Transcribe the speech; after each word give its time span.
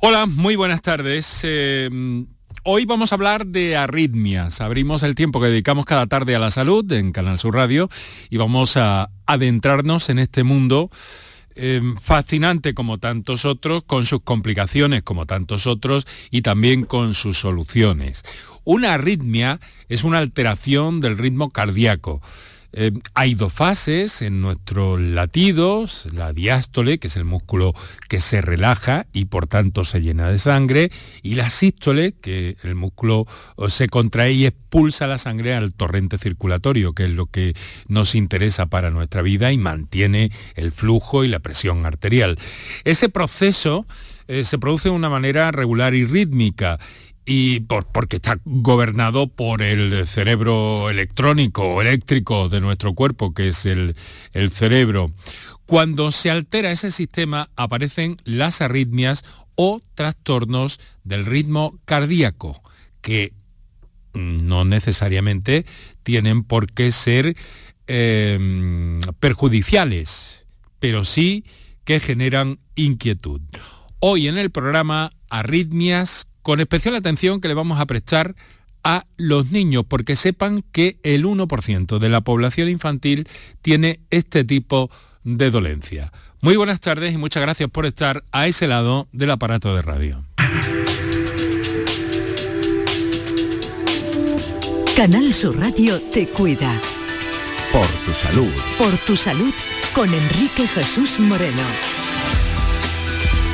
Hola, 0.00 0.26
muy 0.26 0.54
buenas 0.54 0.80
tardes. 0.80 1.40
Eh, 1.42 1.90
hoy 2.62 2.84
vamos 2.84 3.10
a 3.10 3.16
hablar 3.16 3.46
de 3.48 3.76
arritmias. 3.76 4.60
Abrimos 4.60 5.02
el 5.02 5.16
tiempo 5.16 5.40
que 5.40 5.48
dedicamos 5.48 5.86
cada 5.86 6.06
tarde 6.06 6.36
a 6.36 6.38
la 6.38 6.52
salud 6.52 6.90
en 6.92 7.10
Canal 7.10 7.36
Sur 7.36 7.56
Radio 7.56 7.90
y 8.30 8.36
vamos 8.36 8.76
a 8.76 9.10
adentrarnos 9.26 10.08
en 10.08 10.20
este 10.20 10.44
mundo 10.44 10.88
eh, 11.56 11.82
fascinante 12.00 12.74
como 12.74 12.98
tantos 12.98 13.44
otros, 13.44 13.82
con 13.82 14.06
sus 14.06 14.20
complicaciones 14.22 15.02
como 15.02 15.26
tantos 15.26 15.66
otros 15.66 16.06
y 16.30 16.42
también 16.42 16.84
con 16.84 17.14
sus 17.14 17.36
soluciones. 17.36 18.22
Una 18.62 18.94
arritmia 18.94 19.58
es 19.88 20.04
una 20.04 20.18
alteración 20.18 21.00
del 21.00 21.18
ritmo 21.18 21.50
cardíaco. 21.50 22.22
Eh, 22.72 22.92
hay 23.14 23.34
dos 23.34 23.52
fases 23.52 24.20
en 24.20 24.42
nuestros 24.42 25.00
latidos, 25.00 26.06
la 26.12 26.32
diástole, 26.32 26.98
que 26.98 27.06
es 27.06 27.16
el 27.16 27.24
músculo 27.24 27.72
que 28.08 28.20
se 28.20 28.42
relaja 28.42 29.06
y 29.12 29.24
por 29.24 29.46
tanto 29.46 29.84
se 29.84 30.02
llena 30.02 30.28
de 30.28 30.38
sangre, 30.38 30.90
y 31.22 31.34
la 31.34 31.48
sístole, 31.48 32.12
que 32.12 32.56
el 32.62 32.74
músculo 32.74 33.26
eh, 33.56 33.70
se 33.70 33.88
contrae 33.88 34.32
y 34.32 34.46
expulsa 34.46 35.06
la 35.06 35.18
sangre 35.18 35.54
al 35.54 35.72
torrente 35.72 36.18
circulatorio, 36.18 36.92
que 36.92 37.04
es 37.04 37.10
lo 37.10 37.26
que 37.26 37.54
nos 37.86 38.14
interesa 38.14 38.66
para 38.66 38.90
nuestra 38.90 39.22
vida 39.22 39.50
y 39.50 39.58
mantiene 39.58 40.30
el 40.54 40.72
flujo 40.72 41.24
y 41.24 41.28
la 41.28 41.38
presión 41.38 41.86
arterial. 41.86 42.38
Ese 42.84 43.08
proceso 43.08 43.86
eh, 44.28 44.44
se 44.44 44.58
produce 44.58 44.90
de 44.90 44.94
una 44.94 45.08
manera 45.08 45.50
regular 45.52 45.94
y 45.94 46.04
rítmica 46.04 46.78
y 47.30 47.60
porque 47.60 48.16
está 48.16 48.40
gobernado 48.46 49.26
por 49.28 49.60
el 49.60 50.06
cerebro 50.06 50.88
electrónico 50.88 51.82
eléctrico 51.82 52.48
de 52.48 52.62
nuestro 52.62 52.94
cuerpo, 52.94 53.34
que 53.34 53.48
es 53.48 53.66
el, 53.66 53.94
el 54.32 54.50
cerebro. 54.50 55.12
Cuando 55.66 56.10
se 56.10 56.30
altera 56.30 56.72
ese 56.72 56.90
sistema 56.90 57.50
aparecen 57.54 58.16
las 58.24 58.62
arritmias 58.62 59.26
o 59.56 59.82
trastornos 59.94 60.80
del 61.04 61.26
ritmo 61.26 61.78
cardíaco, 61.84 62.62
que 63.02 63.34
no 64.14 64.64
necesariamente 64.64 65.66
tienen 66.04 66.44
por 66.44 66.72
qué 66.72 66.90
ser 66.92 67.36
em, 67.86 69.00
perjudiciales, 69.20 70.46
pero 70.78 71.04
sí 71.04 71.44
que 71.84 72.00
generan 72.00 72.58
inquietud. 72.74 73.42
Hoy 74.00 74.28
en 74.28 74.38
el 74.38 74.50
programa 74.50 75.12
Arritmias 75.28 76.26
con 76.48 76.60
especial 76.60 76.94
atención 76.94 77.42
que 77.42 77.48
le 77.48 77.52
vamos 77.52 77.78
a 77.78 77.84
prestar 77.84 78.34
a 78.82 79.04
los 79.18 79.50
niños, 79.50 79.84
porque 79.86 80.16
sepan 80.16 80.64
que 80.72 80.96
el 81.02 81.26
1% 81.26 81.98
de 81.98 82.08
la 82.08 82.22
población 82.22 82.70
infantil 82.70 83.28
tiene 83.60 84.00
este 84.08 84.44
tipo 84.44 84.90
de 85.24 85.50
dolencia. 85.50 86.10
Muy 86.40 86.56
buenas 86.56 86.80
tardes 86.80 87.12
y 87.12 87.18
muchas 87.18 87.42
gracias 87.42 87.68
por 87.68 87.84
estar 87.84 88.24
a 88.32 88.46
ese 88.46 88.66
lado 88.66 89.08
del 89.12 89.30
aparato 89.30 89.76
de 89.76 89.82
radio. 89.82 90.24
Canal 94.96 95.34
Sur 95.34 95.58
Radio 95.58 96.00
te 96.00 96.28
cuida. 96.28 96.80
Por 97.70 97.86
tu 98.06 98.12
salud. 98.12 98.52
Por 98.78 98.96
tu 98.96 99.16
salud 99.16 99.52
con 99.94 100.08
Enrique 100.14 100.66
Jesús 100.66 101.20
Moreno. 101.20 102.07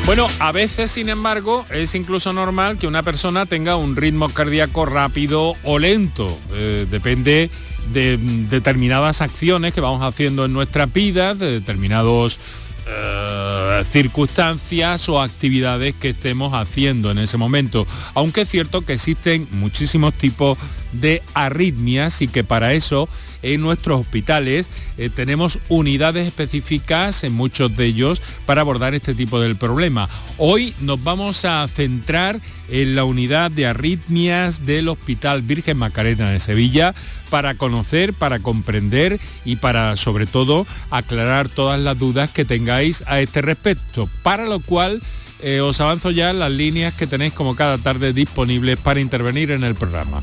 Bueno, 0.06 0.28
a 0.38 0.52
veces, 0.52 0.90
sin 0.90 1.08
embargo, 1.08 1.64
es 1.70 1.94
incluso 1.94 2.34
normal 2.34 2.76
que 2.76 2.86
una 2.86 3.02
persona 3.02 3.46
tenga 3.46 3.76
un 3.76 3.96
ritmo 3.96 4.28
cardíaco 4.28 4.84
rápido 4.84 5.54
o 5.62 5.78
lento. 5.78 6.38
Eh, 6.52 6.86
depende 6.90 7.48
de 7.90 8.18
determinadas 8.18 9.22
acciones 9.22 9.72
que 9.72 9.80
vamos 9.80 10.02
haciendo 10.02 10.44
en 10.44 10.52
nuestra 10.52 10.84
vida, 10.84 11.34
de 11.34 11.52
determinados 11.52 12.38
eh, 12.86 13.82
circunstancias 13.90 15.08
o 15.08 15.22
actividades 15.22 15.94
que 15.94 16.10
estemos 16.10 16.52
haciendo 16.52 17.10
en 17.10 17.18
ese 17.18 17.38
momento. 17.38 17.86
Aunque 18.12 18.42
es 18.42 18.48
cierto 18.50 18.84
que 18.84 18.92
existen 18.92 19.48
muchísimos 19.52 20.12
tipos 20.12 20.58
de 21.00 21.22
arritmias 21.34 22.22
y 22.22 22.28
que 22.28 22.44
para 22.44 22.72
eso 22.72 23.08
en 23.42 23.60
nuestros 23.60 24.00
hospitales 24.00 24.68
eh, 24.96 25.10
tenemos 25.10 25.58
unidades 25.68 26.26
específicas 26.26 27.24
en 27.24 27.34
muchos 27.34 27.76
de 27.76 27.86
ellos 27.86 28.22
para 28.46 28.62
abordar 28.62 28.94
este 28.94 29.14
tipo 29.14 29.40
del 29.40 29.56
problema. 29.56 30.08
Hoy 30.38 30.74
nos 30.80 31.02
vamos 31.04 31.44
a 31.44 31.66
centrar 31.68 32.40
en 32.68 32.96
la 32.96 33.04
unidad 33.04 33.50
de 33.50 33.66
arritmias 33.66 34.64
del 34.64 34.88
Hospital 34.88 35.42
Virgen 35.42 35.76
Macarena 35.76 36.30
de 36.30 36.40
Sevilla 36.40 36.94
para 37.30 37.54
conocer, 37.54 38.14
para 38.14 38.38
comprender 38.38 39.20
y 39.44 39.56
para 39.56 39.96
sobre 39.96 40.26
todo 40.26 40.66
aclarar 40.90 41.48
todas 41.48 41.80
las 41.80 41.98
dudas 41.98 42.30
que 42.30 42.44
tengáis 42.44 43.04
a 43.06 43.20
este 43.20 43.42
respecto, 43.42 44.08
para 44.22 44.46
lo 44.46 44.60
cual 44.60 45.02
eh, 45.40 45.60
os 45.60 45.80
avanzo 45.80 46.10
ya 46.10 46.32
las 46.32 46.50
líneas 46.50 46.94
que 46.94 47.06
tenéis 47.06 47.32
como 47.32 47.54
cada 47.54 47.76
tarde 47.78 48.12
disponibles 48.12 48.78
para 48.78 49.00
intervenir 49.00 49.50
en 49.50 49.64
el 49.64 49.74
programa. 49.74 50.22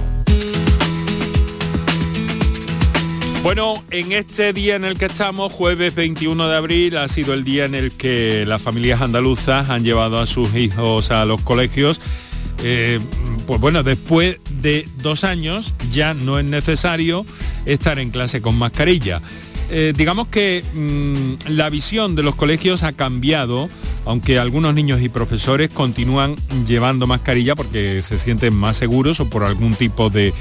Bueno, 3.43 3.83
en 3.89 4.11
este 4.11 4.53
día 4.53 4.75
en 4.75 4.85
el 4.85 4.99
que 4.99 5.05
estamos, 5.05 5.51
jueves 5.51 5.95
21 5.95 6.47
de 6.47 6.55
abril, 6.55 6.97
ha 6.97 7.07
sido 7.07 7.33
el 7.33 7.43
día 7.43 7.65
en 7.65 7.73
el 7.73 7.91
que 7.91 8.45
las 8.45 8.61
familias 8.61 9.01
andaluzas 9.01 9.67
han 9.69 9.83
llevado 9.83 10.19
a 10.19 10.27
sus 10.27 10.53
hijos 10.53 11.09
a 11.09 11.25
los 11.25 11.41
colegios. 11.41 11.99
Eh, 12.63 12.99
pues 13.47 13.59
bueno, 13.59 13.81
después 13.81 14.37
de 14.61 14.87
dos 14.97 15.23
años 15.23 15.73
ya 15.89 16.13
no 16.13 16.37
es 16.37 16.45
necesario 16.45 17.25
estar 17.65 17.97
en 17.97 18.11
clase 18.11 18.43
con 18.43 18.55
mascarilla. 18.55 19.23
Eh, 19.73 19.93
digamos 19.95 20.27
que 20.27 20.65
mm, 20.73 21.49
la 21.51 21.69
visión 21.69 22.13
de 22.13 22.23
los 22.23 22.35
colegios 22.35 22.83
ha 22.83 22.91
cambiado, 22.91 23.69
aunque 24.03 24.37
algunos 24.37 24.73
niños 24.73 25.01
y 25.01 25.07
profesores 25.07 25.69
continúan 25.69 26.35
llevando 26.67 27.07
mascarilla 27.07 27.55
porque 27.55 28.01
se 28.01 28.17
sienten 28.17 28.53
más 28.53 28.75
seguros 28.75 29.21
o 29.21 29.29
por 29.29 29.45
algún 29.45 29.73
tipo 29.75 30.09
de, 30.09 30.33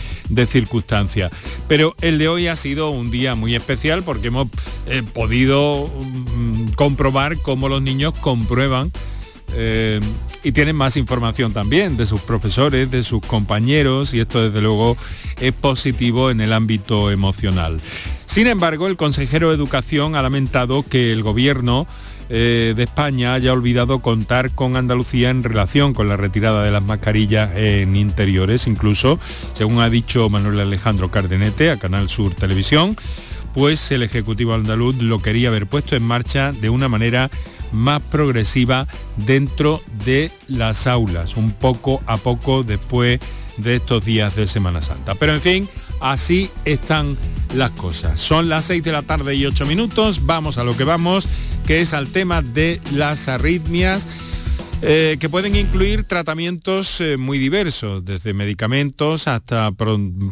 circunstancia. 0.49 1.31
Pero 1.69 1.95
el 2.01 2.19
de 2.19 2.27
hoy 2.27 2.49
ha 2.49 2.57
sido 2.57 2.91
un 2.91 3.13
día 3.13 3.37
muy 3.37 3.55
especial 3.55 4.03
porque 4.03 4.29
hemos 4.29 4.49
eh, 4.89 5.05
podido 5.15 5.87
mm, 5.87 6.71
comprobar 6.71 7.37
cómo 7.37 7.69
los 7.69 7.81
niños 7.83 8.15
comprueban 8.21 8.91
eh, 9.55 10.01
y 10.43 10.53
tienen 10.53 10.77
más 10.77 10.97
información 10.97 11.53
también 11.53 11.97
de 11.97 12.07
sus 12.07 12.21
profesores, 12.23 12.91
de 12.91 13.03
sus 13.03 13.21
compañeros 13.21 14.15
y 14.15 14.21
esto 14.21 14.43
desde 14.43 14.61
luego 14.61 14.97
es 15.41 15.53
positivo 15.53 16.31
en 16.31 16.41
el 16.41 16.53
ámbito 16.53 17.11
emocional. 17.11 17.81
Sin 18.27 18.47
embargo, 18.47 18.87
el 18.87 18.97
consejero 18.97 19.49
de 19.49 19.57
Educación 19.57 20.17
ha 20.17 20.23
lamentado 20.23 20.83
que 20.83 21.13
el 21.13 21.23
gobierno 21.23 21.87
eh, 22.33 22.75
de 22.77 22.85
España 22.85 23.35
haya 23.35 23.53
olvidado 23.53 23.99
contar 23.99 24.55
con 24.55 24.77
Andalucía 24.77 25.31
en 25.31 25.43
relación 25.43 25.95
con 25.95 26.09
la 26.09 26.17
retirada 26.17 26.63
de 26.63 26.71
las 26.71 26.83
mascarillas 26.83 27.51
en 27.57 27.97
interiores, 27.97 28.69
incluso, 28.69 29.19
según 29.53 29.81
ha 29.81 29.91
dicho 29.91 30.31
Manuel 30.31 30.61
Alejandro 30.61 31.11
Cardenete 31.11 31.73
a 31.73 31.79
Canal 31.79 32.09
Sur 32.09 32.35
Televisión, 32.37 32.97
pues 33.53 33.91
el 33.91 34.05
Ejecutivo 34.05 34.55
andaluz 34.55 34.97
lo 35.03 35.21
quería 35.21 35.49
haber 35.49 35.67
puesto 35.67 35.97
en 35.97 36.05
marcha 36.05 36.53
de 36.53 36.71
una 36.71 36.89
manera 36.89 37.31
más 37.73 38.03
progresiva 38.03 38.87
dentro 39.17 39.83
de 40.05 40.31
las 40.49 40.87
aulas, 40.87 41.37
un 41.37 41.53
poco 41.53 42.03
a 42.07 42.17
poco 42.17 42.63
después 42.63 43.21
de 43.57 43.77
estos 43.77 44.05
días 44.05 44.37
de 44.37 44.47
Semana 44.47 44.83
Santa. 44.83 45.15
Pero 45.15 45.35
en 45.35 45.41
fin, 45.41 45.69
así 46.01 46.51
están 46.65 47.17
las 47.55 47.71
cosas. 47.73 48.21
Son 48.21 48.49
las 48.49 48.67
6 48.67 48.83
de 48.83 48.93
la 48.93 49.03
tarde 49.03 49.35
y 49.35 49.47
8 49.47 49.67
minutos, 49.67 50.27
vamos 50.27 50.59
a 50.59 50.65
lo 50.65 50.77
que 50.77 50.85
vamos, 50.85 51.29
que 51.67 51.81
es 51.81 51.95
al 51.95 52.09
tema 52.09 52.43
de 52.43 52.81
las 52.93 53.29
arritmias. 53.29 54.07
Eh, 54.83 55.19
que 55.21 55.29
pueden 55.29 55.57
incluir 55.57 56.05
tratamientos 56.05 57.03
eh, 57.03 57.19
muy 57.19 57.39
diversos, 57.39 58.03
desde 58.03 58.33
medicamentos 58.33 59.29
hasta 59.29 59.71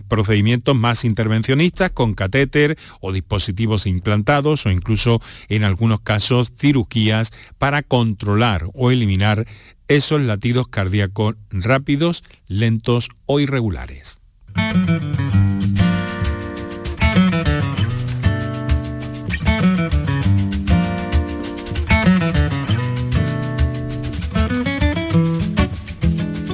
procedimientos 0.09 0.75
más 0.75 1.05
intervencionistas 1.05 1.91
con 1.91 2.15
catéter 2.15 2.79
o 3.01 3.13
dispositivos 3.13 3.87
implantados 3.87 4.65
o 4.65 4.71
incluso 4.71 5.21
en 5.51 5.65
algunos 5.65 6.01
casos 6.01 6.51
cirugías 6.57 7.31
para 7.59 7.83
controlar 7.83 8.65
o 8.73 8.91
eliminar 8.91 9.47
esos 9.87 10.23
latidos 10.23 10.69
cardíacos 10.69 11.37
rápidos, 11.51 12.25
lentos 12.47 13.11
o 13.27 13.41
irregulares. 13.41 14.21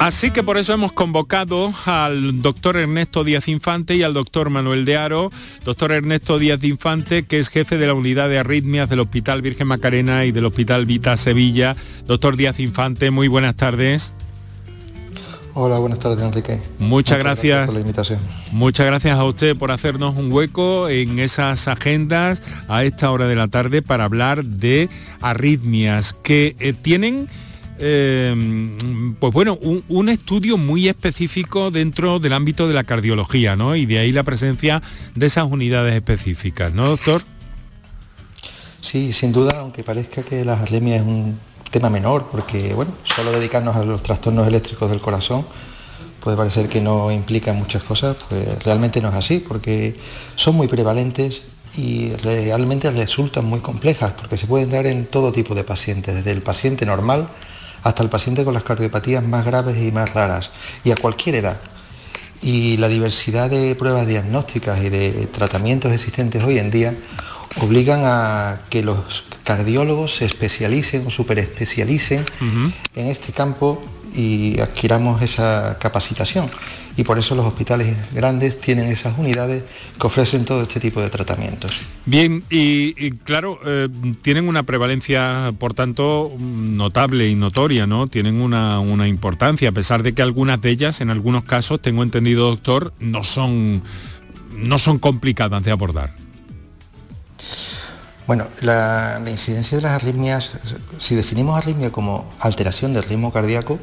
Así 0.00 0.32
que 0.32 0.42
por 0.42 0.58
eso 0.58 0.72
hemos 0.72 0.92
convocado 0.92 1.72
al 1.86 2.42
doctor 2.42 2.76
Ernesto 2.76 3.24
Díaz 3.24 3.48
Infante 3.48 3.94
y 3.94 4.02
al 4.02 4.12
doctor 4.12 4.50
Manuel 4.50 4.84
de 4.84 4.96
Aro. 4.96 5.30
Doctor 5.64 5.92
Ernesto 5.92 6.38
Díaz 6.38 6.62
Infante, 6.64 7.22
que 7.22 7.38
es 7.38 7.48
jefe 7.48 7.78
de 7.78 7.86
la 7.86 7.94
unidad 7.94 8.28
de 8.28 8.38
arritmias 8.38 8.90
del 8.90 9.00
Hospital 9.00 9.40
Virgen 9.40 9.68
Macarena 9.68 10.24
y 10.24 10.32
del 10.32 10.44
Hospital 10.44 10.84
Vita 10.84 11.16
Sevilla. 11.16 11.76
Doctor 12.06 12.36
Díaz 12.36 12.60
Infante, 12.60 13.10
muy 13.10 13.28
buenas 13.28 13.56
tardes. 13.56 14.12
Hola, 15.56 15.78
buenas 15.78 16.00
tardes 16.00 16.20
Enrique. 16.24 16.60
Muchas, 16.80 17.18
gracias, 17.20 17.66
por 17.66 17.74
la 17.74 17.80
invitación. 17.80 18.18
Muchas 18.50 18.86
gracias 18.86 19.16
a 19.16 19.24
usted 19.24 19.56
por 19.56 19.70
hacernos 19.70 20.16
un 20.16 20.32
hueco 20.32 20.88
en 20.88 21.20
esas 21.20 21.68
agendas 21.68 22.42
a 22.66 22.82
esta 22.82 23.12
hora 23.12 23.28
de 23.28 23.36
la 23.36 23.46
tarde 23.46 23.80
para 23.80 24.04
hablar 24.04 24.44
de 24.44 24.88
arritmias 25.20 26.12
que 26.12 26.56
eh, 26.58 26.72
tienen 26.72 27.28
eh, 27.86 28.34
pues 29.20 29.30
bueno, 29.30 29.58
un, 29.60 30.08
estudio 30.08 30.56
muy 30.56 30.88
específico 30.88 31.70
dentro 31.70 32.18
del 32.18 32.32
ámbito 32.32 32.66
de 32.66 32.72
la 32.72 32.84
cardiología, 32.84 33.56
¿no? 33.56 33.76
Y 33.76 33.84
de 33.84 33.98
ahí 33.98 34.10
la 34.10 34.22
presencia 34.22 34.82
de 35.14 35.26
esas 35.26 35.44
unidades 35.44 35.94
específicas, 35.94 36.72
¿no, 36.72 36.88
doctor? 36.88 37.20
Sí, 38.80 39.12
sin 39.12 39.32
duda, 39.32 39.58
aunque 39.58 39.84
parezca 39.84 40.22
que 40.22 40.46
las 40.46 40.62
arritmias 40.62 41.02
es 41.02 41.06
un 41.06 41.38
tema 41.70 41.90
menor, 41.90 42.28
porque 42.32 42.72
bueno, 42.72 42.92
solo 43.04 43.32
dedicarnos 43.32 43.76
a 43.76 43.84
los 43.84 44.02
trastornos 44.02 44.48
eléctricos 44.48 44.88
del 44.88 45.00
corazón 45.00 45.44
puede 46.20 46.38
parecer 46.38 46.70
que 46.70 46.80
no 46.80 47.12
implica 47.12 47.52
muchas 47.52 47.82
cosas, 47.82 48.16
pues 48.30 48.64
realmente 48.64 49.02
no 49.02 49.10
es 49.10 49.14
así, 49.14 49.44
porque 49.46 49.94
son 50.36 50.54
muy 50.54 50.68
prevalentes 50.68 51.42
y 51.76 52.14
realmente 52.14 52.90
resultan 52.90 53.44
muy 53.44 53.60
complejas, 53.60 54.14
porque 54.16 54.38
se 54.38 54.46
pueden 54.46 54.70
dar 54.70 54.86
en 54.86 55.04
todo 55.04 55.32
tipo 55.32 55.54
de 55.54 55.64
pacientes, 55.64 56.14
desde 56.14 56.30
el 56.30 56.40
paciente 56.40 56.86
normal 56.86 57.28
hasta 57.84 58.02
el 58.02 58.08
paciente 58.08 58.44
con 58.44 58.54
las 58.54 58.64
cardiopatías 58.64 59.22
más 59.22 59.44
graves 59.44 59.76
y 59.80 59.92
más 59.92 60.12
raras, 60.12 60.50
y 60.82 60.90
a 60.90 60.96
cualquier 60.96 61.36
edad. 61.36 61.60
Y 62.42 62.76
la 62.78 62.88
diversidad 62.88 63.48
de 63.48 63.74
pruebas 63.74 64.06
diagnósticas 64.06 64.82
y 64.82 64.88
de 64.88 65.28
tratamientos 65.30 65.92
existentes 65.92 66.42
hoy 66.42 66.58
en 66.58 66.70
día 66.70 66.94
obligan 67.60 68.00
a 68.04 68.60
que 68.68 68.82
los 68.82 69.24
cardiólogos 69.44 70.16
se 70.16 70.24
especialicen 70.24 71.06
o 71.06 71.10
superespecialicen 71.10 72.24
en 72.94 73.06
este 73.06 73.32
campo 73.32 73.82
y 74.14 74.60
adquiramos 74.60 75.20
esa 75.22 75.76
capacitación. 75.80 76.46
Y 76.96 77.02
por 77.02 77.18
eso 77.18 77.34
los 77.34 77.44
hospitales 77.44 77.96
grandes 78.12 78.60
tienen 78.60 78.86
esas 78.86 79.18
unidades 79.18 79.64
que 80.00 80.06
ofrecen 80.06 80.44
todo 80.44 80.62
este 80.62 80.78
tipo 80.78 81.00
de 81.00 81.10
tratamientos. 81.10 81.72
Bien, 82.06 82.44
y, 82.50 83.10
claro, 83.24 83.58
eh, 83.66 83.88
tienen 84.22 84.48
una 84.48 84.62
prevalencia, 84.62 85.52
por 85.58 85.74
tanto, 85.74 86.32
notable 86.38 87.28
y 87.28 87.34
notoria, 87.34 87.86
¿no? 87.86 88.06
Tienen 88.06 88.40
una, 88.40 88.78
una 88.78 89.08
importancia, 89.08 89.70
a 89.70 89.72
pesar 89.72 90.02
de 90.02 90.12
que 90.12 90.22
algunas 90.22 90.60
de 90.60 90.70
ellas, 90.70 91.00
en 91.00 91.10
algunos 91.10 91.44
casos, 91.44 91.80
tengo 91.80 92.02
entendido, 92.02 92.48
doctor, 92.50 92.92
no 93.00 93.24
son, 93.24 93.82
no 94.56 94.78
son 94.78 94.98
complicadas 94.98 95.64
de 95.64 95.72
abordar. 95.72 96.14
Bueno, 98.26 98.46
la, 98.62 99.20
incidencia 99.26 99.76
de 99.76 99.82
las 99.82 99.92
arritmias, 99.92 100.50
si 100.98 101.14
definimos 101.14 101.58
arritmia 101.58 101.90
como 101.90 102.32
alteración 102.40 102.94
del 102.94 103.02
ritmo 103.02 103.32
cardíaco, 103.32 103.78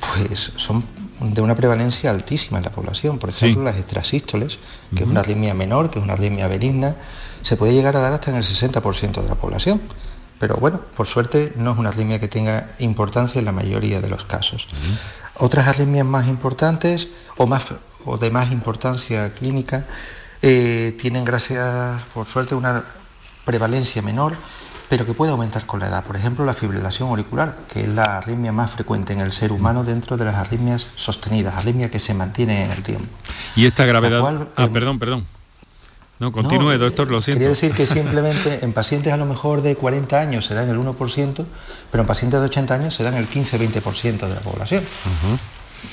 pues 0.00 0.52
son 0.56 0.84
de 1.20 1.40
una 1.40 1.54
prevalencia 1.54 2.10
altísima 2.10 2.58
en 2.58 2.64
la 2.64 2.70
población. 2.70 3.18
Por 3.18 3.30
ejemplo, 3.30 3.64
las 3.64 3.76
extrasístoles, 3.76 4.58
que 4.94 5.02
es 5.02 5.08
una 5.08 5.20
arritmia 5.20 5.54
menor, 5.54 5.90
que 5.90 5.98
es 5.98 6.04
una 6.04 6.14
arritmia 6.14 6.46
benigna, 6.48 6.96
se 7.42 7.56
puede 7.56 7.72
llegar 7.72 7.96
a 7.96 8.00
dar 8.00 8.12
hasta 8.12 8.30
en 8.30 8.36
el 8.36 8.42
60% 8.42 9.22
de 9.22 9.28
la 9.28 9.34
población. 9.34 9.80
Pero 10.38 10.56
bueno, 10.56 10.80
por 10.94 11.06
suerte 11.06 11.52
no 11.56 11.72
es 11.72 11.78
una 11.78 11.88
arritmia 11.88 12.18
que 12.18 12.28
tenga 12.28 12.68
importancia 12.78 13.38
en 13.38 13.46
la 13.46 13.52
mayoría 13.52 14.00
de 14.00 14.08
los 14.08 14.24
casos. 14.24 14.68
Otras 15.38 15.66
arritmias 15.66 16.06
más 16.06 16.28
importantes 16.28 17.08
o, 17.36 17.46
más, 17.46 17.66
o 18.04 18.18
de 18.18 18.30
más 18.30 18.52
importancia 18.52 19.32
clínica 19.32 19.86
eh, 20.42 20.94
tienen, 21.00 21.24
gracias, 21.24 22.02
por 22.12 22.26
suerte, 22.26 22.54
una 22.54 22.84
prevalencia 23.44 24.02
menor, 24.02 24.36
pero 24.88 25.04
que 25.04 25.14
puede 25.14 25.32
aumentar 25.32 25.66
con 25.66 25.80
la 25.80 25.88
edad. 25.88 26.04
Por 26.04 26.16
ejemplo, 26.16 26.44
la 26.44 26.54
fibrilación 26.54 27.08
auricular, 27.08 27.56
que 27.72 27.82
es 27.82 27.88
la 27.88 28.18
arritmia 28.18 28.52
más 28.52 28.70
frecuente 28.70 29.12
en 29.12 29.20
el 29.20 29.32
ser 29.32 29.52
humano 29.52 29.84
dentro 29.84 30.16
de 30.16 30.24
las 30.24 30.36
arritmias 30.36 30.88
sostenidas, 30.94 31.54
arritmia 31.54 31.90
que 31.90 31.98
se 31.98 32.14
mantiene 32.14 32.64
en 32.64 32.70
el 32.70 32.82
tiempo. 32.82 33.06
Y 33.54 33.66
esta 33.66 33.84
gravedad... 33.84 34.22
ah, 34.56 34.64
em, 34.64 34.72
perdón, 34.72 34.98
perdón. 34.98 35.26
No, 36.18 36.32
continúe, 36.32 36.72
eh, 36.72 36.78
doctor, 36.78 37.10
lo 37.10 37.20
siento. 37.20 37.40
Quería 37.40 37.50
decir 37.50 37.72
que 37.72 37.86
simplemente 37.86 38.64
en 38.64 38.72
pacientes 38.72 39.12
a 39.12 39.18
lo 39.18 39.26
mejor 39.26 39.60
de 39.60 39.76
40 39.76 40.18
años 40.18 40.46
se 40.46 40.54
dan 40.54 40.70
el 40.70 40.78
1%, 40.78 41.44
pero 41.90 42.00
en 42.00 42.06
pacientes 42.06 42.40
de 42.40 42.46
80 42.46 42.74
años 42.74 42.94
se 42.94 43.02
dan 43.02 43.14
el 43.14 43.28
15-20% 43.28 44.20
de 44.26 44.34
la 44.34 44.40
población. 44.40 44.82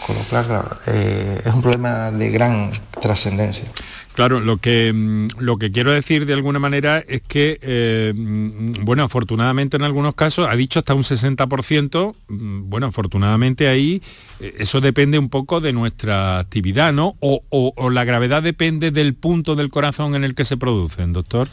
Con 0.06 0.16
lo 0.16 0.22
cual, 0.24 0.66
eh, 0.88 1.42
es 1.44 1.54
un 1.54 1.62
problema 1.62 2.10
de 2.10 2.30
gran 2.32 2.72
trascendencia. 3.02 3.66
Claro, 4.14 4.40
lo 4.40 4.58
que, 4.58 4.94
mm, 4.94 5.40
lo 5.40 5.58
que 5.58 5.72
quiero 5.72 5.92
decir 5.92 6.26
de 6.28 6.34
alguna 6.34 6.60
manera 6.60 7.00
es 7.00 7.22
que, 7.22 7.58
eh, 7.62 8.14
mm, 8.16 8.86
bueno, 8.86 9.04
afortunadamente 9.04 9.78
en 9.78 9.84
algunos 9.84 10.14
casos, 10.14 10.48
ha 10.48 10.56
dicho 10.56 10.80
hasta 10.80 10.94
un 10.94 11.04
60%, 11.04 12.16
mm, 12.28 12.70
bueno, 12.70 12.88
afortunadamente 12.88 13.68
ahí 13.68 14.04
eh, 14.40 14.56
eso 14.60 14.82
depende 14.82 15.18
un 15.18 15.30
poco 15.30 15.62
de 15.62 15.74
nuestra 15.74 16.40
actividad, 16.40 16.94
¿no? 16.94 17.16
O, 17.20 17.90
la 17.90 18.06
gravedad 18.06 18.44
depende 18.44 18.92
del 18.92 19.16
punto 19.16 19.56
del 19.56 19.70
corazón 19.70 20.16
en 20.16 20.24
el 20.24 20.36
que 20.36 20.46
se 20.46 20.58
producen, 20.58 21.14
doctor. 21.14 21.48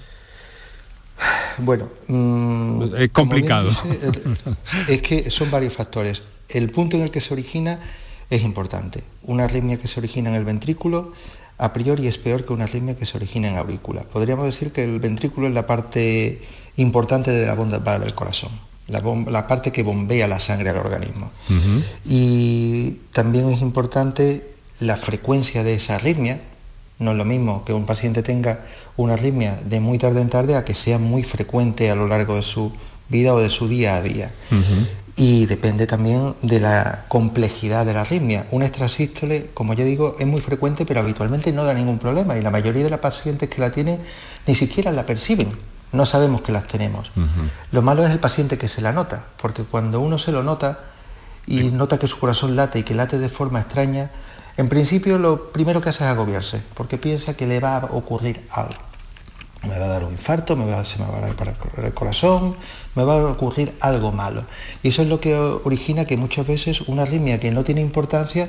Bueno, 1.59 1.89
es 2.97 3.11
complicado. 3.11 3.71
es 4.89 5.03
que 5.03 5.31
son 5.31 5.51
varios 5.51 5.75
factores. 5.75 6.23
El 6.49 6.71
punto 6.71 6.97
en 6.97 7.03
el 7.03 7.11
que 7.11 7.21
se 7.21 7.33
origina 7.35 7.79
es 8.31 8.43
importante. 8.43 9.03
Una 9.25 9.45
arritmia 9.45 9.77
que 9.77 9.89
se 9.89 10.01
origina 10.01 10.31
en 10.31 10.37
el 10.37 10.45
ventrículo 10.45 11.13
a 11.61 11.73
priori 11.75 12.07
es 12.07 12.17
peor 12.17 12.45
que 12.45 12.55
una 12.55 12.65
arritmia 12.65 12.97
que 12.97 13.05
se 13.05 13.17
origina 13.19 13.49
en 13.49 13.59
aurícula. 13.59 14.03
Podríamos 14.03 14.47
decir 14.47 14.73
que 14.73 14.83
el 14.83 14.99
ventrículo 14.99 15.47
es 15.47 15.53
la 15.53 15.67
parte 15.67 16.41
importante 16.77 17.31
de 17.31 17.47
la 17.47 17.55
bomba 17.55 17.99
del 17.99 18.15
corazón, 18.15 18.51
la, 18.89 19.47
parte 19.47 19.71
que 19.71 19.83
bombea 19.83 20.27
la 20.27 20.41
sangre 20.41 20.71
al 20.71 20.79
organismo. 20.79 21.31
Y 22.07 22.93
también 23.13 23.51
es 23.51 23.61
importante 23.61 24.47
la 24.81 24.97
frecuencia 24.97 25.63
de 25.63 25.75
esa 25.75 25.97
arritmia. 25.97 26.41
No 26.99 27.13
es 27.13 27.19
lo 27.19 27.25
mismo 27.27 27.65
que 27.65 27.75
un 27.75 27.85
paciente 27.85 28.23
tenga 28.23 28.61
una 28.97 29.15
arritmia 29.15 29.59
de 29.65 29.81
muy 29.81 29.99
tarde 29.99 30.23
en 30.23 30.31
tarde 30.31 30.57
a 30.57 30.65
que 30.65 30.75
sea 30.75 30.99
muy 30.99 31.23
frecuente 31.23 31.91
a 31.91 31.95
lo 31.95 32.09
largo 32.09 32.37
de 32.37 32.43
su 32.43 32.73
vida 33.11 33.35
o 33.35 33.41
de 33.41 33.51
su 33.51 33.69
día 33.69 33.97
a 33.97 34.03
día 34.03 34.31
y 35.17 35.47
depende 35.47 35.87
también 35.87 36.35
de 36.43 36.61
la 36.61 37.05
complejidad 37.09 37.85
de 37.85 37.95
la 37.95 38.03
arritmia. 38.03 38.47
Un 38.51 38.63
extrasístole, 38.63 39.51
como 39.55 39.75
yo 39.75 39.85
digo, 39.85 40.17
es 40.19 40.27
muy 40.27 40.41
frecuente, 40.41 40.87
pero 40.87 41.01
habitualmente 41.01 41.53
no 41.53 41.65
da 41.65 41.75
ningún 41.75 41.99
problema 41.99 42.37
y 42.37 42.43
la 42.43 42.51
mayoría 42.51 42.85
de 42.85 42.91
las 42.91 43.01
pacientes 43.01 43.49
que 43.49 43.61
la 43.61 43.71
tienen 43.71 43.99
ni 44.47 44.55
siquiera 44.55 44.93
la 44.93 45.07
perciben. 45.07 45.49
No 45.93 46.07
sabemos 46.07 46.43
que 46.43 46.53
las 46.53 46.67
tenemos. 46.67 47.11
Lo 47.73 47.83
malo 47.83 48.05
es 48.05 48.11
el 48.11 48.21
paciente 48.21 48.57
que 48.59 48.69
se 48.69 48.81
la 48.81 48.93
nota, 48.93 49.27
porque 49.43 49.65
cuando 49.65 50.01
uno 50.01 50.19
se 50.19 50.31
lo 50.31 50.43
nota 50.43 50.79
y 51.47 51.65
nota 51.65 51.99
que 51.99 52.07
su 52.07 52.19
corazón 52.19 52.55
late 52.55 52.79
y 52.79 52.83
que 52.85 52.95
late 52.95 53.19
de 53.19 53.29
forma 53.29 53.61
extraña, 53.61 54.11
en 54.57 54.69
principio 54.69 55.19
lo 55.19 55.51
primero 55.51 55.81
que 55.81 55.89
hace 55.89 56.05
es 56.05 56.11
agobiarse, 56.11 56.63
porque 56.75 56.97
piensa 56.97 57.35
que 57.35 57.47
le 57.47 57.59
va 57.59 57.79
a 57.79 57.85
ocurrir 57.87 58.47
algo 58.53 58.90
me 59.63 59.79
va 59.79 59.85
a 59.85 59.89
dar 59.89 60.05
un 60.05 60.13
infarto, 60.13 60.57
me 60.57 60.65
va, 60.65 60.85
se 60.85 60.99
me 60.99 61.05
va 61.05 61.19
a 61.19 61.33
parar 61.33 61.57
el 61.85 61.95
corazón, 61.95 62.57
me 62.95 63.05
va 63.05 63.21
a 63.21 63.27
ocurrir 63.27 63.75
algo 63.81 64.13
malo. 64.13 64.45
Y 64.83 64.89
eso 64.89 65.03
es 65.03 65.09
lo 65.09 65.21
que 65.21 65.35
origina 65.35 66.05
que 66.05 66.17
muchas 66.17 66.47
veces 66.47 66.81
una 66.83 67.03
arritmia 67.03 67.41
que 67.41 67.51
no 67.51 67.65
tiene 67.65 67.81
importancia, 67.81 68.49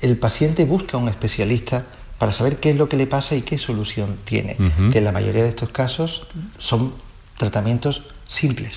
el 0.00 0.16
paciente 0.16 0.64
busca 0.64 0.96
a 0.96 1.00
un 1.00 1.08
especialista 1.08 1.84
para 2.18 2.32
saber 2.32 2.58
qué 2.58 2.70
es 2.70 2.76
lo 2.76 2.88
que 2.88 2.96
le 2.96 3.06
pasa 3.06 3.34
y 3.34 3.42
qué 3.42 3.58
solución 3.58 4.18
tiene, 4.24 4.56
que 4.92 4.98
en 4.98 5.04
la 5.04 5.12
mayoría 5.12 5.42
de 5.42 5.48
estos 5.48 5.70
casos 5.70 6.26
son 6.58 6.92
tratamientos 7.38 8.02
simples. 8.26 8.74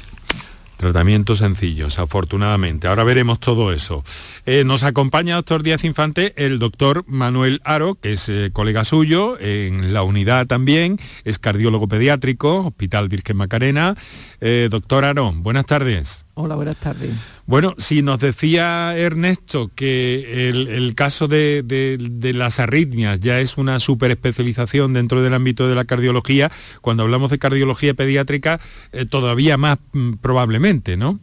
Tratamientos 0.83 1.37
sencillos, 1.37 1.97
afortunadamente. 1.97 2.89
Ahora 2.89 3.05
veremos 3.05 3.39
todo 3.39 3.71
eso. 3.71 4.03
Eh, 4.45 4.65
nos 4.65 4.83
acompaña, 4.83 5.35
doctor 5.35 5.63
Díaz 5.63 5.85
Infante, 5.85 6.33
el 6.35 6.59
doctor 6.59 7.05
Manuel 7.07 7.61
Aro, 7.63 7.95
que 7.95 8.11
es 8.11 8.27
eh, 8.27 8.49
colega 8.51 8.83
suyo 8.83 9.39
en 9.39 9.93
la 9.93 10.03
unidad 10.03 10.45
también, 10.45 10.99
es 11.23 11.39
cardiólogo 11.39 11.87
pediátrico, 11.87 12.65
Hospital 12.65 13.07
Virgen 13.07 13.37
Macarena. 13.37 13.95
Eh, 14.41 14.67
doctor 14.69 15.05
Aro, 15.05 15.31
buenas 15.31 15.65
tardes. 15.67 16.25
Hola, 16.33 16.55
buenas 16.55 16.75
tardes. 16.75 17.11
Bueno, 17.45 17.75
si 17.77 18.01
nos 18.01 18.19
decía 18.19 18.97
Ernesto 18.97 19.69
que 19.75 20.49
el, 20.49 20.95
caso 20.95 21.27
de, 21.27 22.33
las 22.33 22.59
arritmias 22.61 23.19
ya 23.19 23.39
es 23.41 23.57
una 23.57 23.81
superespecialización 23.81 24.93
dentro 24.93 25.21
del 25.21 25.33
ámbito 25.33 25.67
de 25.67 25.75
la 25.75 25.83
cardiología, 25.83 26.49
cuando 26.79 27.03
hablamos 27.03 27.31
de 27.31 27.39
cardiología 27.39 27.93
pediátrica, 27.93 28.61
eh, 28.93 29.05
todavía 29.05 29.57
más 29.57 29.79
mm, 29.91 30.13
probablemente, 30.21 30.95
¿no? 30.95 31.19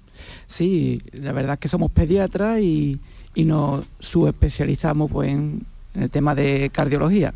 Sí, 0.47 1.01
la 1.13 1.33
verdad 1.33 1.55
es 1.55 1.61
que 1.61 1.69
somos 1.69 1.91
pediatras 1.91 2.61
y, 2.61 3.01
nos 3.37 3.87
subespecializamos 4.01 5.11
pues, 5.11 5.31
en, 5.31 5.65
en 5.95 6.03
el 6.03 6.11
tema 6.11 6.35
de 6.35 6.71
cardiología. 6.73 7.35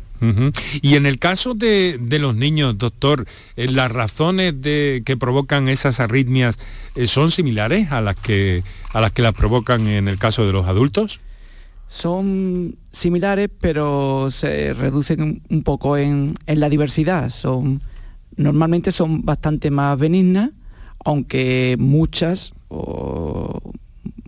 Y 0.81 0.95
en 0.95 1.05
el 1.05 1.19
caso 1.19 1.53
de, 1.53 1.99
los 2.19 2.35
niños, 2.35 2.77
doctor, 2.77 3.27
eh, 3.57 3.67
¿las 3.67 3.91
razones 3.91 4.59
de, 4.59 5.03
que 5.05 5.17
provocan 5.17 5.69
esas 5.69 5.99
arritmias 5.99 6.57
eh, 6.95 7.05
son 7.05 7.29
similares 7.31 7.91
a 7.91 8.01
las, 8.01 8.15
que, 8.15 8.63
a 8.93 9.01
las 9.01 9.11
que 9.11 9.21
las 9.21 9.33
provocan 9.33 9.87
en 9.87 10.07
el 10.07 10.17
caso 10.17 10.47
de 10.47 10.53
los 10.53 10.67
adultos? 10.67 11.19
son 11.87 12.77
similares, 12.91 13.49
pero 13.59 14.29
se 14.31 14.73
reducen 14.73 15.41
un 15.49 15.63
poco 15.63 15.97
en, 15.97 16.33
la 16.47 16.69
diversidad. 16.69 17.29
Son, 17.29 17.81
normalmente 18.35 18.91
son 18.91 19.23
bastante 19.23 19.71
más 19.71 19.97
benignas, 19.97 20.49
aunque 21.03 21.75
muchas, 21.79 22.53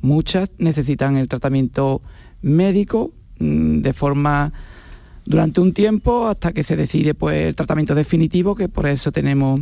muchas 0.02 0.52
necesitan 0.60 1.18
el 1.18 1.28
tratamiento 1.28 2.02
médico 2.42 3.12
de 3.40 3.94
forma 3.94 4.52
durante 5.26 5.60
un 5.60 5.74
tiempo 5.74 6.28
hasta 6.28 6.54
que 6.54 6.64
se 6.64 6.76
decide 6.76 7.14
pues, 7.14 7.48
el 7.48 7.56
tratamiento 7.56 7.94
definitivo, 7.96 8.56
que 8.56 8.70
por 8.70 8.88
eso 8.88 9.12
tenemos 9.12 9.60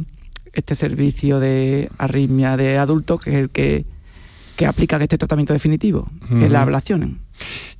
este 0.53 0.75
servicio 0.75 1.39
de 1.39 1.89
arritmia 1.97 2.55
de 2.55 2.77
adultos, 2.77 3.21
que 3.21 3.31
es 3.31 3.35
el 3.35 3.49
que, 3.49 3.85
que 4.55 4.65
aplica 4.65 4.97
este 4.97 5.17
tratamiento 5.17 5.53
definitivo, 5.53 6.09
en 6.31 6.51
la 6.53 6.61
ablación. 6.61 7.19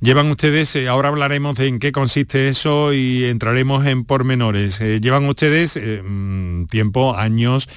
Llevan 0.00 0.30
ustedes, 0.30 0.76
eh, 0.76 0.88
ahora 0.88 1.08
hablaremos 1.08 1.56
de 1.56 1.68
en 1.68 1.78
qué 1.78 1.90
consiste 1.92 2.48
eso 2.48 2.92
y 2.92 3.24
entraremos 3.24 3.86
en 3.86 4.04
pormenores. 4.04 4.80
Eh, 4.80 5.00
llevan 5.00 5.24
ustedes 5.24 5.76
eh, 5.76 6.02
mm, 6.02 6.66
tiempo, 6.66 7.16
años 7.16 7.68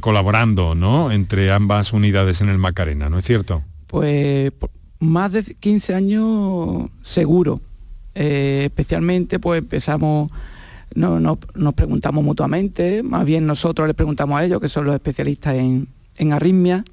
colaborando, 0.00 0.74
¿no? 0.74 1.10
Entre 1.10 1.50
ambas 1.50 1.94
unidades 1.94 2.42
en 2.42 2.50
el 2.50 2.58
Macarena, 2.58 3.08
¿no 3.08 3.18
es 3.18 3.24
cierto? 3.24 3.62
Pues 3.86 4.52
más 5.02 5.32
de 5.32 5.42
15 5.42 5.94
años 5.94 6.90
seguro. 7.02 7.60
especialmente 8.14 9.38
pues 9.38 9.58
empezamos 9.58 10.30
no, 10.94 11.38
nos 11.54 11.74
preguntamos 11.74 12.24
mutuamente, 12.24 13.02
más 13.02 13.24
bien 13.24 13.46
nosotros 13.46 13.86
les 13.86 13.96
preguntamos 13.96 14.38
a 14.38 14.44
ellos, 14.44 14.60
que 14.60 14.68
son 14.68 14.84
los 14.84 14.94
especialistas 14.94 15.54
en, 15.54 15.88
en 16.16 16.32
arritmia, 16.32 16.84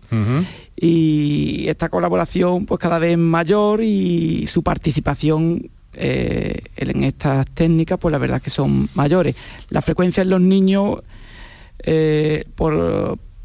y 0.76 1.66
esta 1.68 1.90
colaboración 1.90 2.66
pues 2.66 2.80
cada 2.80 3.00
vez 3.00 3.18
mayor 3.18 3.82
y 3.84 4.48
su 4.48 4.64
participación 4.64 5.70
eh, 5.94 6.62
en 6.78 7.04
estas 7.04 7.46
técnicas 7.48 7.98
pues 8.00 8.12
la 8.12 8.18
verdad 8.18 8.38
es 8.38 8.44
que 8.44 8.50
son 8.50 8.90
mayores. 8.94 9.36
La 9.70 9.82
frecuencia 9.82 10.22
en 10.22 10.30
los 10.30 10.42
niños 10.42 11.00
eh, 11.80 12.46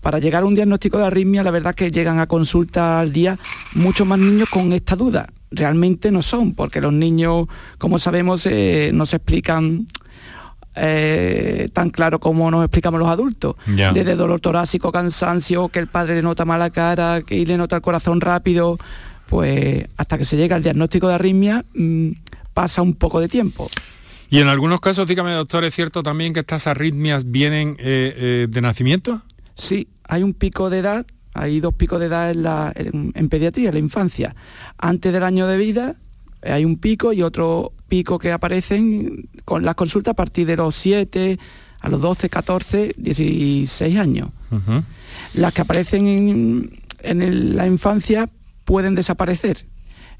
para 0.04 0.18
llegar 0.18 0.42
a 0.42 0.46
un 0.46 0.54
diagnóstico 0.54 0.98
de 0.98 1.06
arritmia 1.06 1.42
la 1.42 1.50
verdad 1.50 1.70
es 1.70 1.76
que 1.76 1.90
llegan 1.90 2.20
a 2.20 2.26
consulta 2.26 3.00
al 3.00 3.10
día 3.10 3.38
muchos 3.72 4.06
más 4.06 4.18
niños 4.18 4.50
con 4.50 4.74
esta 4.74 4.96
duda. 4.96 5.30
Realmente 5.50 6.10
no 6.10 6.20
son, 6.20 6.54
porque 6.54 6.82
los 6.82 6.92
niños, 6.92 7.46
como 7.78 7.98
sabemos, 7.98 8.44
eh, 8.44 8.90
no 8.92 9.06
se 9.06 9.16
explican 9.16 9.86
eh, 10.74 11.70
tan 11.72 11.88
claro 11.88 12.20
como 12.20 12.50
nos 12.50 12.62
explicamos 12.64 13.00
los 13.00 13.08
adultos. 13.08 13.56
Desde 13.66 14.14
dolor 14.14 14.40
torácico, 14.40 14.92
cansancio, 14.92 15.70
que 15.70 15.78
el 15.78 15.86
padre 15.86 16.16
le 16.16 16.22
nota 16.22 16.44
mala 16.44 16.68
cara, 16.68 17.22
que 17.22 17.46
le 17.46 17.56
nota 17.56 17.76
el 17.76 17.82
corazón 17.82 18.20
rápido, 18.20 18.76
pues 19.26 19.86
hasta 19.96 20.18
que 20.18 20.26
se 20.26 20.36
llega 20.36 20.54
al 20.54 20.62
diagnóstico 20.62 21.08
de 21.08 21.14
arritmia 21.14 21.64
mm, 21.74 22.10
pasa 22.52 22.82
un 22.82 22.92
poco 22.94 23.20
de 23.20 23.28
tiempo. 23.28 23.70
Y 24.28 24.40
en 24.40 24.48
algunos 24.48 24.82
casos, 24.82 25.08
dígame 25.08 25.32
doctor, 25.32 25.64
¿es 25.64 25.74
cierto 25.74 26.02
también 26.02 26.34
que 26.34 26.40
estas 26.40 26.66
arritmias 26.66 27.30
vienen 27.30 27.76
eh, 27.78 28.14
eh, 28.16 28.46
de 28.50 28.60
nacimiento? 28.60 29.22
Sí, 29.54 29.88
hay 30.08 30.22
un 30.22 30.34
pico 30.34 30.70
de 30.70 30.78
edad, 30.78 31.06
hay 31.32 31.60
dos 31.60 31.74
picos 31.74 32.00
de 32.00 32.06
edad 32.06 32.30
en, 32.30 32.42
la, 32.42 32.72
en 32.74 33.28
pediatría, 33.28 33.68
en 33.68 33.74
la 33.74 33.80
infancia. 33.80 34.36
Antes 34.78 35.12
del 35.12 35.22
año 35.22 35.46
de 35.46 35.56
vida 35.56 35.96
hay 36.42 36.64
un 36.64 36.76
pico 36.76 37.12
y 37.12 37.22
otro 37.22 37.72
pico 37.88 38.18
que 38.18 38.32
aparecen 38.32 39.28
con 39.44 39.64
las 39.64 39.74
consultas 39.74 40.12
a 40.12 40.16
partir 40.16 40.46
de 40.46 40.56
los 40.56 40.74
7, 40.74 41.38
a 41.80 41.88
los 41.88 42.00
12, 42.00 42.28
14, 42.28 42.94
16 42.96 43.98
años. 43.98 44.30
Las 45.34 45.52
que 45.52 45.62
aparecen 45.62 46.70
en, 47.00 47.56
la 47.56 47.66
infancia 47.66 48.28
pueden 48.64 48.94
desaparecer. 48.94 49.66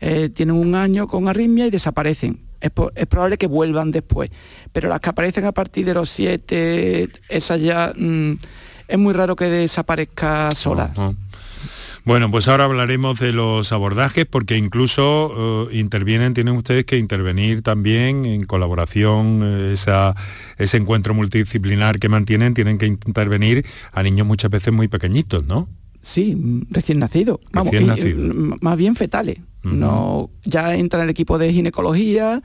Eh, 0.01 0.29
tienen 0.29 0.57
un 0.57 0.75
año 0.75 1.07
con 1.07 1.29
arritmia 1.29 1.67
y 1.67 1.71
desaparecen. 1.71 2.41
Es, 2.61 2.71
probable 3.07 3.39
que 3.39 3.47
vuelvan 3.47 3.91
después. 3.91 4.31
Pero 4.73 4.89
las 4.89 5.01
que 5.01 5.11
aparecen 5.11 5.45
a 5.45 5.53
partir 5.53 5.87
de 5.87 5.95
los 5.95 6.11
7, 6.11 7.09
esas 7.29 7.61
ya 7.61 7.93
mm, 7.97 8.33
es 8.89 8.99
muy 8.99 9.13
raro 9.13 9.37
que 9.37 9.47
desaparezca 9.47 10.51
sola. 10.53 10.93
Bueno, 12.05 12.31
pues 12.31 12.49
ahora 12.49 12.65
hablaremos 12.65 13.19
de 13.19 13.33
los 13.33 13.73
abordajes 13.73 14.27
porque 14.27 14.59
incluso 14.59 15.69
eh, 15.71 15.79
intervienen, 15.79 16.35
tienen 16.35 16.55
ustedes 16.55 16.85
que 16.85 16.99
intervenir 16.99 17.63
también 17.63 18.27
en 18.27 18.45
colaboración, 18.45 19.41
eh, 19.43 19.75
ese 20.59 20.77
encuentro 20.77 21.15
multidisciplinar 21.15 21.99
que 21.99 22.11
mantienen, 22.11 22.53
tienen 22.53 22.77
que 22.77 22.87
intervenir 22.87 23.65
a 23.93 24.03
niños 24.03 24.27
muchas 24.27 24.51
veces 24.51 24.71
muy 24.73 24.89
pequeñitos, 24.89 25.47
¿no? 25.47 25.67
Sí, 26.03 26.67
recién 26.69 27.01
vamos, 27.01 27.73
nacido. 27.73 28.21
más 28.61 28.77
bien 28.77 28.95
fetales. 28.95 29.39
no, 29.63 30.29
ya 30.45 30.75
entra 30.75 31.03
el 31.05 31.09
equipo 31.09 31.39
de 31.39 31.55
ginecología, 31.55 32.43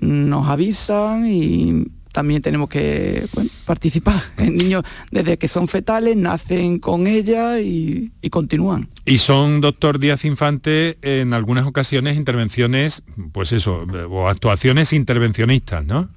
nos 0.00 0.48
avisan 0.48 1.30
y 1.30 1.86
también 2.16 2.40
tenemos 2.40 2.70
que 2.70 3.28
participar. 3.66 4.22
En 4.38 4.56
niños 4.56 4.84
desde 5.10 5.36
que 5.36 5.48
son 5.48 5.68
fetales 5.68 6.16
nacen 6.16 6.78
con 6.78 7.06
ella 7.06 7.60
y, 7.60 8.10
continúan. 8.30 8.88
Y 9.04 9.18
son, 9.18 9.60
doctor 9.60 9.98
Díaz 9.98 10.24
Infante, 10.24 10.96
en 11.02 11.34
algunas 11.34 11.66
ocasiones 11.66 12.16
intervenciones, 12.16 13.02
pues 13.32 13.52
eso, 13.52 13.86
o 14.08 14.28
actuaciones 14.28 14.94
intervencionistas, 14.94 15.84
¿no? 15.84 16.08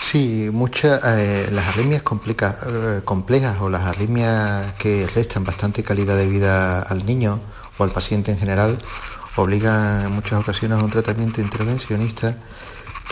Sí, 0.00 0.48
muchas, 0.50 1.02
eh, 1.04 1.50
las 1.52 1.68
arritmias 1.68 2.00
eh, 2.00 3.00
complejas 3.04 3.56
o 3.60 3.68
las 3.68 3.82
arritmias 3.82 4.72
que 4.78 5.06
restan 5.14 5.44
bastante 5.44 5.82
calidad 5.82 6.16
de 6.16 6.26
vida 6.26 6.80
al 6.80 7.04
niño 7.04 7.38
o 7.76 7.84
al 7.84 7.90
paciente 7.90 8.30
en 8.30 8.38
general 8.38 8.78
obligan 9.36 10.06
en 10.06 10.12
muchas 10.12 10.40
ocasiones 10.40 10.78
a 10.78 10.84
un 10.84 10.90
tratamiento 10.90 11.42
intervencionista 11.42 12.38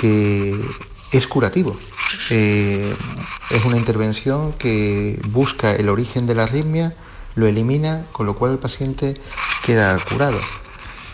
que 0.00 0.58
es 1.12 1.26
curativo. 1.26 1.76
Eh, 2.30 2.94
es 3.50 3.64
una 3.64 3.76
intervención 3.76 4.52
que 4.54 5.20
busca 5.28 5.74
el 5.74 5.88
origen 5.88 6.26
de 6.26 6.34
la 6.34 6.44
arritmia, 6.44 6.94
lo 7.34 7.46
elimina, 7.46 8.04
con 8.12 8.26
lo 8.26 8.36
cual 8.36 8.52
el 8.52 8.58
paciente 8.58 9.14
queda 9.64 9.98
curado. 9.98 10.38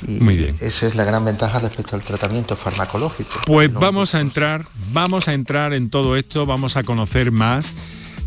Y 0.06 0.20
Muy 0.20 0.36
bien. 0.36 0.56
Esa 0.60 0.86
es 0.86 0.96
la 0.96 1.04
gran 1.04 1.24
ventaja 1.24 1.60
respecto 1.60 1.94
al 1.94 2.02
tratamiento 2.02 2.56
farmacológico. 2.56 3.40
Pues 3.46 3.72
vamos 3.72 4.14
a 4.14 4.20
entrar, 4.20 4.66
vamos 4.92 5.28
a 5.28 5.34
entrar 5.34 5.72
en 5.74 5.90
todo 5.90 6.16
esto, 6.16 6.44
vamos 6.44 6.76
a 6.76 6.82
conocer 6.82 7.30
más. 7.30 7.76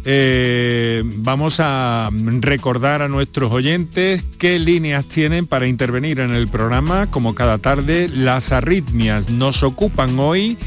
Eh, 0.07 1.01
vamos 1.03 1.59
a 1.59 2.11
recordar 2.11 3.01
a 3.01 3.07
nuestros 3.07 3.51
oyentes 3.51 4.23
qué 4.37 4.59
líneas 4.59 5.05
tienen 5.05 5.47
para 5.47 5.67
intervenir 5.67 6.19
en 6.19 6.33
el 6.33 6.47
programa, 6.47 7.09
como 7.09 7.33
cada 7.33 7.57
tarde. 7.57 8.07
Las 8.07 8.51
arritmias 8.51 9.29
nos 9.29 9.63
ocupan 9.63 10.17
hoy 10.19 10.57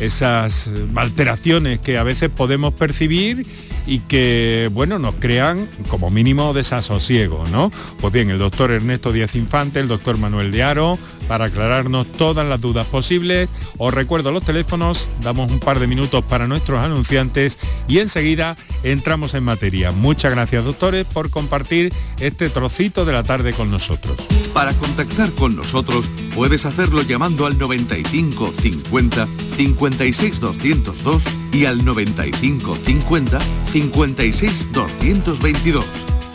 esas 0.00 0.70
alteraciones 0.94 1.78
que 1.80 1.98
a 1.98 2.02
veces 2.02 2.30
podemos 2.30 2.74
percibir 2.74 3.46
y 3.86 4.00
que, 4.00 4.68
bueno, 4.72 4.98
nos 4.98 5.14
crean 5.14 5.68
como 5.88 6.10
mínimo 6.10 6.52
desasosiego, 6.52 7.44
¿no? 7.52 7.70
Pues 8.00 8.12
bien, 8.12 8.30
el 8.30 8.38
doctor 8.38 8.72
Ernesto 8.72 9.12
Díaz 9.12 9.36
Infante, 9.36 9.78
el 9.80 9.88
doctor 9.88 10.18
Manuel 10.18 10.50
de 10.50 10.64
Aro, 10.64 10.98
para 11.28 11.46
aclararnos 11.46 12.10
todas 12.12 12.46
las 12.46 12.60
dudas 12.60 12.86
posibles. 12.86 13.48
Os 13.78 13.92
recuerdo 13.92 14.32
los 14.32 14.44
teléfonos, 14.44 15.10
damos 15.22 15.50
un 15.50 15.60
par 15.60 15.80
de 15.80 15.86
minutos 15.86 16.24
para 16.24 16.46
nuestros 16.46 16.80
anunciantes 16.82 17.58
y 17.88 17.98
enseguida 17.98 18.56
entramos 18.82 19.34
en 19.34 19.44
materia. 19.44 19.92
Muchas 19.92 20.32
gracias, 20.32 20.64
doctores, 20.64 21.06
por 21.06 21.30
compartir 21.30 21.92
este 22.20 22.48
trocito 22.48 23.04
de 23.04 23.12
la 23.12 23.22
tarde 23.22 23.52
con 23.52 23.70
nosotros. 23.70 24.16
Para 24.52 24.72
contactar 24.74 25.32
con 25.32 25.54
nosotros, 25.54 26.08
puedes 26.34 26.64
hacerlo 26.64 27.02
llamando 27.02 27.46
al 27.46 27.58
95 27.58 28.54
50 28.58 29.28
56 29.56 30.40
202 30.40 31.24
y 31.52 31.66
al 31.66 31.84
95 31.84 32.78
50 32.82 33.38
56 33.72 34.72
222 34.72 35.84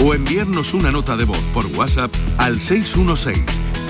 o 0.04 0.14
enviarnos 0.14 0.74
una 0.74 0.92
nota 0.92 1.16
de 1.16 1.26
voz 1.26 1.42
por 1.54 1.66
WhatsApp 1.68 2.12
al 2.38 2.62
616 2.62 3.61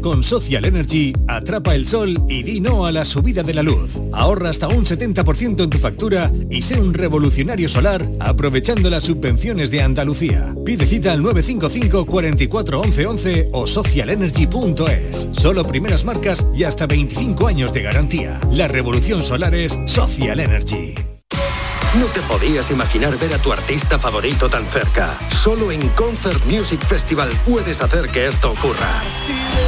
Con 0.00 0.22
Social 0.22 0.64
Energy, 0.64 1.12
atrapa 1.28 1.74
el 1.74 1.86
sol 1.86 2.22
y 2.28 2.42
di 2.42 2.60
no 2.60 2.86
a 2.86 2.92
la 2.92 3.04
subida 3.04 3.42
de 3.42 3.54
la 3.54 3.62
luz. 3.62 4.00
Ahorra 4.12 4.50
hasta 4.50 4.68
un 4.68 4.86
70% 4.86 5.64
en 5.64 5.70
tu 5.70 5.78
factura 5.78 6.32
y 6.48 6.62
sé 6.62 6.80
un 6.80 6.94
revolucionario 6.94 7.68
solar 7.68 8.10
aprovechando 8.18 8.88
las 8.88 9.04
subvenciones 9.04 9.70
de 9.70 9.82
Andalucía. 9.82 10.54
Pide 10.64 10.86
cita 10.86 11.12
al 11.12 11.22
955 11.22 12.06
44 12.06 12.80
11 12.80 13.06
11 13.06 13.48
o 13.52 13.66
socialenergy.es. 13.66 15.28
Solo 15.32 15.64
primeras 15.64 16.04
marcas 16.04 16.46
y 16.54 16.64
hasta 16.64 16.86
25 16.86 17.46
años 17.46 17.74
de 17.74 17.82
garantía. 17.82 18.40
La 18.50 18.68
revolución 18.68 19.20
solar 19.20 19.54
es 19.54 19.78
Social 19.86 20.40
Energy. 20.40 21.09
No 21.98 22.06
te 22.06 22.20
podías 22.22 22.70
imaginar 22.70 23.18
ver 23.18 23.34
a 23.34 23.38
tu 23.38 23.52
artista 23.52 23.98
favorito 23.98 24.48
tan 24.48 24.64
cerca. 24.66 25.18
Solo 25.42 25.72
en 25.72 25.88
Concert 25.88 26.44
Music 26.44 26.80
Festival 26.86 27.28
puedes 27.44 27.80
hacer 27.80 28.08
que 28.10 28.28
esto 28.28 28.52
ocurra. 28.52 29.02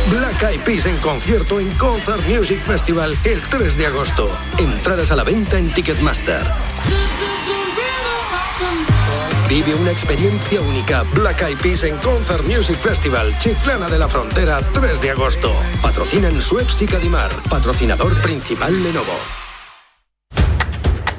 Black 0.08 0.40
Eyed 0.44 0.60
Peas 0.60 0.86
en 0.86 0.98
concierto 0.98 1.58
en 1.58 1.76
Concert 1.76 2.24
Music 2.28 2.60
Festival 2.60 3.18
el 3.24 3.40
3 3.40 3.76
de 3.76 3.86
agosto. 3.86 4.30
Entradas 4.56 5.10
a 5.10 5.16
la 5.16 5.24
venta 5.24 5.58
en 5.58 5.74
Ticketmaster. 5.74 6.48
Vive 9.48 9.74
una 9.74 9.90
experiencia 9.90 10.60
única. 10.60 11.02
Black 11.14 11.42
Eyed 11.42 11.58
Peas 11.58 11.82
en 11.82 11.96
Concert 11.96 12.44
Music 12.44 12.78
Festival, 12.78 13.36
Chiclana 13.38 13.88
de 13.88 13.98
la 13.98 14.08
Frontera, 14.08 14.60
3 14.72 15.00
de 15.00 15.10
agosto. 15.10 15.52
Patrocinan 15.82 16.40
Suez 16.40 16.80
y 16.82 16.86
Cadimar. 16.86 17.32
Patrocinador 17.50 18.16
principal 18.22 18.80
Lenovo. 18.80 19.41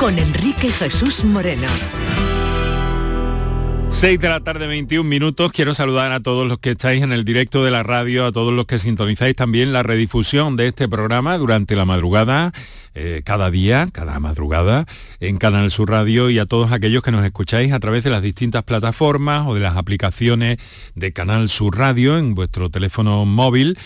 con 0.00 0.18
Enrique 0.18 0.70
Jesús 0.70 1.24
Moreno. 1.24 1.68
6 3.88 4.18
de 4.18 4.28
la 4.30 4.40
tarde, 4.40 4.66
21 4.66 5.06
minutos. 5.06 5.52
Quiero 5.52 5.74
saludar 5.74 6.10
a 6.12 6.20
todos 6.20 6.48
los 6.48 6.58
que 6.58 6.70
estáis 6.70 7.02
en 7.02 7.12
el 7.12 7.22
directo 7.22 7.62
de 7.62 7.70
la 7.70 7.82
radio, 7.82 8.24
a 8.24 8.32
todos 8.32 8.54
los 8.54 8.64
que 8.64 8.78
sintonizáis 8.78 9.36
también 9.36 9.74
la 9.74 9.82
redifusión 9.82 10.56
de 10.56 10.68
este 10.68 10.88
programa 10.88 11.36
durante 11.36 11.76
la 11.76 11.84
madrugada, 11.84 12.52
eh, 12.94 13.20
cada 13.26 13.50
día, 13.50 13.90
cada 13.92 14.18
madrugada, 14.20 14.86
en 15.20 15.36
Canal 15.36 15.70
Sur 15.70 15.90
Radio 15.90 16.30
y 16.30 16.38
a 16.38 16.46
todos 16.46 16.72
aquellos 16.72 17.02
que 17.02 17.10
nos 17.10 17.22
escucháis 17.26 17.74
a 17.74 17.78
través 17.78 18.02
de 18.02 18.08
las 18.08 18.22
distintas 18.22 18.62
plataformas 18.62 19.46
o 19.46 19.54
de 19.54 19.60
las 19.60 19.76
aplicaciones 19.76 20.56
de 20.94 21.12
Canal 21.12 21.50
Sur 21.50 21.76
Radio 21.76 22.16
en 22.16 22.34
vuestro 22.34 22.70
teléfono 22.70 23.26
móvil. 23.26 23.76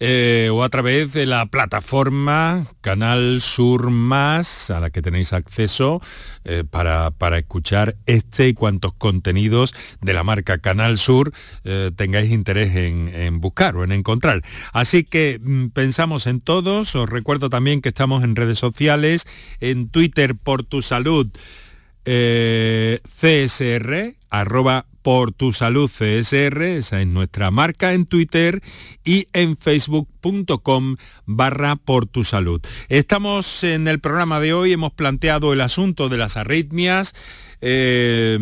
Eh, 0.00 0.48
o 0.52 0.62
a 0.62 0.68
través 0.68 1.12
de 1.12 1.26
la 1.26 1.46
plataforma 1.46 2.66
Canal 2.80 3.40
Sur 3.40 3.90
Más, 3.90 4.70
a 4.70 4.78
la 4.78 4.90
que 4.90 5.02
tenéis 5.02 5.32
acceso 5.32 6.00
eh, 6.44 6.62
para, 6.68 7.12
escuchar 7.36 7.96
este 8.06 8.48
y 8.48 8.54
cuantos 8.54 8.92
contenidos 8.94 9.74
de 10.00 10.12
la 10.12 10.22
marca 10.22 10.58
Canal 10.58 10.98
Sur 10.98 11.32
eh, 11.64 11.90
tengáis 11.96 12.30
interés 12.30 12.76
en, 12.76 13.40
buscar 13.40 13.76
o 13.76 13.82
en 13.82 13.90
encontrar. 13.90 14.42
Así 14.72 15.02
que 15.02 15.40
mm, 15.42 15.70
pensamos 15.70 16.28
en 16.28 16.40
todos, 16.40 16.94
os 16.94 17.08
recuerdo 17.08 17.50
también 17.50 17.80
que 17.80 17.88
estamos 17.88 18.22
en 18.22 18.36
redes 18.36 18.58
sociales, 18.58 19.26
en 19.60 19.88
Twitter 19.88 20.36
por 20.36 20.62
tu 20.62 20.82
salud. 20.82 21.28
CSR, 22.04 24.17
arroba 24.30 24.86
por 25.02 25.32
tu 25.32 25.52
salud 25.52 25.90
esa 26.00 27.00
es 27.00 27.06
nuestra 27.06 27.50
marca 27.50 27.94
en 27.94 28.04
Twitter 28.04 28.62
y 29.04 29.26
en 29.32 29.56
facebook.com 29.56 30.96
barra 31.24 31.76
por 31.76 32.06
tu 32.06 32.24
salud. 32.24 32.60
Estamos 32.88 33.64
en 33.64 33.88
el 33.88 34.00
programa 34.00 34.38
de 34.40 34.52
hoy, 34.52 34.72
hemos 34.72 34.92
planteado 34.92 35.52
el 35.52 35.62
asunto 35.62 36.08
de 36.08 36.18
las 36.18 36.36
arritmias, 36.36 37.14
eh, 37.60 38.38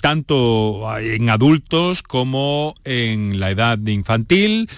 tanto 0.00 0.86
en 0.98 1.30
adultos 1.30 2.02
como 2.02 2.74
en 2.84 3.40
la 3.40 3.50
edad 3.50 3.78
infantil 3.86 4.68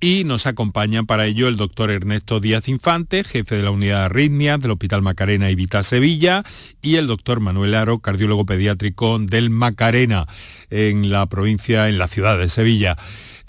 y 0.00 0.24
nos 0.24 0.46
acompaña 0.46 1.04
para 1.04 1.26
ello 1.26 1.46
el 1.46 1.58
doctor 1.58 1.90
Ernesto 1.90 2.40
Díaz 2.40 2.68
Infante, 2.68 3.22
jefe 3.22 3.56
de 3.56 3.62
la 3.62 3.70
unidad 3.70 3.98
de 3.98 4.04
arritmias 4.06 4.58
del 4.58 4.70
Hospital 4.70 5.02
Macarena 5.02 5.50
y 5.50 5.54
Vita 5.54 5.82
Sevilla, 5.82 6.42
y 6.80 6.96
el 6.96 7.06
doctor 7.06 7.40
Manuel 7.40 7.74
Aro, 7.74 7.98
cardiólogo 7.98 8.46
pediátrico 8.46 9.18
del 9.18 9.50
Macarena 9.50 10.26
en 10.70 11.10
la 11.10 11.26
provincia, 11.26 11.88
en 11.88 11.98
la 11.98 12.08
ciudad 12.08 12.38
de 12.38 12.48
Sevilla. 12.48 12.96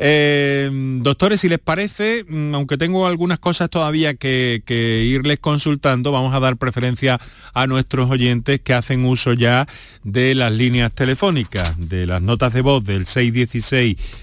Eh, 0.03 0.67
doctores, 1.03 1.41
si 1.41 1.47
les 1.47 1.59
parece, 1.59 2.25
mm, 2.27 2.55
aunque 2.55 2.79
tengo 2.79 3.05
algunas 3.05 3.37
cosas 3.37 3.69
todavía 3.69 4.15
que, 4.15 4.63
irles 5.07 5.39
consultando, 5.39 6.11
vamos 6.11 6.33
a 6.33 6.39
dar 6.39 6.57
preferencia 6.57 7.19
a 7.53 7.67
nuestros 7.67 8.09
oyentes 8.09 8.61
que 8.61 8.73
hacen 8.73 9.05
uso 9.05 9.33
ya 9.33 9.67
de 10.03 10.33
las 10.33 10.51
líneas 10.51 10.91
telefónicas, 10.91 11.75
de 11.77 12.07
las 12.07 12.19
notas 12.19 12.51
de 12.51 12.61
voz 12.61 12.83
del 12.83 13.05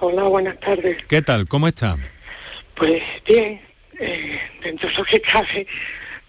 Hola, 0.01 0.25
buenas 0.25 0.59
tardes. 0.61 0.97
¿Qué 1.09 1.23
tal? 1.23 1.49
¿Cómo 1.49 1.67
está? 1.67 1.97
Pues 2.77 3.03
bien, 3.27 3.61
eh, 3.99 4.39
dentro 4.63 4.89
de 4.89 4.95
lo 4.95 5.05
que 5.05 5.21
cabe, 5.21 5.67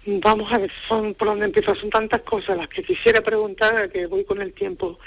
vamos 0.06 0.52
a 0.52 0.58
ver 0.58 0.72
son, 0.88 1.14
por 1.14 1.28
dónde 1.28 1.46
empiezo. 1.46 1.76
Son 1.76 1.90
tantas 1.90 2.22
cosas 2.22 2.58
las 2.58 2.68
que 2.68 2.82
quisiera 2.82 3.22
preguntar 3.22 3.92
que 3.92 4.08
voy 4.08 4.26
con 4.26 4.42
el 4.42 4.54
tiempo. 4.54 4.98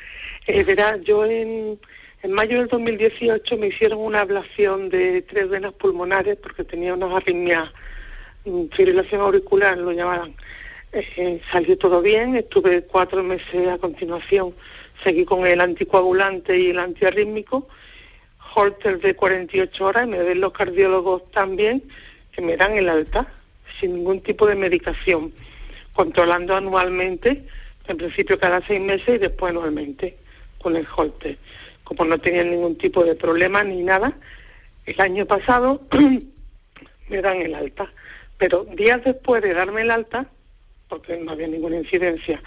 Eh, 0.47 0.63
verá, 0.63 0.97
yo 0.99 1.25
en, 1.25 1.81
en 2.23 2.33
mayo 2.33 2.59
del 2.59 2.69
2018 2.69 3.57
me 3.57 3.69
hicieron 3.69 3.99
una 3.99 4.21
ablación 4.21 4.89
de 4.89 5.23
tres 5.23 5.49
venas 5.49 5.73
pulmonares 5.75 6.37
porque 6.37 6.65
tenía 6.65 6.95
unas 6.95 7.13
arritmias, 7.13 7.71
mm, 8.45 8.67
fibrilación 8.73 9.21
auricular, 9.21 9.77
lo 9.79 9.93
llamaban. 9.93 10.35
Eh, 10.93 11.41
salió 11.51 11.77
todo 11.79 12.03
bien, 12.03 12.37
estuve 12.37 12.83
cuatro 12.83 13.23
meses 13.23 13.69
a 13.69 13.79
continuación 13.79 14.55
seguí 15.03 15.25
con 15.25 15.47
el 15.47 15.61
anticoagulante 15.61 16.59
y 16.59 16.71
el 16.71 16.79
antiarrítmico, 16.79 17.69
Holter 18.55 19.01
de 19.01 19.15
48 19.15 19.85
horas, 19.85 20.07
y 20.07 20.11
me 20.11 20.23
ven 20.23 20.41
los 20.41 20.53
cardiólogos 20.53 21.31
también, 21.31 21.83
que 22.33 22.43
me 22.43 22.57
dan 22.57 22.77
el 22.77 22.89
alta, 22.89 23.27
sin 23.81 23.95
ningún 23.95 24.21
tipo 24.21 24.47
de 24.47 24.55
medicación, 24.55 25.33
controlando 25.93 26.55
anualmente, 26.55 27.45
en 27.89 27.97
principio 27.97 28.39
cada 28.39 28.65
seis 28.67 28.81
meses 28.81 29.17
y 29.17 29.19
después 29.19 29.51
anualmente, 29.51 30.17
con 30.59 30.77
el 30.77 30.87
Holter. 30.95 31.39
Como 31.95 32.09
no 32.09 32.19
tenía 32.19 32.43
ningún 32.43 32.79
tipo 32.79 33.05
de 33.05 33.15
problema 33.15 33.63
ni 33.65 33.83
nada, 33.83 34.17
el 34.87 35.01
año 35.01 35.27
pasado 35.27 35.83
me 37.09 37.21
dan 37.21 37.37
el 37.37 37.55
alta. 37.55 37.93
Pero 38.39 38.65
días 38.65 39.05
después 39.05 39.43
de 39.43 39.53
darme 39.53 39.83
el 39.83 39.91
alta, 39.91 40.27
porque 40.89 41.19
no 41.19 41.33
había 41.33 41.49
ninguna 41.49 41.77
incidencia, 41.77 42.43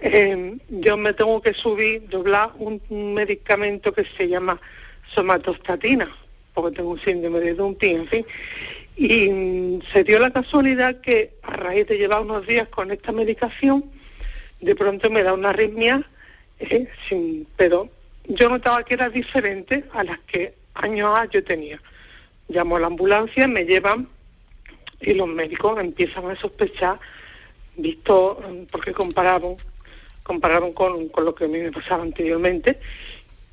eh, 0.00 0.58
yo 0.68 0.96
me 0.98 1.14
tengo 1.14 1.40
que 1.40 1.54
subir, 1.54 2.08
doblar 2.08 2.50
un, 2.58 2.82
medicamento 3.14 3.92
que 3.92 4.04
se 4.04 4.28
llama 4.28 4.60
somatostatina, 5.14 6.14
porque 6.52 6.76
tengo 6.76 6.90
un 6.90 7.00
síndrome 7.00 7.40
de 7.40 7.54
dumping, 7.54 7.96
en 7.96 8.08
fin. 8.08 8.26
Y 8.96 9.30
mm, 9.30 9.82
se 9.92 10.04
dio 10.04 10.18
la 10.18 10.30
casualidad 10.30 11.00
que 11.00 11.34
a 11.42 11.56
raíz 11.56 11.88
de 11.88 11.96
llevar 11.96 12.20
unos 12.20 12.46
días 12.46 12.68
con 12.68 12.90
esta 12.90 13.12
medicación, 13.12 13.90
de 14.60 14.76
pronto 14.76 15.08
me 15.10 15.22
da 15.22 15.32
una 15.32 15.50
arritmia, 15.50 16.06
eh, 16.58 16.86
sin, 17.08 17.46
pero 17.56 17.88
yo 18.24 18.48
notaba 18.48 18.82
que 18.84 18.94
era 18.94 19.08
diferente 19.08 19.84
a 19.92 20.04
las 20.04 20.18
que 20.20 20.54
años 20.74 21.16
a 21.16 21.26
yo 21.26 21.42
tenía. 21.44 21.80
Llamo 22.48 22.76
a 22.76 22.80
la 22.80 22.86
ambulancia, 22.88 23.46
me 23.48 23.64
llevan 23.64 24.08
y 25.00 25.14
los 25.14 25.28
médicos 25.28 25.78
empiezan 25.80 26.30
a 26.30 26.36
sospechar, 26.36 26.98
visto, 27.76 28.40
mm, 28.40 28.64
porque 28.70 28.92
compararon, 28.92 29.56
compararon 30.22 30.72
con, 30.72 31.08
con 31.08 31.24
lo 31.24 31.34
que 31.34 31.44
a 31.44 31.48
mí 31.48 31.58
me 31.58 31.72
pasaba 31.72 32.02
anteriormente, 32.02 32.78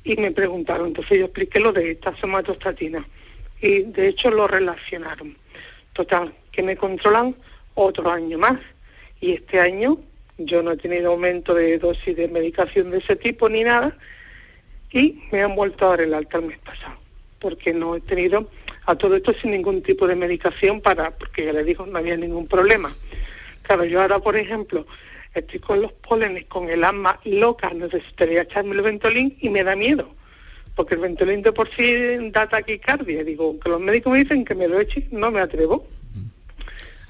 y 0.04 0.16
me 0.16 0.32
preguntaron, 0.32 0.88
entonces 0.88 1.18
yo 1.18 1.26
expliqué 1.26 1.60
lo 1.60 1.72
de 1.72 1.92
esta 1.92 2.16
somatostatina 2.16 3.06
y 3.60 3.82
de 3.82 4.08
hecho 4.08 4.30
lo 4.30 4.48
relacionaron. 4.48 5.36
Total, 5.92 6.34
que 6.50 6.62
me 6.62 6.76
controlan 6.76 7.36
otro 7.74 8.10
año 8.10 8.38
más 8.38 8.58
y 9.20 9.32
este 9.32 9.60
año 9.60 9.98
yo 10.38 10.62
no 10.62 10.72
he 10.72 10.76
tenido 10.76 11.12
aumento 11.12 11.54
de 11.54 11.78
dosis 11.78 12.16
de 12.16 12.28
medicación 12.28 12.90
de 12.90 12.98
ese 12.98 13.14
tipo 13.16 13.48
ni 13.48 13.62
nada 13.62 13.96
y 14.92 15.22
me 15.32 15.42
han 15.42 15.54
vuelto 15.54 15.86
a 15.86 15.90
dar 15.90 16.02
el 16.02 16.14
alta 16.14 16.38
el 16.38 16.46
mes 16.46 16.58
pasado 16.58 17.02
porque 17.42 17.74
no 17.74 17.96
he 17.96 18.00
tenido 18.00 18.48
a 18.86 18.94
todo 18.94 19.16
esto 19.16 19.34
sin 19.34 19.50
ningún 19.50 19.82
tipo 19.82 20.06
de 20.06 20.16
medicación 20.16 20.80
para, 20.80 21.10
porque 21.10 21.44
ya 21.44 21.52
le 21.52 21.64
digo, 21.64 21.84
no 21.84 21.98
había 21.98 22.16
ningún 22.16 22.46
problema. 22.46 22.94
Claro, 23.62 23.84
yo 23.84 24.00
ahora, 24.00 24.20
por 24.20 24.36
ejemplo, 24.36 24.86
estoy 25.34 25.58
con 25.58 25.82
los 25.82 25.92
pólenes, 25.92 26.44
con 26.44 26.70
el 26.70 26.84
asma 26.84 27.20
loca, 27.24 27.70
necesitaría 27.74 28.42
echarme 28.42 28.74
el 28.76 28.82
ventolín 28.82 29.36
y 29.40 29.50
me 29.50 29.64
da 29.64 29.76
miedo, 29.76 30.14
porque 30.76 30.94
el 30.94 31.00
ventolín 31.00 31.42
de 31.42 31.52
por 31.52 31.68
sí 31.74 32.30
da 32.30 32.48
taquicardia. 32.48 33.24
Digo, 33.24 33.46
aunque 33.46 33.68
los 33.68 33.80
médicos 33.80 34.12
me 34.12 34.20
dicen 34.20 34.44
que 34.44 34.54
me 34.54 34.68
lo 34.68 34.80
eche, 34.80 35.06
no 35.10 35.30
me 35.30 35.40
atrevo. 35.40 35.86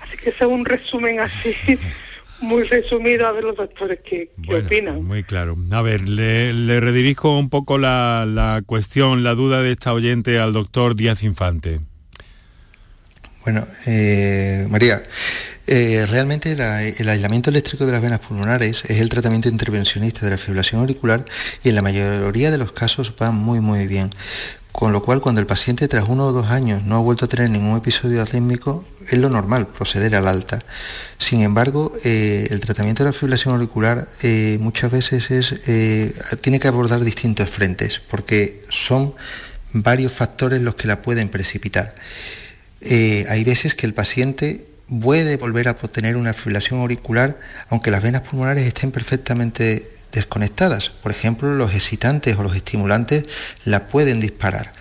Así 0.00 0.16
que 0.16 0.30
ese 0.30 0.44
es 0.44 0.50
un 0.50 0.64
resumen 0.64 1.20
así 1.20 1.54
muy 2.42 2.64
resumido 2.64 3.26
a 3.26 3.32
ver 3.32 3.44
los 3.44 3.56
doctores 3.56 4.00
qué, 4.04 4.30
opinan. 4.48 5.04
Muy 5.04 5.22
claro. 5.22 5.56
A 5.70 5.82
ver, 5.82 6.08
le, 6.08 6.80
redirijo 6.80 7.38
un 7.38 7.48
poco 7.48 7.78
la, 7.78 8.26
la 8.26 8.62
cuestión, 8.66 9.22
la 9.22 9.34
duda 9.34 9.62
de 9.62 9.72
esta 9.72 9.92
oyente 9.92 10.38
al 10.38 10.52
doctor 10.52 10.94
Díaz 10.94 11.22
Infante. 11.22 11.80
Bueno, 13.44 13.66
eh, 13.86 14.66
María, 14.70 15.02
eh, 15.66 16.06
realmente 16.08 16.52
el 16.52 17.08
aislamiento 17.08 17.50
eléctrico 17.50 17.86
de 17.86 17.92
las 17.92 18.00
venas 18.00 18.20
pulmonares 18.20 18.84
es 18.84 19.00
el 19.00 19.08
tratamiento 19.08 19.48
intervencionista 19.48 20.24
de 20.24 20.30
la 20.30 20.38
fibrilación 20.38 20.80
auricular 20.80 21.24
y 21.64 21.70
en 21.70 21.74
la 21.74 21.82
mayoría 21.82 22.52
de 22.52 22.58
los 22.58 22.72
casos 22.72 23.14
va 23.20 23.32
muy 23.32 23.60
muy 23.60 23.88
bien. 23.88 24.10
Con 24.72 24.92
lo 24.92 25.02
cual, 25.02 25.20
cuando 25.20 25.40
el 25.40 25.46
paciente 25.46 25.86
tras 25.86 26.08
uno 26.08 26.26
o 26.26 26.32
dos 26.32 26.50
años 26.50 26.82
no 26.84 26.96
ha 26.96 27.00
vuelto 27.00 27.26
a 27.26 27.28
tener 27.28 27.50
ningún 27.50 27.76
episodio 27.76 28.22
arrítmico, 28.22 28.84
es 29.08 29.18
lo 29.18 29.28
normal 29.28 29.68
proceder 29.68 30.16
al 30.16 30.26
alta. 30.26 30.64
Sin 31.18 31.42
embargo, 31.42 31.92
eh, 32.04 32.48
el 32.50 32.58
tratamiento 32.60 33.04
de 33.04 33.10
la 33.10 33.12
fibrilación 33.12 33.54
auricular 33.54 34.08
muchas 34.58 34.90
veces 34.90 35.30
es, 35.30 35.60
tiene 36.40 36.58
que 36.58 36.68
abordar 36.68 37.04
distintos 37.04 37.48
frentes, 37.50 38.00
porque 38.00 38.62
son 38.70 39.14
varios 39.72 40.12
factores 40.12 40.62
los 40.62 40.74
que 40.74 40.88
la 40.88 41.02
pueden 41.02 41.28
precipitar. 41.28 41.94
Eh, 42.80 43.26
hay 43.28 43.44
veces 43.44 43.74
que 43.74 43.86
el 43.86 43.94
paciente 43.94 44.66
puede 45.00 45.36
volver 45.36 45.68
a 45.68 45.74
tener 45.74 46.16
una 46.16 46.32
fibrilación 46.32 46.80
auricular 46.80 47.38
aunque 47.68 47.90
las 47.90 48.02
venas 48.02 48.22
pulmonares 48.22 48.64
estén 48.66 48.90
perfectamente 48.90 49.88
desconectadas. 50.12 50.90
Por 50.90 51.10
ejemplo, 51.10 51.54
los 51.54 51.74
excitantes 51.74 52.36
o 52.36 52.42
los 52.42 52.54
estimulantes 52.54 53.24
la 53.64 53.88
pueden 53.88 54.20
disparar. 54.20 54.72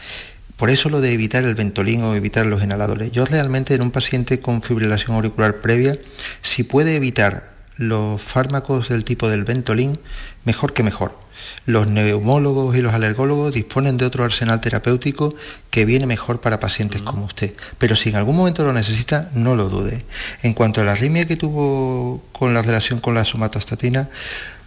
Por 0.57 0.69
eso 0.69 0.89
lo 0.89 1.01
de 1.01 1.13
evitar 1.13 1.43
el 1.43 1.55
ventolín 1.55 2.03
o 2.03 2.13
evitar 2.13 2.45
los 2.45 2.61
inhaladores. 2.61 3.11
Yo 3.11 3.25
realmente 3.25 3.73
en 3.73 3.81
un 3.81 3.91
paciente 3.91 4.39
con 4.39 4.61
fibrilación 4.61 5.15
auricular 5.15 5.55
previa, 5.57 5.97
si 6.43 6.63
puede 6.63 6.95
evitar 6.95 7.51
los 7.77 8.21
fármacos 8.21 8.89
del 8.89 9.03
tipo 9.03 9.27
del 9.27 9.43
ventolín, 9.43 9.97
mejor 10.45 10.73
que 10.73 10.83
mejor 10.83 11.17
los 11.65 11.87
neumólogos 11.87 12.75
y 12.75 12.81
los 12.81 12.93
alergólogos 12.93 13.53
disponen 13.53 13.97
de 13.97 14.05
otro 14.05 14.23
arsenal 14.23 14.61
terapéutico 14.61 15.35
que 15.69 15.85
viene 15.85 16.05
mejor 16.05 16.41
para 16.41 16.59
pacientes 16.59 17.01
como 17.01 17.25
usted. 17.25 17.53
Pero 17.77 17.95
si 17.95 18.09
en 18.09 18.15
algún 18.15 18.35
momento 18.35 18.63
lo 18.63 18.73
necesita, 18.73 19.29
no 19.33 19.55
lo 19.55 19.69
dude. 19.69 20.05
En 20.41 20.53
cuanto 20.53 20.81
a 20.81 20.83
la 20.83 20.93
arritmia 20.93 21.27
que 21.27 21.35
tuvo 21.35 22.23
con 22.31 22.53
la 22.53 22.61
relación 22.61 22.99
con 22.99 23.13
la 23.13 23.25
somatostatina, 23.25 24.09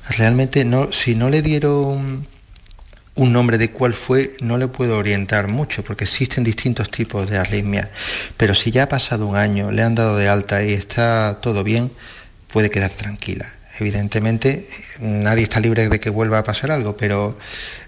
realmente 0.08 0.64
no, 0.64 0.92
si 0.92 1.14
no 1.14 1.30
le 1.30 1.42
dieron 1.42 2.26
un 3.16 3.32
nombre 3.32 3.58
de 3.58 3.70
cuál 3.70 3.94
fue, 3.94 4.36
no 4.40 4.58
le 4.58 4.68
puedo 4.68 4.98
orientar 4.98 5.46
mucho, 5.46 5.84
porque 5.84 6.04
existen 6.04 6.42
distintos 6.42 6.90
tipos 6.90 7.30
de 7.30 7.38
arritmia. 7.38 7.90
Pero 8.36 8.54
si 8.54 8.70
ya 8.70 8.84
ha 8.84 8.88
pasado 8.88 9.26
un 9.26 9.36
año, 9.36 9.70
le 9.70 9.82
han 9.82 9.94
dado 9.94 10.16
de 10.16 10.28
alta 10.28 10.64
y 10.64 10.72
está 10.72 11.38
todo 11.40 11.62
bien, 11.62 11.92
puede 12.48 12.70
quedar 12.70 12.90
tranquila. 12.90 13.52
Evidentemente, 13.78 14.68
nadie 15.00 15.42
está 15.42 15.58
libre 15.60 15.88
de 15.88 16.00
que 16.00 16.10
vuelva 16.10 16.38
a 16.38 16.44
pasar 16.44 16.70
algo, 16.70 16.96
pero 16.96 17.36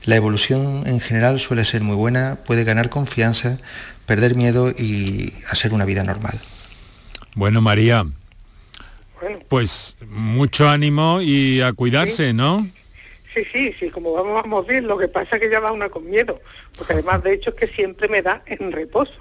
la 0.05 0.17
evolución 0.17 0.85
en 0.87 1.01
general 1.01 1.39
suele 1.39 1.65
ser 1.65 1.83
muy 1.83 1.95
buena, 1.95 2.39
puede 2.45 2.65
ganar 2.65 2.89
confianza, 2.89 3.59
perder 4.05 4.35
miedo 4.35 4.71
y 4.71 5.33
hacer 5.49 5.73
una 5.73 5.85
vida 5.85 6.03
normal. 6.03 6.41
Bueno, 7.37 7.61
María, 7.61 8.05
pues 9.49 9.97
mucho 10.09 10.69
ánimo 10.69 11.21
y 11.21 11.61
a 11.61 11.73
cuidarse, 11.73 12.33
¿no? 12.33 12.67
Sí, 13.35 13.45
sí, 13.53 13.75
sí, 13.79 13.91
como 13.91 14.13
vamos, 14.13 14.43
vamos 14.43 14.67
bien, 14.67 14.87
lo 14.87 14.97
que 14.97 15.09
pasa 15.09 15.37
es 15.37 15.43
que 15.43 15.51
ya 15.51 15.61
va 15.61 15.73
una 15.73 15.89
con 15.89 16.09
miedo, 16.09 16.41
porque 16.77 16.95
además 16.95 17.23
de 17.23 17.35
hecho 17.35 17.51
es 17.51 17.57
que 17.57 17.67
siempre 17.67 18.09
me 18.09 18.23
da 18.23 18.43
en 18.47 18.73
reposo 18.73 19.13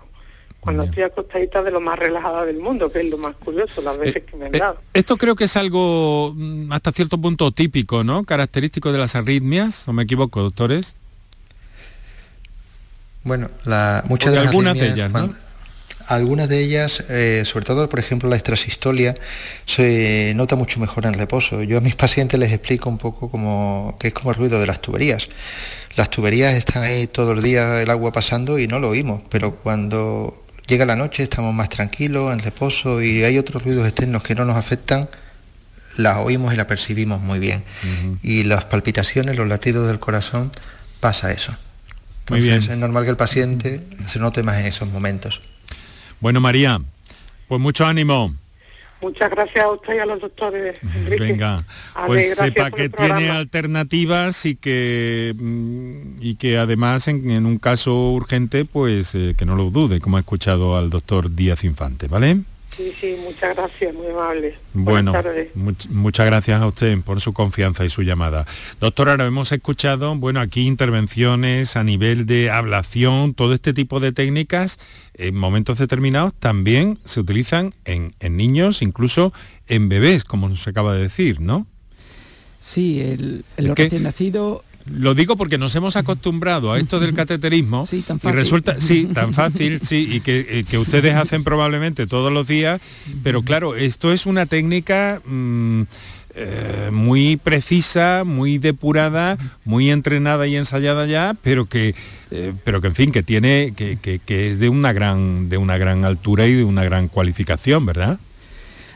cuando 0.65 0.83
estoy 0.83 1.03
acostadita 1.03 1.61
de 1.61 1.69
lo 1.69 1.79
más 1.79 1.99
relajada 1.99 2.43
del 2.43 2.57
mundo, 2.57 2.91
que 2.91 3.01
es 3.01 3.09
lo 3.09 3.19
más 3.19 3.35
curioso, 3.35 3.83
las 3.83 3.99
veces 3.99 4.23
que 4.23 4.35
me 4.35 4.47
han 4.47 4.55
eh, 4.55 4.59
dado. 4.59 4.79
esto 4.95 5.15
creo 5.15 5.35
que 5.35 5.43
es 5.43 5.55
algo 5.57 6.33
mm, 6.35 6.71
hasta 6.71 6.91
cierto 6.91 7.19
punto 7.19 7.51
típico, 7.51 8.03
¿no? 8.03 8.23
Característico 8.23 8.91
de 8.91 8.97
las 8.97 9.15
arritmias, 9.15 9.87
¿o 9.87 9.93
me 9.93 10.03
equivoco, 10.03 10.41
doctores? 10.41 10.95
Bueno, 13.23 13.51
la, 13.63 14.03
muchas 14.07 14.33
de, 14.33 14.39
algunas 14.39 14.73
de 14.75 14.87
ellas, 14.87 15.11
¿no? 15.11 15.29
Algunas 16.07 16.49
de 16.49 16.59
ellas, 16.59 17.03
eh, 17.09 17.43
sobre 17.45 17.65
todo, 17.65 17.89
por 17.89 17.99
ejemplo, 17.99 18.29
la 18.29 18.35
estrasistolia, 18.35 19.15
se 19.65 20.33
nota 20.35 20.55
mucho 20.55 20.79
mejor 20.79 21.05
en 21.05 21.13
reposo. 21.13 21.63
Yo 21.63 21.77
a 21.77 21.81
mis 21.81 21.95
pacientes 21.95 22.39
les 22.39 22.51
explico 22.51 22.89
un 22.89 22.97
poco 22.97 23.29
como 23.29 23.95
que 23.99 24.09
es 24.09 24.13
como 24.13 24.31
el 24.31 24.37
ruido 24.37 24.59
de 24.59 24.67
las 24.67 24.81
tuberías. 24.81 25.27
Las 25.95 26.09
tuberías 26.09 26.53
están 26.55 26.83
ahí 26.83 27.07
todo 27.07 27.31
el 27.31 27.41
día 27.41 27.81
el 27.81 27.89
agua 27.89 28.11
pasando 28.11 28.59
y 28.59 28.67
no 28.67 28.79
lo 28.79 28.89
oímos, 28.89 29.21
pero 29.29 29.55
cuando 29.55 30.45
Llega 30.67 30.85
la 30.85 30.95
noche, 30.95 31.23
estamos 31.23 31.53
más 31.53 31.69
tranquilos, 31.69 32.33
en 32.33 32.39
reposo 32.39 33.01
y 33.01 33.23
hay 33.23 33.37
otros 33.37 33.63
ruidos 33.63 33.85
externos 33.85 34.23
que 34.23 34.33
no 34.33 34.45
nos 34.45 34.57
afectan, 34.57 35.07
las 35.95 36.17
oímos 36.17 36.53
y 36.53 36.57
las 36.57 36.65
percibimos 36.65 37.21
muy 37.21 37.37
bien. 37.37 37.63
Y 38.23 38.43
las 38.43 38.65
palpitaciones, 38.65 39.37
los 39.37 39.47
latidos 39.47 39.87
del 39.87 39.99
corazón, 39.99 40.51
pasa 40.99 41.31
eso. 41.31 41.55
muy 42.29 42.41
bien. 42.41 42.55
es 42.55 42.77
normal 42.77 43.03
que 43.03 43.11
el 43.11 43.17
paciente 43.17 43.83
se 44.05 44.17
note 44.17 44.41
más 44.41 44.57
en 44.57 44.65
esos 44.65 44.89
momentos. 44.89 45.41
Bueno, 46.19 46.41
María, 46.41 46.81
pues 47.47 47.61
mucho 47.61 47.85
ánimo. 47.85 48.33
Muchas 49.01 49.29
gracias 49.29 49.63
a 49.63 49.69
usted 49.69 49.95
y 49.95 49.99
a 49.99 50.05
los 50.05 50.21
doctores. 50.21 50.79
Venga, 51.19 51.63
pues 52.07 52.35
sepa 52.35 52.71
que 52.71 52.89
tiene 52.89 53.29
alternativas 53.29 54.45
y 54.45 54.55
que 54.55 55.35
mm, 55.37 56.15
y 56.21 56.35
que 56.35 56.57
además 56.57 57.07
en, 57.07 57.45
un 57.45 57.57
caso 57.59 58.11
urgente, 58.11 58.65
pues 58.65 59.13
eh, 59.13 59.35
que 59.37 59.45
no 59.45 59.55
lo 59.55 59.69
dude, 59.69 59.99
como 59.99 60.17
ha 60.17 60.21
escuchado 60.21 60.77
al 60.77 60.89
doctor 60.89 61.35
Díaz 61.35 61.63
Infante, 61.63 62.07
¿vale? 62.07 62.39
Sí, 62.75 62.93
sí, 62.99 63.15
muchas 63.23 63.55
gracias, 63.55 63.93
muy 63.93 64.07
amable. 64.07 64.55
Bueno, 64.73 65.13
muchas 65.89 66.25
gracias 66.25 66.61
a 66.61 66.67
usted 66.67 66.99
por 67.01 67.21
su 67.21 67.31
confianza 67.31 67.85
y 67.85 67.89
su 67.89 68.01
llamada. 68.01 68.45
Doctora, 68.81 69.11
ahora 69.11 69.25
hemos 69.25 69.53
escuchado, 69.53 70.13
bueno, 70.15 70.41
aquí 70.41 70.67
intervenciones 70.67 71.77
a 71.77 71.85
nivel 71.85 72.25
de 72.25 72.49
ablación, 72.49 73.33
todo 73.33 73.53
este 73.53 73.73
tipo 73.73 74.01
de 74.01 74.11
técnicas 74.11 74.77
en 75.13 75.35
momentos 75.35 75.77
determinados 75.77 76.33
también 76.33 76.99
se 77.05 77.21
utilizan 77.21 77.73
en, 77.85 78.13
niños, 78.35 78.81
incluso 78.81 79.31
en 79.67 79.87
bebés, 79.87 80.25
como 80.25 80.49
nos 80.49 80.67
acaba 80.67 80.93
de 80.95 81.03
decir, 81.03 81.39
¿no? 81.39 81.67
Sí, 82.59 82.99
el, 82.99 83.45
el 83.55 83.73
recién 83.73 84.03
nacido 84.03 84.63
lo 84.85 85.15
digo 85.15 85.35
porque 85.35 85.57
nos 85.57 85.75
hemos 85.75 85.95
acostumbrado 85.95 86.71
a 86.71 86.79
esto 86.79 86.99
del 86.99 87.13
cateterismo 87.13 87.87
y 87.91 88.27
resulta, 88.31 88.79
sí, 88.79 89.05
tan 89.13 89.33
fácil, 89.33 89.81
sí, 89.81 90.07
y 90.09 90.21
eh, 90.29 90.63
que, 90.69 90.77
ustedes 90.77 91.15
hacen 91.15 91.43
probablemente 91.43 92.07
todos 92.07 92.31
los 92.31 92.47
días, 92.47 92.81
pero 93.23 93.41
claro, 93.41 93.75
esto 93.75 94.11
es 94.11 94.25
una 94.25 94.45
técnica 94.45 95.21
mm, 95.25 95.83
eh, 96.35 96.89
muy 96.91 97.37
precisa, 97.37 98.23
muy 98.25 98.57
depurada, 98.57 99.37
muy 99.63 99.89
entrenada 99.89 100.45
y 100.47 100.55
ensayada 100.55 101.05
ya, 101.07 101.35
pero 101.41 101.65
que, 101.65 101.95
eh, 102.29 102.53
pero 102.63 102.81
que 102.81 102.87
en 102.87 102.95
fin, 102.95 103.11
que 103.11 103.23
tiene, 103.23 103.73
que, 103.75 103.97
que, 103.97 104.49
es 104.49 104.59
de 104.59 104.69
una 104.69 104.93
gran, 104.93 105.49
de 105.49 105.57
una 105.57 105.77
gran 105.77 106.05
altura 106.05 106.45
y 106.45 106.53
de 106.53 106.63
una 106.63 106.83
gran 106.83 107.07
cualificación, 107.07 107.85
¿verdad? 107.85 108.19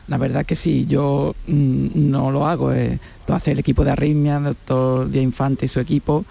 La 0.09 0.17
verdad 0.17 0.45
que 0.45 0.55
sí, 0.55 0.85
yo 0.87 1.35
mm, 1.47 1.87
no 1.93 2.31
lo 2.31 2.47
hago, 2.47 2.71
lo 3.27 3.35
hace 3.35 3.51
el 3.51 3.59
equipo 3.59 3.85
de 3.85 3.91
arritmia, 3.91 4.37
el 4.37 4.43
doctor 4.43 5.09
Díaz 5.09 5.23
Infante 5.23 5.67
y 5.67 5.69
su 5.69 5.79
equipo, 5.79 6.25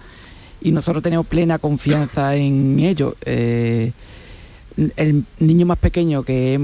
y 0.61 0.71
nosotros 0.71 1.01
tenemos 1.01 1.25
plena 1.25 1.59
confianza 1.59 2.35
en 2.35 2.79
ellos. 2.79 3.15
Eh, 3.25 3.93
el 4.97 5.23
niño 5.39 5.65
más 5.65 5.77
pequeño 5.77 6.23
que, 6.23 6.59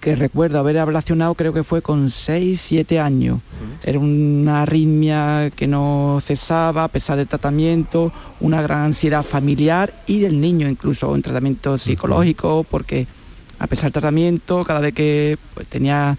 que 0.00 0.16
recuerdo 0.16 0.58
haber 0.58 0.78
ablacionado 0.78 1.34
creo 1.34 1.52
que 1.52 1.64
fue 1.64 1.82
con 1.82 2.10
6, 2.10 2.60
7 2.60 2.98
años. 2.98 3.40
Era 3.82 3.98
una 3.98 4.62
arritmia 4.62 5.50
que 5.54 5.66
no 5.66 6.18
cesaba 6.22 6.84
a 6.84 6.88
pesar 6.88 7.18
del 7.18 7.28
tratamiento, 7.28 8.12
una 8.40 8.62
gran 8.62 8.84
ansiedad 8.84 9.22
familiar 9.22 9.92
y 10.06 10.20
del 10.20 10.40
niño 10.40 10.68
incluso 10.68 11.14
en 11.14 11.22
tratamiento 11.22 11.76
psicológico, 11.76 12.64
porque 12.70 13.06
a 13.58 13.66
pesar 13.66 13.84
del 13.84 13.92
tratamiento, 13.92 14.64
cada 14.64 14.80
vez 14.80 14.94
que 14.94 15.38
pues, 15.54 15.66
tenía, 15.66 16.16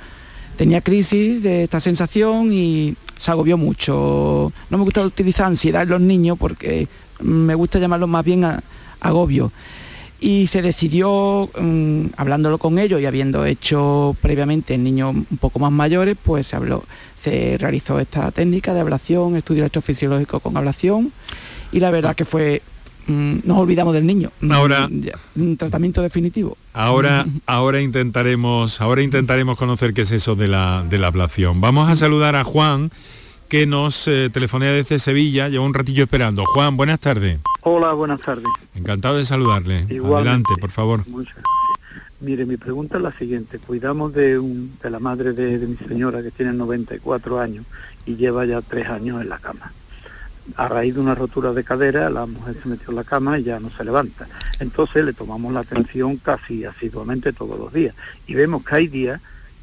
tenía 0.57 0.81
crisis 0.81 1.41
de 1.41 1.63
esta 1.63 1.79
sensación 1.79 2.51
y 2.51 2.95
se 3.17 3.31
agobió 3.31 3.57
mucho. 3.57 4.51
No 4.69 4.77
me 4.77 4.83
gusta 4.83 5.01
utilizar 5.01 5.45
ansiedad 5.45 5.83
en 5.83 5.89
los 5.89 6.01
niños 6.01 6.37
porque 6.39 6.87
me 7.21 7.55
gusta 7.55 7.79
llamarlos 7.79 8.09
más 8.09 8.23
bien 8.23 8.45
agobio 8.99 9.51
y 10.19 10.47
se 10.47 10.61
decidió, 10.61 11.49
mm, 11.59 12.07
hablándolo 12.17 12.57
con 12.57 12.79
ellos 12.79 12.99
y 12.99 13.05
habiendo 13.05 13.45
hecho 13.45 14.15
previamente 14.21 14.73
en 14.73 14.83
niños 14.83 15.15
un 15.15 15.37
poco 15.37 15.59
más 15.59 15.71
mayores, 15.71 16.17
pues 16.21 16.47
se, 16.47 16.55
habló, 16.55 16.83
se 17.15 17.57
realizó 17.59 17.99
esta 17.99 18.31
técnica 18.31 18.73
de 18.73 18.79
ablación, 18.79 19.35
estudio 19.35 19.63
electrofisiológico 19.63 20.39
con 20.39 20.57
ablación 20.57 21.11
y 21.71 21.79
la 21.79 21.91
verdad 21.91 22.15
que 22.15 22.25
fue 22.25 22.63
nos 23.07 23.57
olvidamos 23.57 23.93
del 23.93 24.05
niño. 24.05 24.31
Mm, 24.41 24.51
ahora 24.51 24.89
un 25.35 25.57
tratamiento 25.57 26.01
definitivo. 26.01 26.57
Ahora, 26.73 27.25
ahora 27.45 27.81
intentaremos, 27.81 28.81
ahora 28.81 29.01
intentaremos 29.01 29.57
conocer 29.57 29.93
qué 29.93 30.01
es 30.01 30.11
eso 30.11 30.35
de 30.35 30.47
la, 30.47 30.83
de 30.89 30.97
la 30.97 31.07
ablación. 31.07 31.61
Vamos 31.61 31.89
a 31.89 31.95
saludar 31.95 32.35
a 32.35 32.43
Juan 32.43 32.91
que 33.47 33.65
nos 33.65 34.07
eh, 34.07 34.29
telefonea 34.31 34.71
desde 34.71 34.99
Sevilla, 34.99 35.47
lleva 35.47 35.63
un 35.63 35.73
ratillo 35.73 36.03
esperando. 36.03 36.45
Juan, 36.45 36.75
buenas 36.75 36.99
tardes. 36.99 37.39
Hola, 37.61 37.93
buenas 37.93 38.21
tardes. 38.21 38.47
Encantado 38.75 39.17
de 39.17 39.25
saludarle. 39.25 39.87
Adelante, 39.89 40.53
por 40.59 40.71
favor. 40.71 40.99
Muchas 41.07 41.35
gracias. 41.35 41.57
Mire, 42.19 42.45
mi 42.45 42.57
pregunta 42.57 42.97
es 42.97 43.03
la 43.03 43.11
siguiente. 43.11 43.59
Cuidamos 43.59 44.13
de, 44.13 44.39
de 44.39 44.89
la 44.89 44.99
madre 44.99 45.33
de, 45.33 45.59
mi 45.59 45.77
señora 45.87 46.23
que 46.23 46.31
tiene 46.31 46.51
94 46.53 47.39
años 47.39 47.65
y 48.05 48.15
lleva 48.15 48.45
ya 48.45 48.61
tres 48.61 48.89
años 48.89 49.21
en 49.21 49.29
la 49.29 49.37
cama. 49.37 49.71
A 50.55 50.67
raíz 50.67 50.95
de 50.95 51.01
una 51.01 51.13
rotura 51.13 51.53
de 51.53 51.63
cadera, 51.63 52.09
la 52.09 52.25
mujer 52.25 52.55
se 52.61 52.69
metió 52.69 52.89
en 52.89 52.95
la 52.95 53.03
cama 53.03 53.37
y 53.37 53.43
ya 53.43 53.59
no 53.59 53.69
se 53.69 53.83
levanta. 53.83 54.27
Entonces 54.59 55.03
le 55.03 55.13
tomamos 55.13 55.53
la 55.53 55.59
atención 55.59 56.17
casi 56.17 56.65
asiduamente 56.65 57.33
todos 57.33 57.59
los 57.59 57.73
días. 57.73 57.93
Y 58.25 58.33
vemos 58.33 58.63
que 58.65 58.75
hay 58.75 58.87
días 58.87 59.21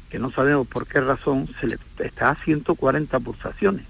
que 0.09 0.19
no 0.19 0.31
sabemos 0.31 0.67
por 0.67 0.87
qué 0.87 1.01
razón 1.01 1.49
se 1.59 1.67
le 1.67 1.77
está 1.99 2.29
a 2.29 2.35
140 2.35 3.19
pulsaciones 3.19 3.85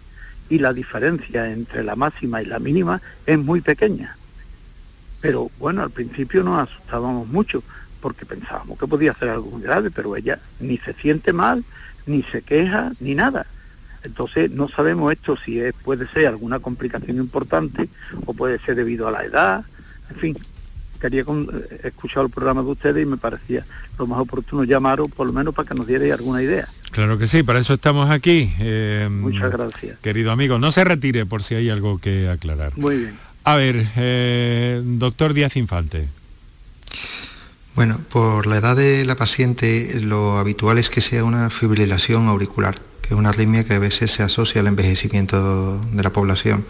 y 0.49 0.60
la 0.60 0.73
diferencia 0.73 1.51
entre 1.51 1.84
la 1.84 1.95
máxima 1.95 2.41
y 2.41 2.45
la 2.45 2.60
mínima 2.60 3.01
es 3.25 3.38
muy 3.38 3.62
pequeña. 3.62 4.17
Pero 5.21 5.49
bueno, 5.60 5.81
al 5.81 5.89
principio 5.89 6.43
nos 6.43 6.69
asustábamos 6.69 7.27
mucho 7.27 7.63
porque 7.99 8.25
pensábamos 8.25 8.77
que 8.77 8.88
podía 8.88 9.13
ser 9.15 9.29
algo 9.29 9.51
muy 9.51 9.63
grave, 9.63 9.89
pero 9.89 10.15
ella 10.15 10.39
ni 10.60 10.77
se 10.77 10.93
siente 10.93 11.34
mal, 11.34 11.63
ni 12.05 12.21
se 12.23 12.43
queja, 12.43 12.91
ni 12.99 13.15
nada. 13.15 13.47
Entonces 14.06 14.52
no 14.52 14.70
sabemos 14.70 15.12
esto 15.12 15.36
si 15.36 15.60
es, 15.60 15.74
puede 15.74 16.08
ser 16.08 16.28
alguna 16.28 16.60
complicación 16.60 17.18
importante 17.18 17.89
o 18.26 18.34
puede 18.34 18.60
ser 18.60 18.76
debido 18.76 19.08
a 19.08 19.12
la 19.12 19.26
edad, 19.26 19.65
en 20.12 20.15
fin, 20.18 20.38
quería 21.00 21.22
eh, 21.22 21.82
escuchar 21.84 22.24
el 22.24 22.30
programa 22.30 22.62
de 22.62 22.70
ustedes 22.70 23.04
y 23.04 23.06
me 23.06 23.18
parecía 23.18 23.65
lo 23.98 24.08
más 24.08 24.20
oportuno 24.20 24.63
llamaros 24.63 25.10
por 25.12 25.28
lo 25.28 25.34
menos 25.34 25.54
para 25.54 25.68
que 25.68 25.76
nos 25.76 25.88
dierais 25.88 26.13
alguna 26.13 26.41
idea. 26.41 26.68
Claro 26.91 27.18
que 27.18 27.28
sí, 27.28 27.44
para 27.44 27.60
eso 27.60 27.74
estamos 27.74 28.10
aquí. 28.10 28.52
Eh, 28.60 29.08
Muchas 29.10 29.52
gracias. 29.52 30.00
Querido 30.00 30.32
amigo, 30.32 30.60
no 30.60 30.72
se 30.72 30.84
retire 30.84 31.26
por 31.26 31.44
si 31.44 31.56
hay 31.56 31.70
algo 31.70 31.98
que 31.98 32.30
aclarar. 32.30 32.78
Muy 32.78 32.98
bien. 32.98 33.15
A 33.44 33.56
ver, 33.56 33.88
eh, 33.98 34.82
doctor 34.84 35.34
Díaz 35.34 35.56
Infante. 35.56 36.08
Bueno, 37.76 38.00
por 38.10 38.48
la 38.48 38.58
edad 38.58 38.76
de 38.76 39.06
la 39.06 39.15
paciente 39.15 40.00
lo 40.02 40.38
habitual 40.38 40.78
es 40.78 40.89
que 40.89 41.02
sea 41.02 41.26
una 41.26 41.50
fibrilación 41.50 42.28
auricular, 42.28 42.80
que 43.08 43.13
es 43.13 43.20
una 43.20 43.30
arritmia 43.30 43.63
que 43.63 43.74
a 43.74 43.80
veces 43.80 44.12
se 44.12 44.24
asocia 44.24 44.62
al 44.62 44.68
envejecimiento 44.68 45.80
de 45.91 46.04
la 46.04 46.12
población. 46.12 46.65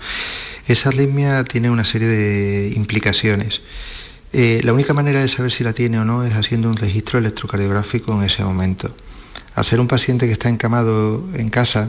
Esa 0.68 0.90
arritmia 0.90 1.44
tiene 1.44 1.70
una 1.70 1.86
serie 1.86 2.08
de 2.08 2.74
implicaciones. 2.76 3.62
Eh, 4.34 4.62
la 4.64 4.74
única 4.74 4.94
manera 4.94 5.22
de 5.22 5.28
saber 5.28 5.52
si 5.52 5.64
la 5.64 5.74
tiene 5.74 6.00
o 6.00 6.06
no 6.06 6.24
es 6.26 6.34
haciendo 6.34 6.70
un 6.70 6.76
registro 6.76 7.20
electrocardiográfico 7.20 8.14
en 8.14 8.24
ese 8.24 8.44
momento. 8.44 8.94
Al 9.56 9.64
ser 9.64 9.80
un 9.80 9.88
paciente 9.88 10.26
que 10.26 10.34
está 10.34 10.50
encamado 10.50 11.24
en 11.36 11.48
casa, 11.48 11.88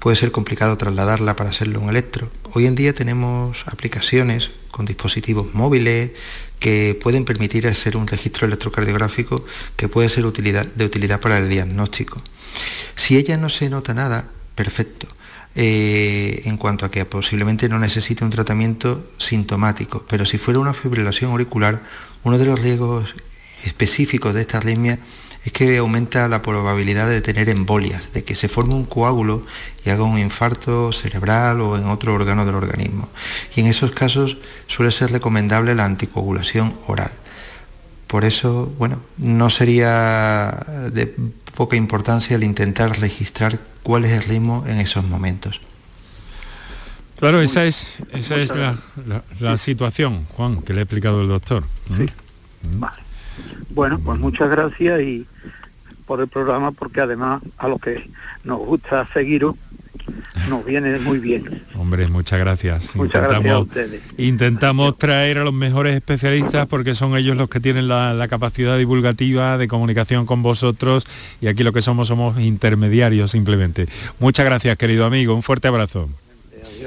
puede 0.00 0.16
ser 0.16 0.32
complicado 0.32 0.76
trasladarla 0.76 1.36
para 1.36 1.50
hacerle 1.50 1.78
un 1.78 1.88
electro. 1.88 2.28
Hoy 2.54 2.66
en 2.66 2.74
día 2.74 2.92
tenemos 2.92 3.62
aplicaciones 3.66 4.50
con 4.72 4.86
dispositivos 4.86 5.54
móviles 5.54 6.10
que 6.58 6.98
pueden 7.00 7.24
permitir 7.24 7.66
hacer 7.68 7.96
un 7.96 8.06
registro 8.08 8.46
electrocardiográfico 8.46 9.44
que 9.76 9.88
puede 9.88 10.08
ser 10.08 10.24
de 10.24 10.84
utilidad 10.84 11.20
para 11.20 11.38
el 11.38 11.48
diagnóstico. 11.48 12.20
Si 12.94 13.16
ella 13.16 13.36
no 13.36 13.48
se 13.48 13.70
nota 13.70 13.94
nada, 13.94 14.28
perfecto. 14.54 15.06
Eh, 15.58 16.42
en 16.44 16.58
cuanto 16.58 16.84
a 16.84 16.90
que 16.90 17.06
posiblemente 17.06 17.68
no 17.70 17.78
necesite 17.78 18.24
un 18.24 18.30
tratamiento 18.30 19.10
sintomático, 19.16 20.04
pero 20.06 20.26
si 20.26 20.36
fuera 20.36 20.60
una 20.60 20.74
fibrilación 20.74 21.30
auricular, 21.30 21.80
uno 22.24 22.36
de 22.36 22.44
los 22.44 22.60
riesgos 22.60 23.14
específicos 23.64 24.34
de 24.34 24.42
esta 24.42 24.58
arritmia 24.58 24.98
es 25.46 25.52
que 25.52 25.78
aumenta 25.78 26.28
la 26.28 26.42
probabilidad 26.42 27.08
de 27.08 27.22
tener 27.22 27.48
embolias, 27.48 28.12
de 28.12 28.24
que 28.24 28.34
se 28.34 28.48
forme 28.48 28.74
un 28.74 28.84
coágulo 28.84 29.46
y 29.84 29.90
haga 29.90 30.02
un 30.02 30.18
infarto 30.18 30.92
cerebral 30.92 31.60
o 31.60 31.78
en 31.78 31.86
otro 31.86 32.12
órgano 32.12 32.44
del 32.44 32.56
organismo. 32.56 33.08
Y 33.54 33.60
en 33.60 33.66
esos 33.68 33.92
casos 33.92 34.38
suele 34.66 34.90
ser 34.90 35.12
recomendable 35.12 35.74
la 35.76 35.84
anticoagulación 35.84 36.74
oral. 36.88 37.12
Por 38.06 38.24
eso, 38.24 38.72
bueno, 38.78 39.00
no 39.18 39.50
sería 39.50 40.64
de 40.92 41.14
poca 41.56 41.76
importancia 41.76 42.36
el 42.36 42.44
intentar 42.44 42.98
registrar 43.00 43.58
cuál 43.82 44.04
es 44.04 44.12
el 44.12 44.30
ritmo 44.30 44.64
en 44.66 44.78
esos 44.78 45.04
momentos. 45.04 45.60
Claro, 47.18 47.40
esa 47.40 47.64
es, 47.64 47.92
esa 48.12 48.36
es 48.36 48.52
la, 49.40 49.56
situación, 49.56 50.26
Juan, 50.26 50.60
que 50.62 50.74
le 50.74 50.80
ha 50.80 50.82
explicado 50.82 51.22
el 51.22 51.28
doctor. 51.28 51.64
Sí. 51.96 52.06
¿Mm? 52.62 52.80
Vale. 52.80 53.02
Bueno, 53.70 53.98
pues 53.98 54.18
muchas 54.18 54.50
gracias 54.50 55.00
y 55.00 55.26
por 56.06 56.20
el 56.20 56.28
programa, 56.28 56.72
porque 56.72 57.00
además 57.00 57.42
a 57.58 57.68
lo 57.68 57.78
que 57.78 58.08
nos 58.44 58.58
gusta 58.58 59.08
seguiros, 59.12 59.56
nos 60.48 60.64
viene 60.64 60.98
muy 60.98 61.18
bien. 61.18 61.62
Hombre, 61.86 62.08
muchas 62.08 62.40
gracias. 62.40 62.96
intentamos, 62.96 63.68
Intentamos 64.18 64.98
traer 64.98 65.38
a 65.38 65.44
los 65.44 65.54
mejores 65.54 65.94
especialistas 65.94 66.66
porque 66.66 66.96
son 66.96 67.16
ellos 67.16 67.36
los 67.36 67.48
que 67.48 67.60
tienen 67.60 67.86
la, 67.86 68.26
capacidad 68.28 68.76
divulgativa 68.76 69.56
de 69.56 69.68
comunicación 69.68 70.26
con 70.26 70.42
vosotros 70.42 71.06
y 71.40 71.46
aquí 71.46 71.62
lo 71.62 71.72
que 71.72 71.82
somos 71.82 72.08
somos 72.08 72.40
intermediarios 72.40 73.30
simplemente. 73.30 73.86
Muchas 74.18 74.44
gracias, 74.44 74.76
querido 74.76 75.06
amigo. 75.06 75.32
Un 75.32 75.44
fuerte 75.44 75.68
abrazo. 75.68 76.08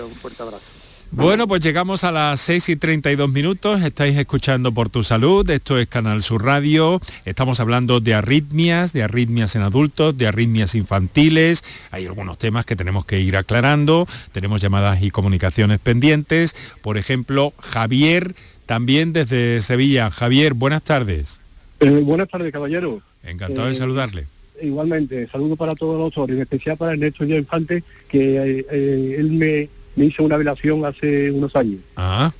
un 0.05 0.15
fuerte 0.15 0.43
abrazo. 0.43 0.68
Bueno, 1.11 1.47
pues 1.47 1.61
llegamos 1.61 2.03
a 2.03 2.11
las 2.11 2.39
6 2.41 2.69
y 2.69 2.75
32 2.75 3.31
minutos, 3.31 3.81
estáis 3.83 4.15
escuchando 4.15 4.71
por 4.71 4.89
tu 4.89 5.01
salud, 5.01 5.49
esto 5.49 5.79
es 5.79 5.87
Canal 5.87 6.21
Sur 6.21 6.45
Radio, 6.45 7.01
estamos 7.25 7.59
hablando 7.59 7.99
de 7.99 8.13
arritmias, 8.13 8.93
de 8.93 9.01
arritmias 9.01 9.55
en 9.55 9.63
adultos, 9.63 10.15
de 10.15 10.27
arritmias 10.27 10.75
infantiles, 10.75 11.63
hay 11.89 12.05
algunos 12.05 12.37
temas 12.37 12.67
que 12.67 12.75
tenemos 12.75 13.05
que 13.05 13.19
ir 13.21 13.37
aclarando, 13.37 14.07
tenemos 14.33 14.61
llamadas 14.61 15.01
y 15.01 15.09
comunicaciones 15.09 15.79
pendientes, 15.79 16.55
por 16.83 16.95
ejemplo, 16.95 17.53
Javier, 17.57 18.35
también 18.67 19.11
desde 19.11 19.63
Sevilla. 19.63 20.11
Javier, 20.11 20.53
buenas 20.53 20.83
tardes. 20.83 21.39
Eh, 21.79 21.89
buenas 21.89 22.29
tardes, 22.29 22.53
caballero. 22.53 23.01
Encantado 23.23 23.65
de 23.65 23.73
eh, 23.73 23.75
saludarle. 23.75 24.27
Igualmente, 24.61 25.27
saludo 25.27 25.55
para 25.55 25.73
todos 25.73 25.97
los 25.97 26.05
autores, 26.05 26.35
en 26.35 26.43
especial 26.43 26.77
para 26.77 26.93
Ernesto 26.93 27.25
Díaz 27.25 27.39
Infante, 27.39 27.83
que 28.07 28.63
eh, 28.69 29.15
él 29.17 29.31
me 29.31 29.69
me 29.95 30.05
hizo 30.05 30.23
una 30.23 30.37
velación 30.37 30.85
hace 30.85 31.31
unos 31.31 31.55
años. 31.55 31.79
Ah, 31.95 32.31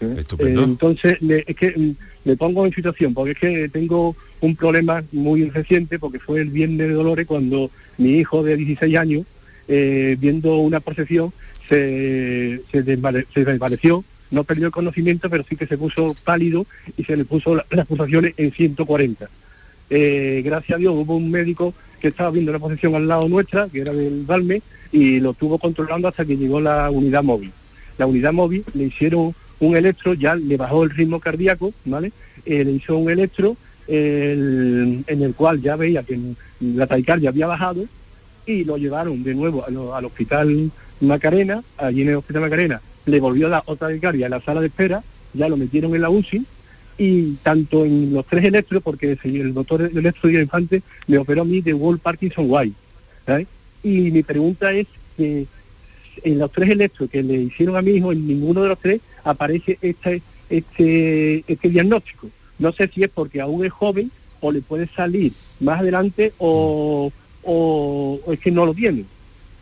¿Eh? 0.00 0.16
estupendo. 0.18 0.60
Eh, 0.60 0.64
entonces, 0.64 1.18
es 1.20 1.56
que 1.56 1.74
mm, 1.76 1.94
me 2.24 2.36
pongo 2.36 2.66
en 2.66 2.72
situación, 2.72 3.14
porque 3.14 3.32
es 3.32 3.38
que 3.38 3.68
tengo 3.68 4.16
un 4.40 4.56
problema 4.56 5.02
muy 5.12 5.48
reciente, 5.50 5.98
porque 5.98 6.18
fue 6.18 6.40
el 6.40 6.50
viernes 6.50 6.88
de 6.88 6.94
Dolores 6.94 7.26
cuando 7.26 7.70
mi 7.98 8.18
hijo 8.18 8.42
de 8.42 8.56
16 8.56 8.96
años, 8.96 9.24
eh, 9.68 10.16
viendo 10.18 10.56
una 10.56 10.80
procesión, 10.80 11.32
se, 11.68 12.60
se, 12.70 12.82
desvaneció, 12.82 14.04
no 14.30 14.44
perdió 14.44 14.66
el 14.66 14.72
conocimiento, 14.72 15.30
pero 15.30 15.44
sí 15.48 15.56
que 15.56 15.66
se 15.66 15.78
puso 15.78 16.14
pálido 16.24 16.66
y 16.98 17.04
se 17.04 17.16
le 17.16 17.24
puso 17.24 17.62
las 17.70 17.86
pulsaciones 17.86 18.34
en 18.36 18.52
140. 18.52 19.30
gracias 19.88 20.76
a 20.76 20.78
Dios 20.78 20.94
hubo 20.94 21.16
un 21.16 21.30
médico 21.30 21.72
que 22.00 22.08
estaba 22.08 22.30
viendo 22.30 22.52
la 22.52 22.58
procesión 22.58 22.94
al 22.94 23.08
lado 23.08 23.26
nuestra, 23.30 23.66
que 23.70 23.80
era 23.80 23.92
del 23.92 24.24
Balme, 24.26 24.60
y 24.94 25.18
lo 25.18 25.32
estuvo 25.32 25.58
controlando 25.58 26.06
hasta 26.06 26.24
que 26.24 26.36
llegó 26.36 26.60
la 26.60 26.88
unidad 26.88 27.24
móvil. 27.24 27.50
La 27.98 28.06
unidad 28.06 28.32
móvil 28.32 28.64
le 28.74 28.84
hicieron 28.84 29.34
un 29.58 29.76
electro, 29.76 30.14
ya 30.14 30.36
le 30.36 30.56
bajó 30.56 30.84
el 30.84 30.90
ritmo 30.90 31.18
cardíaco, 31.18 31.72
¿vale? 31.84 32.12
Eh, 32.46 32.64
le 32.64 32.70
hizo 32.70 32.96
un 32.96 33.10
electro 33.10 33.56
en 33.88 35.04
el 35.06 35.34
cual 35.34 35.60
ya 35.60 35.74
veía 35.76 36.04
que 36.04 36.18
la 36.60 36.86
taquicardia 36.86 37.30
había 37.30 37.48
bajado 37.48 37.84
y 38.46 38.64
lo 38.64 38.78
llevaron 38.78 39.22
de 39.22 39.34
nuevo 39.34 39.64
al 39.92 40.04
hospital 40.04 40.70
Macarena, 41.00 41.62
allí 41.76 42.02
en 42.02 42.10
el 42.10 42.16
hospital 42.16 42.42
Macarena 42.42 42.80
le 43.04 43.20
volvió 43.20 43.48
a 43.48 43.50
dar 43.50 43.62
otra 43.66 43.88
taquicardia 43.88 44.26
en 44.26 44.30
la 44.30 44.40
sala 44.40 44.60
de 44.60 44.68
espera, 44.68 45.02
ya 45.34 45.48
lo 45.48 45.56
metieron 45.56 45.94
en 45.94 46.02
la 46.02 46.08
UCI 46.08 46.46
y 46.98 47.32
tanto 47.42 47.84
en 47.84 48.14
los 48.14 48.24
tres 48.26 48.44
electros, 48.44 48.80
porque 48.80 49.18
el 49.24 49.52
doctor 49.52 49.82
Electro 49.82 50.28
Díaz 50.28 50.44
Infante 50.44 50.82
me 51.08 51.18
operó 51.18 51.42
a 51.42 51.44
mí 51.44 51.60
de 51.60 51.74
World 51.74 52.00
Parkinson 52.00 52.46
White. 52.48 52.76
Y 53.84 54.10
mi 54.10 54.22
pregunta 54.22 54.72
es 54.72 54.86
que 55.16 55.46
en 56.22 56.38
los 56.38 56.50
tres 56.50 56.70
electros 56.70 57.10
que 57.10 57.22
le 57.22 57.34
hicieron 57.34 57.76
a 57.76 57.82
mi 57.82 57.92
hijo, 57.92 58.12
en 58.12 58.26
ninguno 58.26 58.62
de 58.62 58.68
los 58.70 58.78
tres 58.78 59.00
aparece 59.22 59.78
este, 59.82 60.22
este, 60.48 61.44
este 61.46 61.68
diagnóstico. 61.68 62.28
No 62.58 62.72
sé 62.72 62.88
si 62.88 63.02
es 63.04 63.10
porque 63.10 63.40
aún 63.40 63.64
es 63.64 63.72
joven 63.72 64.10
o 64.40 64.50
le 64.50 64.62
puede 64.62 64.88
salir 64.88 65.32
más 65.60 65.80
adelante 65.80 66.32
o, 66.38 67.12
o, 67.42 68.20
es 68.32 68.40
que 68.40 68.50
no 68.50 68.66
lo 68.66 68.74
tiene. 68.74 69.04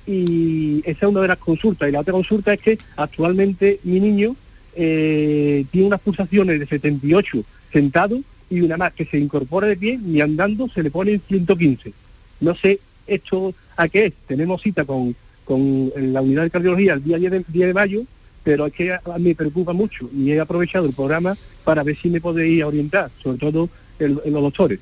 Y 0.07 0.81
esa 0.85 1.07
es 1.07 1.11
una 1.11 1.21
de 1.21 1.29
las 1.29 1.39
consultas. 1.39 1.89
Y 1.89 1.93
la 1.93 2.01
otra 2.01 2.13
consulta 2.13 2.53
es 2.55 2.61
que 2.61 2.79
actualmente 2.97 3.81
mi 3.83 4.01
niño 4.01 4.37
eh, 4.75 5.65
tiene 5.71 5.89
unas 5.89 6.01
pulsaciones 6.01 6.61
de 6.61 6.67
78 6.67 7.45
sentado 7.73 8.21
y 8.51 8.61
una 8.61 8.77
más 8.77 8.93
que 8.93 9.05
se 9.05 9.19
incorpora 9.19 9.67
de 9.67 9.77
pie 9.77 9.99
y 10.05 10.21
andando 10.21 10.69
se 10.69 10.83
le 10.83 10.91
pone 10.91 11.13
en 11.13 11.23
115. 11.27 11.93
No 12.41 12.55
sé 12.55 12.81
esto 13.07 13.55
a 13.77 13.89
qué 13.89 14.07
es. 14.07 14.13
Tenemos 14.27 14.63
cita 14.63 14.85
con, 14.85 15.15
con 15.45 15.93
la 15.97 16.21
unidad 16.21 16.43
de 16.45 16.51
cardiología 16.51 16.95
el 16.95 17.05
día 17.05 17.19
10 17.19 17.33
de, 17.33 17.45
de 17.67 17.75
mayo, 17.75 18.03
pero 18.43 18.67
es 18.67 18.73
que 18.73 18.97
me 19.19 19.35
preocupa 19.35 19.73
mucho 19.73 20.09
y 20.15 20.33
he 20.33 20.41
aprovechado 20.41 20.87
el 20.87 20.93
programa 20.93 21.37
para 21.65 21.83
ver 21.83 21.97
si 22.01 22.09
me 22.09 22.21
podéis 22.21 22.65
orientar, 22.65 23.11
sobre 23.23 23.39
todo 23.39 23.69
en, 23.99 24.15
los 24.15 24.43
doctores. 24.43 24.81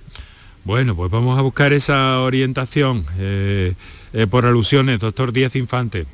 Bueno, 0.64 0.94
pues 0.94 1.11
vamos 1.11 1.38
a 1.38 1.42
buscar 1.42 1.72
esa 1.72 2.20
orientación 2.20 3.05
eh, 3.18 3.74
eh, 4.12 4.26
por 4.26 4.46
alusiones, 4.46 5.00
doctor 5.00 5.33
Díaz 5.33 5.57
Infante. 5.57 6.07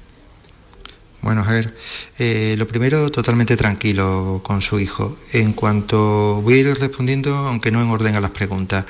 Bueno, 1.22 1.42
a 1.44 1.50
ver, 1.50 1.74
eh, 2.18 2.54
lo 2.56 2.68
primero, 2.68 3.10
totalmente 3.10 3.56
tranquilo 3.56 4.40
con 4.44 4.62
su 4.62 4.78
hijo. 4.78 5.16
En 5.32 5.54
cuanto 5.54 6.40
voy 6.42 6.54
a 6.54 6.56
ir 6.58 6.78
respondiendo, 6.78 7.34
aunque 7.34 7.72
no 7.72 7.82
en 7.82 7.88
orden 7.88 8.14
a 8.14 8.20
las 8.20 8.30
preguntas, 8.30 8.84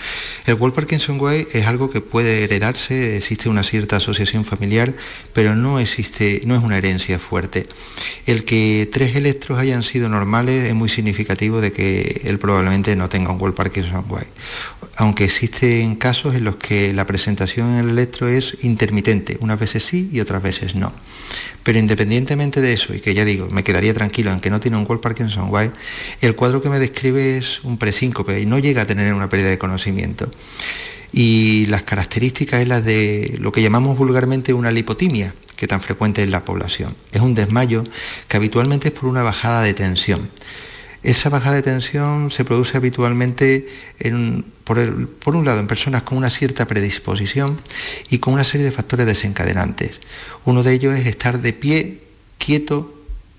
el 0.44 0.54
World 0.54 0.74
Parkinson 0.74 1.18
Way 1.20 1.48
es 1.52 1.66
algo 1.66 1.88
que 1.88 2.00
puede 2.00 2.44
heredarse, 2.44 3.16
existe 3.16 3.48
una 3.48 3.62
cierta 3.62 3.96
asociación 3.96 4.44
familiar, 4.44 4.92
pero 5.32 5.54
no 5.54 5.78
existe, 5.78 6.42
no 6.44 6.54
es 6.54 6.62
una 6.62 6.76
herencia 6.76 7.18
fuerte. 7.18 7.66
El 8.26 8.44
que 8.44 8.88
tres 8.92 9.16
electros 9.16 9.58
hayan 9.58 9.82
sido 9.82 10.08
normales 10.08 10.64
es 10.64 10.74
muy 10.74 10.88
significativo 10.88 11.60
de 11.60 11.72
que 11.72 12.22
él 12.24 12.38
probablemente 12.38 12.96
no 12.96 13.08
tenga 13.08 13.30
un 13.30 13.40
World 13.40 13.56
Parkinson 13.56 14.04
Way. 14.08 14.26
Aunque 14.96 15.24
existen 15.24 15.96
casos 15.96 16.34
en 16.34 16.44
los 16.44 16.56
que 16.56 16.92
la 16.92 17.06
presentación 17.06 17.72
en 17.72 17.78
el 17.78 17.90
electro 17.90 18.28
es 18.28 18.58
intermitente, 18.62 19.38
unas 19.40 19.58
veces 19.58 19.84
sí 19.84 20.10
y 20.12 20.20
otras 20.20 20.42
veces 20.42 20.74
no. 20.74 20.92
Pero 21.62 21.78
independientemente 21.78 22.15
de 22.24 22.72
eso, 22.72 22.94
y 22.94 23.00
que 23.00 23.14
ya 23.14 23.24
digo, 23.24 23.48
me 23.50 23.62
quedaría 23.62 23.92
tranquilo 23.92 24.32
en 24.32 24.40
que 24.40 24.50
no 24.50 24.60
tiene 24.60 24.76
un 24.76 24.84
World 24.84 25.00
Parkinson 25.00 25.48
White, 25.50 25.74
el 26.20 26.34
cuadro 26.34 26.62
que 26.62 26.68
me 26.68 26.78
describe 26.78 27.36
es 27.36 27.62
un 27.64 27.78
presíncope 27.78 28.40
y 28.40 28.46
no 28.46 28.58
llega 28.58 28.82
a 28.82 28.86
tener 28.86 29.12
una 29.12 29.28
pérdida 29.28 29.50
de 29.50 29.58
conocimiento. 29.58 30.30
Y 31.12 31.66
las 31.66 31.82
características 31.82 32.62
es 32.62 32.68
las 32.68 32.84
de 32.84 33.36
lo 33.40 33.52
que 33.52 33.62
llamamos 33.62 33.96
vulgarmente 33.96 34.52
una 34.52 34.70
lipotimia, 34.70 35.34
que 35.56 35.66
tan 35.66 35.80
frecuente 35.80 36.22
es 36.22 36.30
la 36.30 36.44
población. 36.44 36.94
Es 37.12 37.20
un 37.20 37.34
desmayo 37.34 37.84
que 38.28 38.36
habitualmente 38.36 38.88
es 38.88 38.94
por 38.94 39.08
una 39.08 39.22
bajada 39.22 39.62
de 39.62 39.74
tensión. 39.74 40.30
Esa 41.02 41.28
bajada 41.28 41.56
de 41.56 41.62
tensión 41.62 42.32
se 42.32 42.44
produce 42.44 42.76
habitualmente 42.76 43.68
por, 44.64 44.78
un 44.78 45.44
lado 45.44 45.60
en 45.60 45.68
personas 45.68 46.02
con 46.02 46.18
una 46.18 46.30
cierta 46.30 46.66
predisposición 46.66 47.60
y 48.10 48.18
con 48.18 48.34
una 48.34 48.42
serie 48.42 48.66
de 48.66 48.72
factores 48.72 49.06
desencadenantes. 49.06 50.00
Uno 50.44 50.64
de 50.64 50.72
ellos 50.72 50.96
es 50.96 51.06
estar 51.06 51.40
de 51.40 51.52
pie, 51.52 52.00
quieto 52.38 52.92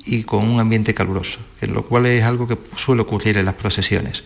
y 0.06 0.24
con 0.24 0.48
un 0.48 0.60
ambiente 0.60 0.94
caluroso, 0.94 1.40
en 1.62 1.74
lo 1.74 1.84
cual 1.84 2.06
es 2.06 2.24
algo 2.24 2.48
que 2.48 2.58
suele 2.76 3.02
ocurrir 3.02 3.38
en 3.38 3.46
las 3.46 3.56
procesiones. 3.56 4.24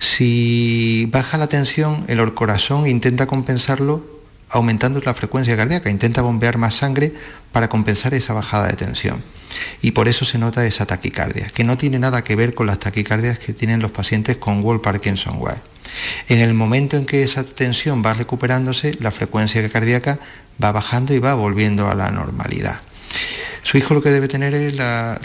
Si 0.00 1.08
baja 1.10 1.38
la 1.38 1.46
tensión, 1.46 2.04
el 2.08 2.34
corazón 2.34 2.86
intenta 2.86 3.26
compensarlo 3.26 4.14
aumentando 4.50 5.00
la 5.00 5.14
frecuencia 5.14 5.56
cardíaca, 5.56 5.90
intenta 5.90 6.22
bombear 6.22 6.58
más 6.58 6.76
sangre 6.76 7.12
para 7.50 7.68
compensar 7.68 8.14
esa 8.14 8.34
bajada 8.34 8.68
de 8.68 8.74
tensión. 8.74 9.22
Y 9.82 9.92
por 9.92 10.06
eso 10.06 10.24
se 10.24 10.38
nota 10.38 10.64
esa 10.66 10.86
taquicardia, 10.86 11.48
que 11.48 11.64
no 11.64 11.76
tiene 11.76 11.98
nada 11.98 12.22
que 12.22 12.36
ver 12.36 12.54
con 12.54 12.66
las 12.66 12.78
taquicardias 12.78 13.38
que 13.38 13.52
tienen 13.52 13.80
los 13.80 13.90
pacientes 13.90 14.36
con 14.36 14.62
Wall 14.62 14.80
Parkinson 14.80 15.36
White. 15.38 15.60
En 16.28 16.38
el 16.38 16.54
momento 16.54 16.96
en 16.96 17.06
que 17.06 17.22
esa 17.22 17.44
tensión 17.44 18.02
va 18.04 18.14
recuperándose, 18.14 18.92
la 19.00 19.10
frecuencia 19.10 19.68
cardíaca 19.68 20.18
va 20.62 20.72
bajando 20.72 21.14
y 21.14 21.18
va 21.18 21.34
volviendo 21.34 21.88
a 21.88 21.94
la 21.94 22.10
normalidad. 22.10 22.80
Su 23.62 23.78
hijo 23.78 23.94
lo 23.94 24.02
que 24.02 24.10
debe 24.10 24.28
tener 24.28 24.54
es 24.54 24.76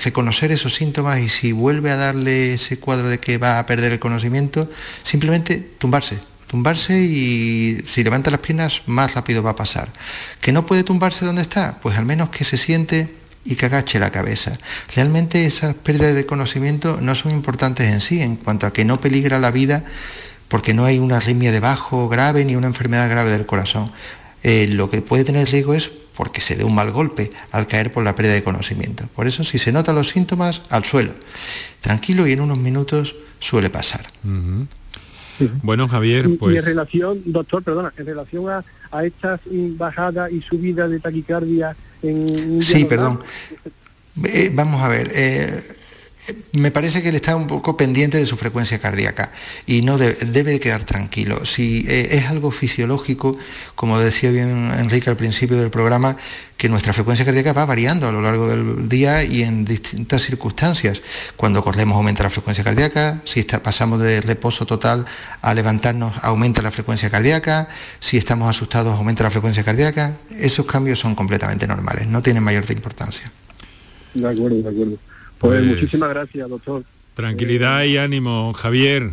reconocer 0.03 0.51
esos 0.51 0.73
síntomas 0.73 1.19
y 1.19 1.29
si 1.29 1.51
vuelve 1.51 1.91
a 1.91 1.97
darle 1.97 2.53
ese 2.53 2.79
cuadro 2.79 3.09
de 3.09 3.19
que 3.19 3.37
va 3.37 3.59
a 3.59 3.65
perder 3.65 3.91
el 3.93 3.99
conocimiento, 3.99 4.69
simplemente 5.03 5.57
tumbarse, 5.77 6.19
tumbarse 6.47 6.99
y 7.01 7.81
si 7.85 8.03
levanta 8.03 8.31
las 8.31 8.39
piernas 8.39 8.81
más 8.85 9.13
rápido 9.13 9.43
va 9.43 9.51
a 9.51 9.55
pasar. 9.55 9.91
¿Que 10.41 10.53
no 10.53 10.65
puede 10.65 10.83
tumbarse 10.83 11.25
donde 11.25 11.41
está? 11.41 11.79
Pues 11.81 11.97
al 11.97 12.05
menos 12.05 12.29
que 12.29 12.45
se 12.45 12.57
siente 12.57 13.13
y 13.43 13.55
que 13.55 13.65
agache 13.65 13.99
la 13.99 14.11
cabeza. 14.11 14.53
Realmente 14.95 15.45
esas 15.45 15.75
pérdidas 15.75 16.15
de 16.15 16.25
conocimiento 16.25 16.99
no 17.01 17.15
son 17.15 17.31
importantes 17.31 17.87
en 17.87 17.99
sí, 17.99 18.21
en 18.21 18.35
cuanto 18.35 18.67
a 18.67 18.73
que 18.73 18.85
no 18.85 19.01
peligra 19.01 19.39
la 19.39 19.51
vida 19.51 19.83
porque 20.47 20.73
no 20.73 20.85
hay 20.85 20.99
una 20.99 21.17
arritmia 21.17 21.51
de 21.51 21.59
bajo 21.59 22.09
grave 22.09 22.43
ni 22.45 22.55
una 22.55 22.67
enfermedad 22.67 23.09
grave 23.09 23.31
del 23.31 23.45
corazón. 23.45 23.91
Eh, 24.43 24.67
lo 24.69 24.89
que 24.89 25.01
puede 25.01 25.23
tener 25.23 25.49
riesgo 25.49 25.73
es 25.73 25.91
porque 26.19 26.41
se 26.41 26.57
dé 26.57 26.65
un 26.65 26.75
mal 26.75 26.91
golpe 26.91 27.31
al 27.53 27.65
caer 27.65 27.93
por 27.93 28.03
la 28.03 28.13
pérdida 28.13 28.33
de 28.33 28.43
conocimiento. 28.43 29.05
Por 29.15 29.25
eso, 29.25 29.45
si 29.45 29.57
se 29.57 29.71
notan 29.71 29.95
los 29.95 30.09
síntomas, 30.09 30.61
al 30.69 30.83
suelo. 30.83 31.13
Tranquilo 31.79 32.27
y 32.27 32.33
en 32.33 32.41
unos 32.41 32.57
minutos 32.57 33.15
suele 33.39 33.69
pasar. 33.69 34.05
Bueno, 35.63 35.87
Javier, 35.87 36.27
pues... 36.37 36.55
Y 36.55 36.57
en 36.57 36.65
relación, 36.65 37.21
doctor, 37.23 37.63
perdona, 37.63 37.93
en 37.95 38.05
relación 38.05 38.49
a, 38.49 38.65
a 38.91 39.05
estas 39.05 39.39
bajadas 39.77 40.29
y 40.29 40.41
subidas 40.41 40.89
de 40.91 40.99
taquicardia 40.99 41.73
Sí, 42.01 42.83
perdón. 42.83 43.21
Eh, 44.25 44.51
vamos 44.53 44.83
a 44.83 44.89
ver. 44.89 45.09
Eh, 45.15 45.63
me 46.51 46.71
parece 46.71 47.01
que 47.01 47.09
él 47.09 47.15
está 47.15 47.35
un 47.35 47.47
poco 47.47 47.77
pendiente 47.77 48.17
de 48.17 48.25
su 48.25 48.37
frecuencia 48.37 48.79
cardíaca 48.79 49.31
y 49.65 49.81
no 49.81 49.97
debe 49.97 50.51
de 50.51 50.59
quedar 50.59 50.83
tranquilo. 50.83 51.45
Si 51.45 51.85
eh, 51.87 52.09
es 52.11 52.25
algo 52.25 52.51
fisiológico, 52.51 53.37
como 53.75 53.99
decía 53.99 54.29
bien 54.31 54.71
Enrique 54.77 55.09
al 55.09 55.17
principio 55.17 55.57
del 55.57 55.69
programa, 55.69 56.17
que 56.57 56.67
nuestra 56.67 56.91
frecuencia 56.91 57.25
cardíaca 57.25 57.53
va 57.53 57.65
variando 57.65 58.07
a 58.07 58.11
lo 58.11 58.21
largo 58.21 58.47
del 58.47 58.89
día 58.89 59.23
y 59.23 59.43
en 59.43 59.63
distintas 59.63 60.23
circunstancias. 60.23 61.01
Cuando 61.37 61.63
corremos 61.63 61.95
aumenta 61.95 62.23
la 62.23 62.29
frecuencia 62.29 62.63
cardíaca, 62.63 63.21
si 63.23 63.43
pasamos 63.43 64.01
de 64.01 64.21
reposo 64.21 64.65
total 64.65 65.05
a 65.41 65.53
levantarnos 65.53 66.13
aumenta 66.21 66.61
la 66.61 66.71
frecuencia 66.71 67.09
cardíaca, 67.09 67.69
si 67.99 68.17
estamos 68.17 68.49
asustados 68.49 68.97
aumenta 68.97 69.23
la 69.23 69.31
frecuencia 69.31 69.63
cardíaca. 69.63 70.17
Esos 70.37 70.65
cambios 70.65 70.99
son 70.99 71.15
completamente 71.15 71.65
normales, 71.65 72.07
no 72.07 72.21
tienen 72.21 72.43
mayor 72.43 72.69
importancia. 72.69 73.31
De 74.13 74.27
acuerdo, 74.27 74.61
de 74.61 74.69
acuerdo. 74.69 75.08
Pues, 75.39 75.59
pues, 75.59 75.63
muchísimas 75.63 76.09
gracias, 76.09 76.49
doctor. 76.49 76.83
Tranquilidad 77.15 77.83
y 77.83 77.97
ánimo, 77.97 78.53
Javier. 78.53 79.11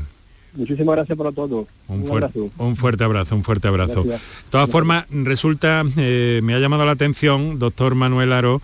Muchísimas 0.55 0.97
gracias 0.97 1.17
por 1.17 1.33
todo. 1.33 1.67
Un, 1.89 2.03
un, 2.03 2.11
abrazo. 2.11 2.51
un 2.59 2.77
fuerte 2.77 3.05
abrazo, 3.05 3.37
un 3.37 3.45
fuerte 3.45 3.69
abrazo. 3.69 4.05
De 4.05 4.19
todas 4.51 4.71
formas, 4.71 5.07
resulta, 5.11 5.85
eh, 5.97 6.41
me 6.43 6.55
ha 6.55 6.59
llamado 6.59 6.85
la 6.85 6.93
atención, 6.93 7.59
doctor 7.59 7.95
Manuel 7.95 8.33
Aro, 8.33 8.63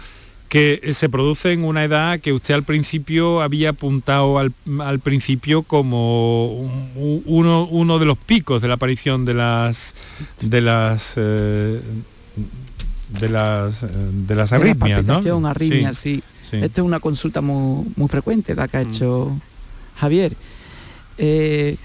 que 0.49 0.93
se 0.93 1.09
produce 1.09 1.53
en 1.53 1.65
una 1.65 1.85
edad 1.85 2.21
que 2.21 2.33
usted 2.33 2.55
al 2.55 2.63
principio 2.63 3.41
había 3.41 3.71
apuntado 3.71 4.39
al, 4.39 4.53
principio 5.01 5.63
como 5.63 6.71
uno, 7.25 7.67
uno, 7.71 7.99
de 7.99 8.05
los 8.05 8.19
picos 8.19 8.61
de 8.61 8.69
la 8.69 8.75
aparición 8.75 9.25
de 9.25 9.33
las 9.33 9.95
de 10.43 10.61
las 10.61 11.15
eh, 11.17 11.81
de 13.19 13.29
las 13.31 13.83
eh, 13.83 13.89
de 13.89 14.35
las 14.35 14.53
arritmias, 14.53 15.05
¿no? 15.05 15.47
Arritmia, 15.49 15.95
sí. 15.95 16.23
Esta 16.53 16.81
es 16.81 16.87
una 16.87 17.01
consulta 17.01 17.41
muy, 17.41 18.09
frecuente 18.09 18.55
la 18.55 18.69
que 18.69 18.77
ha 18.77 18.85
mm. 18.85 18.91
hecho 18.91 19.33
Javier. 19.97 20.37
Eh, 21.19 21.77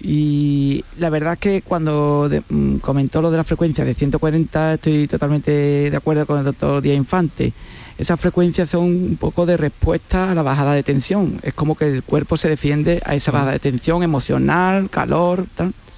y 0.00 0.84
la 0.98 1.10
verdad 1.10 1.34
es 1.34 1.38
que 1.38 1.62
cuando 1.62 2.30
mm, 2.48 2.76
comentó 2.76 3.22
lo 3.22 3.30
de 3.30 3.38
la 3.38 3.44
frecuencia 3.44 3.84
de 3.84 3.94
140 3.94 4.74
estoy 4.74 5.08
totalmente 5.08 5.90
de 5.90 5.96
acuerdo 5.96 6.26
con 6.26 6.38
el 6.38 6.44
doctor 6.44 6.82
Díaz 6.82 6.96
Infante. 6.96 7.52
Esas 7.98 8.20
frecuencias 8.20 8.68
son 8.68 8.82
un 8.84 9.16
poco 9.18 9.46
de 9.46 9.56
respuesta 9.56 10.30
a 10.30 10.34
la 10.34 10.42
bajada 10.42 10.74
de 10.74 10.82
tensión. 10.82 11.40
Es 11.42 11.54
como 11.54 11.76
que 11.76 11.86
el 11.86 12.02
cuerpo 12.02 12.36
se 12.36 12.48
defiende 12.48 13.00
a 13.06 13.14
esa 13.14 13.32
bajada 13.32 13.52
de 13.52 13.58
tensión 13.58 14.02
emocional, 14.02 14.90
calor, 14.90 15.46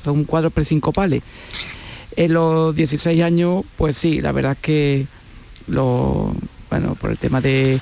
son 0.04 0.24
cuadros 0.24 0.52
presincopales. 0.52 1.22
En 2.14 2.34
los 2.34 2.74
16 2.74 3.20
años, 3.22 3.64
pues 3.76 3.96
sí, 3.96 4.20
la 4.20 4.30
verdad 4.30 4.52
es 4.52 4.58
que 4.58 5.06
lo, 5.66 6.32
bueno, 6.70 6.94
por 6.94 7.10
el 7.10 7.18
tema 7.18 7.40
de 7.40 7.80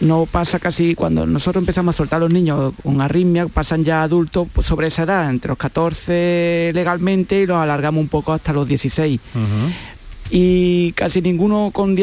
no 0.00 0.26
pasa 0.26 0.58
casi 0.58 0.94
cuando 0.94 1.26
nosotros 1.26 1.62
empezamos 1.62 1.94
a 1.94 1.98
soltar 1.98 2.16
a 2.16 2.20
los 2.20 2.30
niños 2.30 2.72
con 2.82 3.00
arritmia, 3.00 3.46
pasan 3.48 3.84
ya 3.84 4.02
adultos 4.02 4.48
pues, 4.52 4.66
sobre 4.66 4.86
esa 4.86 5.02
edad, 5.02 5.28
entre 5.28 5.48
los 5.48 5.58
14 5.58 6.72
legalmente 6.74 7.42
y 7.42 7.46
los 7.46 7.58
alargamos 7.58 8.00
un 8.00 8.08
poco 8.08 8.32
hasta 8.32 8.52
los 8.52 8.66
16. 8.66 9.20
y 10.30 10.92
casi 10.92 11.20
ninguno 11.20 11.70
con, 11.72 11.96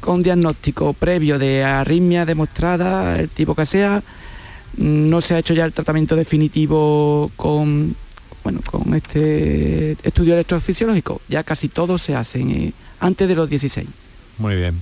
con 0.00 0.22
diagnóstico 0.22 0.92
previo 0.92 1.38
de 1.38 1.62
arritmia 1.62 2.26
demostrada, 2.26 3.16
el 3.16 3.28
tipo 3.28 3.54
que 3.54 3.66
sea, 3.66 4.02
no 4.76 5.20
se 5.20 5.34
ha 5.34 5.38
hecho 5.38 5.54
ya 5.54 5.64
el 5.64 5.72
tratamiento 5.72 6.16
definitivo 6.16 7.30
con, 7.36 7.94
bueno, 8.42 8.60
con 8.68 8.94
este 8.94 9.92
estudio 10.02 10.34
electrofisiológico. 10.34 11.20
Ya 11.28 11.44
casi 11.44 11.68
todos 11.68 12.02
se 12.02 12.14
hacen 12.14 12.50
eh, 12.50 12.72
antes 12.98 13.28
de 13.28 13.34
los 13.34 13.48
16. 13.48 13.86
Muy 14.40 14.56
bien. 14.56 14.80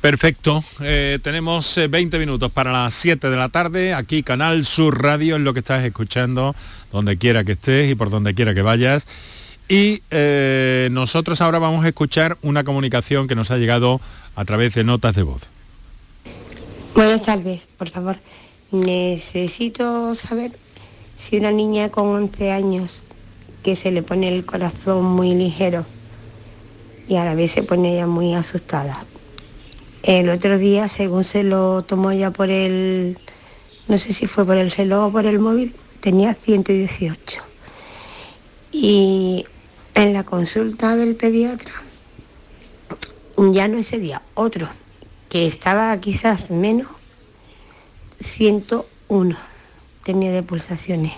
Perfecto, 0.00 0.62
eh, 0.82 1.18
tenemos 1.22 1.80
20 1.88 2.16
eh, 2.16 2.20
minutos 2.20 2.52
para 2.52 2.72
las 2.72 2.92
7 2.92 3.30
de 3.30 3.36
la 3.36 3.48
tarde, 3.48 3.94
aquí 3.94 4.22
Canal 4.22 4.66
Sur 4.66 5.00
Radio 5.00 5.36
es 5.36 5.42
lo 5.42 5.54
que 5.54 5.60
estás 5.60 5.82
escuchando, 5.82 6.54
donde 6.92 7.16
quiera 7.16 7.44
que 7.44 7.52
estés 7.52 7.90
y 7.90 7.94
por 7.94 8.10
donde 8.10 8.34
quiera 8.34 8.52
que 8.52 8.60
vayas. 8.60 9.06
Y 9.66 10.02
eh, 10.10 10.88
nosotros 10.90 11.40
ahora 11.40 11.58
vamos 11.58 11.86
a 11.86 11.88
escuchar 11.88 12.36
una 12.42 12.64
comunicación 12.64 13.28
que 13.28 13.34
nos 13.34 13.50
ha 13.50 13.56
llegado 13.56 14.00
a 14.34 14.44
través 14.44 14.74
de 14.74 14.84
notas 14.84 15.14
de 15.14 15.22
voz. 15.22 15.42
Buenas 16.94 17.22
tardes, 17.22 17.66
por 17.78 17.88
favor. 17.88 18.16
Necesito 18.72 20.14
saber 20.16 20.52
si 21.16 21.38
una 21.38 21.52
niña 21.52 21.90
con 21.90 22.08
11 22.08 22.50
años 22.50 23.02
que 23.62 23.76
se 23.76 23.92
le 23.92 24.02
pone 24.02 24.28
el 24.28 24.44
corazón 24.44 25.04
muy 25.04 25.32
ligero 25.34 25.86
y 27.08 27.16
a 27.16 27.24
la 27.24 27.34
vez 27.34 27.52
se 27.52 27.62
pone 27.62 27.94
ella 27.94 28.06
muy 28.06 28.34
asustada, 28.34 29.04
el 30.04 30.28
otro 30.28 30.58
día, 30.58 30.86
según 30.88 31.24
se 31.24 31.44
lo 31.44 31.82
tomó 31.82 32.12
ya 32.12 32.30
por 32.30 32.50
el, 32.50 33.18
no 33.88 33.96
sé 33.96 34.12
si 34.12 34.26
fue 34.26 34.44
por 34.44 34.58
el 34.58 34.70
reloj 34.70 35.06
o 35.06 35.12
por 35.12 35.24
el 35.24 35.38
móvil, 35.38 35.74
tenía 36.00 36.34
118. 36.34 37.40
Y 38.70 39.46
en 39.94 40.12
la 40.12 40.24
consulta 40.24 40.94
del 40.96 41.16
pediatra, 41.16 41.72
ya 43.38 43.66
no 43.66 43.78
ese 43.78 43.98
día, 43.98 44.20
otro, 44.34 44.68
que 45.30 45.46
estaba 45.46 45.98
quizás 46.00 46.50
menos, 46.50 46.88
101 48.20 49.36
tenía 50.02 50.32
de 50.32 50.42
pulsaciones. 50.42 51.12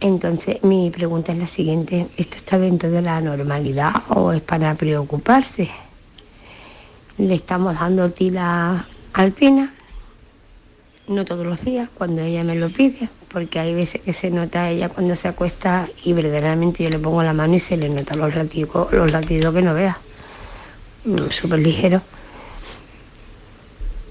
Entonces 0.00 0.62
mi 0.62 0.90
pregunta 0.90 1.32
es 1.32 1.38
la 1.38 1.46
siguiente, 1.46 2.08
¿esto 2.16 2.36
está 2.36 2.58
dentro 2.58 2.90
de 2.90 3.02
la 3.02 3.20
normalidad 3.20 3.94
o 4.08 4.32
es 4.32 4.40
para 4.40 4.74
preocuparse? 4.74 5.70
Le 7.16 7.34
estamos 7.34 7.78
dando 7.78 8.10
tila 8.10 8.86
alpina, 9.12 9.72
no 11.06 11.24
todos 11.24 11.46
los 11.46 11.64
días, 11.64 11.88
cuando 11.94 12.22
ella 12.22 12.44
me 12.44 12.56
lo 12.56 12.70
pide, 12.70 13.08
porque 13.28 13.60
hay 13.60 13.74
veces 13.74 14.00
que 14.00 14.12
se 14.12 14.30
nota 14.30 14.68
ella 14.70 14.88
cuando 14.88 15.16
se 15.16 15.28
acuesta 15.28 15.88
y 16.04 16.12
verdaderamente 16.12 16.84
yo 16.84 16.90
le 16.90 16.98
pongo 16.98 17.22
la 17.22 17.32
mano 17.32 17.54
y 17.54 17.60
se 17.60 17.76
le 17.76 17.88
nota 17.88 18.14
los 18.16 18.34
latidos, 18.34 18.92
los 18.92 19.12
latidos 19.12 19.54
que 19.54 19.62
no 19.62 19.74
vea, 19.74 19.98
mm, 21.04 21.30
súper 21.30 21.60
ligero, 21.60 22.02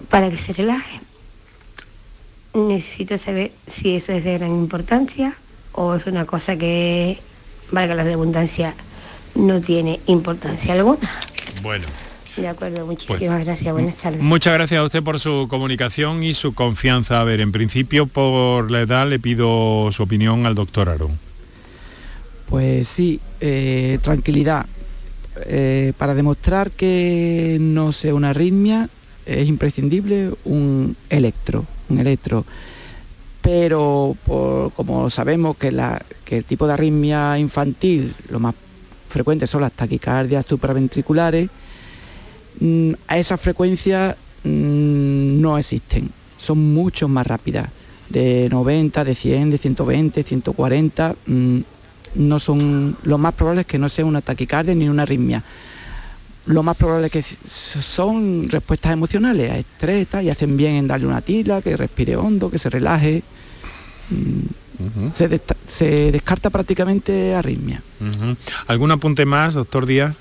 para 0.09 0.29
que 0.29 0.38
se 0.38 0.53
relaje. 0.53 1.01
Necesito 2.53 3.17
saber 3.17 3.51
si 3.67 3.95
eso 3.95 4.11
es 4.13 4.23
de 4.23 4.38
gran 4.38 4.51
importancia 4.51 5.36
o 5.74 5.95
es 5.95 6.05
una 6.05 6.26
cosa 6.26 6.57
que, 6.57 7.19
valga 7.71 7.95
la 7.95 8.03
redundancia, 8.03 8.74
no 9.36 9.61
tiene 9.61 9.99
importancia 10.07 10.74
alguna. 10.74 11.09
Bueno, 11.61 11.86
de 12.38 12.47
acuerdo, 12.47 12.86
muchísimas 12.86 13.43
gracias, 13.43 13.74
buenas 13.74 13.95
tardes. 13.95 14.21
Muchas 14.21 14.53
gracias 14.53 14.80
a 14.80 14.84
usted 14.84 15.03
por 15.03 15.19
su 15.19 15.47
comunicación 15.49 16.24
y 16.24 16.34
su 16.34 16.53
confianza. 16.53 17.21
A 17.21 17.24
ver, 17.24 17.41
en 17.41 17.51
principio 17.51 18.07
por 18.07 18.71
la 18.71 18.82
edad 18.82 19.07
le 19.07 19.19
pido 19.19 19.91
su 19.91 20.03
opinión 20.03 20.45
al 20.45 20.55
doctor 20.55 20.89
Aaron. 20.89 21.19
Pues 22.49 22.88
sí, 22.88 23.19
eh, 23.39 23.99
tranquilidad. 24.01 24.65
Eh, 25.45 25.93
para 25.97 26.13
demostrar 26.13 26.71
que 26.71 27.57
no 27.59 27.91
sea 27.91 28.13
una 28.13 28.30
arritmia 28.30 28.89
es 29.26 29.47
imprescindible 29.47 30.32
un 30.43 30.95
electro, 31.09 31.65
un 31.89 31.99
electro. 31.99 32.45
Pero 33.43 34.15
como 34.75 35.09
sabemos 35.11 35.57
que, 35.57 35.67
el 35.67 36.43
tipo 36.45 36.65
de 36.65 36.73
arritmia 36.73 37.37
infantil, 37.37 38.15
lo 38.29 38.39
más 38.39 38.55
frecuente 39.09 39.45
son 39.45 39.61
las 39.61 39.73
taquicardias 39.73 40.47
supraventriculares, 40.47 41.49
Mm, 42.59 42.93
a 43.07 43.17
esa 43.17 43.37
frecuencia 43.37 44.15
mm, 44.43 45.41
no 45.41 45.57
existen, 45.57 46.11
son 46.37 46.73
mucho 46.73 47.07
más 47.07 47.25
rápidas, 47.25 47.69
de 48.09 48.47
90, 48.49 49.03
de 49.03 49.15
100, 49.15 49.51
de 49.51 49.57
120, 49.57 50.23
140, 50.23 51.15
mm, 51.25 51.59
no 52.15 52.39
son, 52.39 52.95
lo 53.03 53.17
más 53.17 53.33
probable 53.33 53.61
es 53.61 53.67
que 53.67 53.79
no 53.79 53.89
sea 53.89 54.05
una 54.05 54.21
taquicardia 54.21 54.75
ni 54.75 54.87
una 54.87 55.03
arritmia. 55.03 55.43
Lo 56.45 56.61
más 56.61 56.75
probable 56.75 57.07
es 57.07 57.11
que 57.11 57.23
son 57.81 58.49
respuestas 58.49 58.91
emocionales 58.91 59.51
a 59.51 59.57
estrés 59.57 60.07
y 60.21 60.29
hacen 60.29 60.57
bien 60.57 60.73
en 60.73 60.87
darle 60.87 61.07
una 61.07 61.21
tila, 61.21 61.61
que 61.61 61.77
respire 61.77 62.17
hondo, 62.17 62.49
que 62.49 62.59
se 62.59 62.69
relaje. 62.69 63.23
se, 65.13 66.11
descarta 66.11 66.49
prácticamente 66.49 67.33
arritmia. 67.33 67.81
¿Algún 68.67 68.91
apunte 68.91 69.25
más, 69.25 69.53
doctor 69.53 69.85
Díaz? 69.85 70.17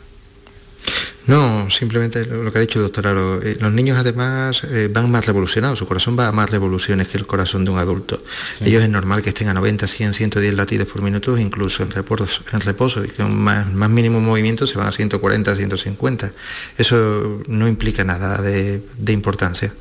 No, 1.26 1.70
simplemente 1.70 2.24
lo 2.24 2.52
que 2.52 2.58
ha 2.58 2.60
dicho 2.60 2.80
el 2.80 2.86
doctor 2.86 3.06
Aro. 3.06 3.40
Eh, 3.42 3.56
los 3.60 3.72
niños 3.72 3.96
además 3.96 4.62
eh, 4.64 4.88
van 4.92 5.10
más 5.10 5.24
revolucionados, 5.24 5.78
su 5.78 5.86
corazón 5.86 6.18
va 6.18 6.28
a 6.28 6.32
más 6.32 6.50
revoluciones 6.50 7.06
que 7.08 7.18
el 7.18 7.26
corazón 7.26 7.64
de 7.64 7.70
un 7.70 7.78
adulto. 7.78 8.22
Ellos 8.60 8.82
es 8.82 8.88
normal 8.88 9.22
que 9.22 9.28
estén 9.28 9.48
a 9.48 9.54
90, 9.54 9.86
100, 9.86 10.14
110 10.14 10.54
latidos 10.54 10.88
por 10.88 11.00
minuto, 11.02 11.38
incluso 11.38 11.84
en 11.84 11.90
reposo, 11.90 12.42
en 12.52 12.60
reposo 12.60 13.04
y 13.04 13.08
con 13.08 13.40
más, 13.40 13.66
mínimo 13.88 14.20
movimiento 14.20 14.66
se 14.66 14.76
van 14.76 14.88
a 14.88 14.92
140, 14.92 15.54
150. 15.54 16.32
Eso 16.76 17.42
no 17.46 17.68
implica 17.68 18.02
nada 18.02 18.42
de, 18.42 18.82
importancia. 19.12 19.72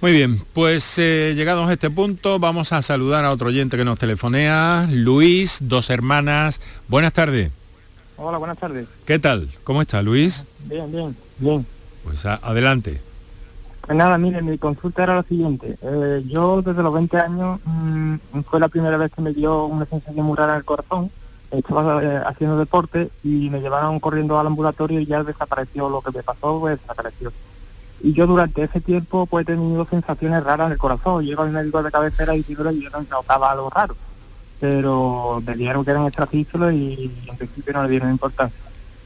Muy 0.00 0.12
bien, 0.12 0.40
pues 0.52 0.94
eh, 0.98 1.32
llegados 1.34 1.68
a 1.68 1.72
este 1.72 1.90
punto 1.90 2.38
vamos 2.38 2.72
a 2.72 2.82
saludar 2.82 3.24
a 3.24 3.32
otro 3.32 3.48
oyente 3.48 3.76
que 3.76 3.84
nos 3.84 3.98
telefonea, 3.98 4.86
Luis, 4.92 5.58
dos 5.62 5.90
hermanas. 5.90 6.60
Buenas 6.88 7.12
tardes. 7.14 7.57
Hola, 8.20 8.38
buenas 8.38 8.58
tardes. 8.58 8.88
¿Qué 9.06 9.20
tal? 9.20 9.48
¿Cómo 9.62 9.80
está, 9.80 10.02
Luis? 10.02 10.44
Bien, 10.64 10.90
bien, 10.90 11.16
bien. 11.38 11.64
Pues 12.02 12.26
adelante. 12.26 13.00
Pues 13.82 13.96
nada, 13.96 14.18
mire, 14.18 14.42
mi 14.42 14.58
consulta 14.58 15.04
era 15.04 15.14
la 15.14 15.22
siguiente. 15.22 15.78
Eh, 15.80 16.24
yo 16.26 16.60
desde 16.60 16.82
los 16.82 16.92
20 16.92 17.16
años 17.16 17.60
mm, 17.64 18.40
fue 18.50 18.58
la 18.58 18.66
primera 18.66 18.96
vez 18.96 19.12
que 19.12 19.22
me 19.22 19.32
dio 19.32 19.66
una 19.66 19.86
sensación 19.86 20.26
muy 20.26 20.36
rara 20.36 20.54
en 20.54 20.58
el 20.58 20.64
corazón. 20.64 21.12
Estaba 21.52 22.02
eh, 22.02 22.20
haciendo 22.26 22.58
deporte 22.58 23.08
y 23.22 23.50
me 23.50 23.60
llevaron 23.60 24.00
corriendo 24.00 24.36
al 24.40 24.48
ambulatorio 24.48 24.98
y 24.98 25.06
ya 25.06 25.22
desapareció 25.22 25.88
lo 25.88 26.00
que 26.00 26.10
me 26.10 26.24
pasó, 26.24 26.58
pues 26.58 26.80
desapareció. 26.80 27.32
Y 28.02 28.14
yo 28.14 28.26
durante 28.26 28.64
ese 28.64 28.80
tiempo 28.80 29.26
pues 29.26 29.44
he 29.44 29.52
tenido 29.52 29.86
sensaciones 29.86 30.42
raras 30.42 30.66
en 30.66 30.72
el 30.72 30.78
corazón. 30.78 31.24
Llego 31.24 31.42
al 31.42 31.50
médico 31.50 31.84
de 31.84 31.92
cabecera 31.92 32.34
y 32.34 32.42
digo, 32.42 32.68
yo 32.68 32.90
no 32.90 33.06
notaba 33.08 33.52
algo 33.52 33.70
raro 33.70 33.94
pero 34.60 35.42
dijeron 35.56 35.84
que 35.84 35.90
eran 35.90 36.06
extrafístolos 36.06 36.72
y 36.72 37.10
en 37.26 37.36
principio 37.36 37.72
no 37.72 37.84
le 37.84 37.90
dieron 37.90 38.10
importancia. 38.10 38.58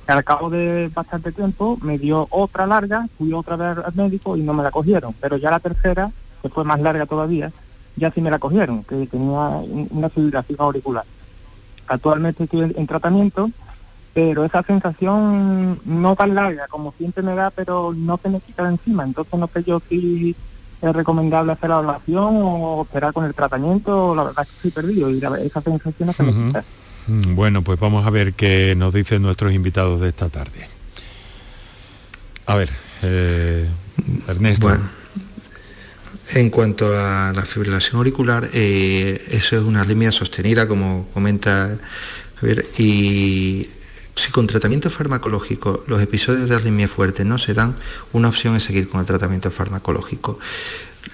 Al 0.07 0.25
cabo 0.25 0.51
de 0.51 0.91
bastante 0.93 1.33
tiempo 1.33 1.79
me 1.81 1.99
dio 1.99 2.27
otra 2.31 2.67
larga, 2.67 3.07
fui 3.17 3.33
otra 3.33 3.57
vez 3.57 3.85
al 3.85 3.95
médico 3.95 4.37
y 4.37 4.43
no 4.43 4.53
me 4.53 4.63
la 4.63 4.71
cogieron, 4.71 5.15
pero 5.21 5.37
ya 5.37 5.51
la 5.51 5.61
tercera, 5.61 6.11
que 6.43 6.49
fue 6.49 6.65
más 6.65 6.81
larga 6.81 7.07
todavía, 7.07 7.53
ya 7.97 8.11
sí 8.11 8.21
me 8.21 8.31
la 8.31 8.39
cogieron, 8.39 8.85
que 8.85 9.07
tenía 9.07 9.61
una 9.91 10.09
fibrilación 10.09 10.61
auricular. 10.61 11.05
Actualmente 11.87 12.45
estoy 12.45 12.73
en 12.77 12.87
tratamiento, 12.87 13.51
pero 14.15 14.45
esa 14.45 14.63
sensación 14.63 15.81
no 15.85 16.17
tan 16.17 16.35
larga 16.35 16.67
como 16.69 16.93
siempre 16.99 17.23
me 17.23 17.35
da, 17.35 17.51
pero 17.51 17.95
no 17.95 18.19
se 18.23 18.29
me 18.29 18.41
quita 18.41 18.65
de 18.65 18.71
encima, 18.71 19.05
entonces 19.05 19.39
no 19.39 19.47
sé 19.47 19.63
yo 19.63 19.81
si 19.89 20.35
es 20.83 20.93
recomendable 20.93 21.53
hacer 21.53 21.71
la 21.71 21.79
oración 21.79 22.41
o 22.43 22.83
esperar 22.83 23.13
con 23.13 23.25
el 23.25 23.35
tratamiento, 23.35 24.15
la 24.15 24.25
verdad 24.25 24.45
es 24.45 24.49
que 24.49 24.69
estoy 24.69 24.83
perdido 24.83 25.11
y 25.11 25.19
esa 25.19 25.63
sensación 25.63 26.13
se 26.13 26.23
me 26.23 26.33
quita. 26.33 26.65
Mm, 27.07 27.35
bueno, 27.35 27.63
pues 27.63 27.79
vamos 27.79 28.07
a 28.07 28.11
ver 28.11 28.35
qué 28.35 28.75
nos 28.77 28.93
dicen 28.93 29.23
nuestros 29.23 29.55
invitados 29.55 30.01
de 30.01 30.09
esta 30.09 30.29
tarde. 30.29 30.69
A 32.47 32.57
ver, 32.57 32.71
eh, 33.03 33.69
Ernesto. 34.27 34.69
Bueno, 34.69 34.83
en 36.35 36.51
cuanto 36.51 36.87
a 36.99 37.33
la 37.35 37.43
fibrilación 37.43 37.97
auricular, 37.97 38.49
eh, 38.53 39.23
eso 39.31 39.57
es 39.57 39.63
una 39.63 39.83
arritmia 39.83 40.11
sostenida, 40.11 40.67
como 40.67 41.07
comenta 41.13 41.79
Javier, 42.37 42.65
y 42.79 43.69
si 44.23 44.31
con 44.31 44.47
tratamiento 44.47 44.89
farmacológico 44.89 45.83
los 45.89 46.01
episodios 46.01 46.49
de 46.49 46.55
arritmia 46.55 46.87
fuerte 46.87 47.25
no 47.25 47.39
se 47.39 47.55
dan, 47.55 47.75
una 48.13 48.29
opción 48.29 48.55
es 48.55 48.63
seguir 48.63 48.89
con 48.89 49.01
el 49.01 49.07
tratamiento 49.07 49.51
farmacológico. 49.51 50.39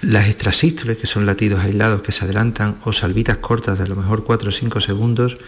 Las 0.01 0.27
extrasístoles, 0.27 0.97
que 0.97 1.07
son 1.07 1.25
latidos 1.25 1.61
aislados 1.61 2.03
que 2.03 2.11
se 2.11 2.25
adelantan, 2.25 2.77
o 2.83 2.93
salvitas 2.93 3.37
cortas 3.37 3.79
de 3.79 3.85
a 3.85 3.87
lo 3.87 3.95
mejor 3.95 4.23
4 4.23 4.49
o 4.49 4.51
5 4.51 4.79
segundos, 4.81 5.39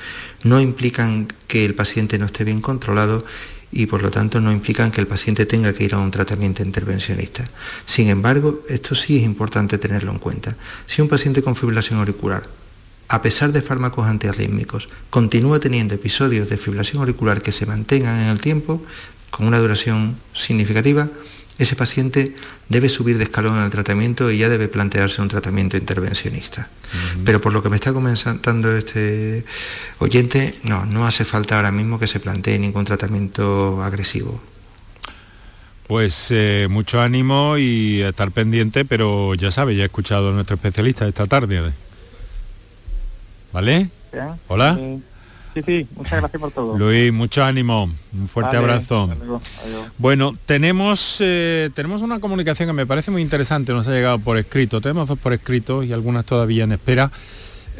no 0.43 0.59
implican 0.59 1.27
que 1.47 1.63
el 1.63 1.75
paciente 1.75 2.17
no 2.17 2.25
esté 2.25 2.43
bien 2.45 2.61
controlado 2.61 3.23
y 3.71 3.85
por 3.85 4.01
lo 4.01 4.09
tanto 4.09 4.41
no 4.41 4.51
implican 4.51 4.89
que 4.89 4.99
el 4.99 5.07
paciente 5.07 5.45
tenga 5.45 5.71
que 5.71 5.83
ir 5.83 5.93
a 5.93 5.99
un 5.99 6.09
tratamiento 6.09 6.63
intervencionista. 6.63 7.45
Sin 7.85 8.09
embargo, 8.09 8.63
esto 8.69 8.95
sí 8.95 9.17
es 9.17 9.23
importante 9.23 9.77
tenerlo 9.77 10.11
en 10.11 10.17
cuenta. 10.17 10.57
Si 10.87 10.99
un 10.99 11.07
paciente 11.07 11.43
con 11.43 11.55
fibrilación 11.55 11.99
auricular 11.99 12.60
a 13.11 13.21
pesar 13.21 13.51
de 13.51 13.61
fármacos 13.61 14.07
antiarrítmicos, 14.07 14.87
continúa 15.09 15.59
teniendo 15.59 15.93
episodios 15.93 16.49
de 16.49 16.55
fibrilación 16.55 17.01
auricular 17.01 17.41
que 17.41 17.51
se 17.51 17.65
mantengan 17.65 18.21
en 18.21 18.27
el 18.27 18.39
tiempo, 18.39 18.81
con 19.29 19.47
una 19.47 19.59
duración 19.59 20.15
significativa, 20.33 21.09
ese 21.57 21.75
paciente 21.75 22.33
debe 22.69 22.87
subir 22.87 23.17
de 23.17 23.25
escalón 23.25 23.57
en 23.57 23.63
el 23.63 23.69
tratamiento 23.69 24.31
y 24.31 24.37
ya 24.37 24.47
debe 24.47 24.69
plantearse 24.69 25.21
un 25.21 25.27
tratamiento 25.27 25.75
intervencionista. 25.75 26.69
Pero 27.25 27.41
por 27.41 27.51
lo 27.51 27.61
que 27.61 27.69
me 27.69 27.75
está 27.75 27.91
comentando 27.91 28.75
este 28.77 29.43
oyente, 29.99 30.55
no, 30.63 30.85
no 30.85 31.05
hace 31.05 31.25
falta 31.25 31.57
ahora 31.57 31.73
mismo 31.73 31.99
que 31.99 32.07
se 32.07 32.21
plantee 32.21 32.57
ningún 32.59 32.85
tratamiento 32.85 33.83
agresivo. 33.83 34.41
Pues 35.85 36.27
eh, 36.29 36.67
mucho 36.69 37.01
ánimo 37.01 37.57
y 37.57 38.01
estar 38.03 38.31
pendiente, 38.31 38.85
pero 38.85 39.35
ya 39.35 39.51
sabe, 39.51 39.75
ya 39.75 39.83
he 39.83 39.87
escuchado 39.87 40.29
a 40.29 40.31
nuestro 40.31 40.55
especialista 40.55 41.05
esta 41.05 41.25
tarde. 41.25 41.73
¿Vale? 43.51 43.89
Hola. 44.47 44.79
Sí, 45.53 45.61
sí, 45.65 45.87
muchas 45.95 46.21
gracias 46.21 46.39
por 46.39 46.51
todo. 46.51 46.77
Luis, 46.77 47.11
mucho 47.11 47.43
ánimo, 47.43 47.89
un 48.13 48.27
fuerte 48.29 48.55
abrazo. 48.55 49.09
Bueno, 49.97 50.31
tenemos, 50.45 51.17
eh, 51.19 51.69
tenemos 51.73 52.01
una 52.01 52.19
comunicación 52.19 52.69
que 52.69 52.73
me 52.73 52.85
parece 52.85 53.11
muy 53.11 53.21
interesante, 53.21 53.73
nos 53.73 53.85
ha 53.87 53.91
llegado 53.91 54.19
por 54.19 54.37
escrito, 54.37 54.79
tenemos 54.79 55.09
dos 55.09 55.19
por 55.19 55.33
escrito 55.33 55.83
y 55.83 55.91
algunas 55.91 56.25
todavía 56.25 56.63
en 56.63 56.71
espera. 56.71 57.11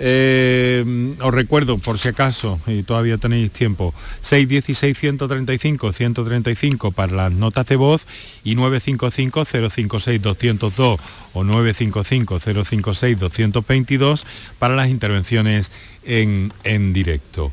Eh, 0.04 1.14
os 1.22 1.32
recuerdo, 1.32 1.78
por 1.78 2.00
si 2.00 2.08
acaso, 2.08 2.60
y 2.66 2.82
todavía 2.82 3.20
tenéis 3.20 3.52
tiempo, 3.52 3.94
616-135-135 4.24 6.92
para 6.92 7.14
las 7.14 7.32
notas 7.32 7.68
de 7.68 7.76
voz 7.76 8.08
y 8.44 8.56
955-056-202 8.56 11.00
o 11.34 11.44
955-056-222 11.44 14.24
para 14.58 14.76
las 14.76 14.90
intervenciones 14.90 15.72
en, 16.04 16.52
en 16.64 16.94
directo. 16.94 17.52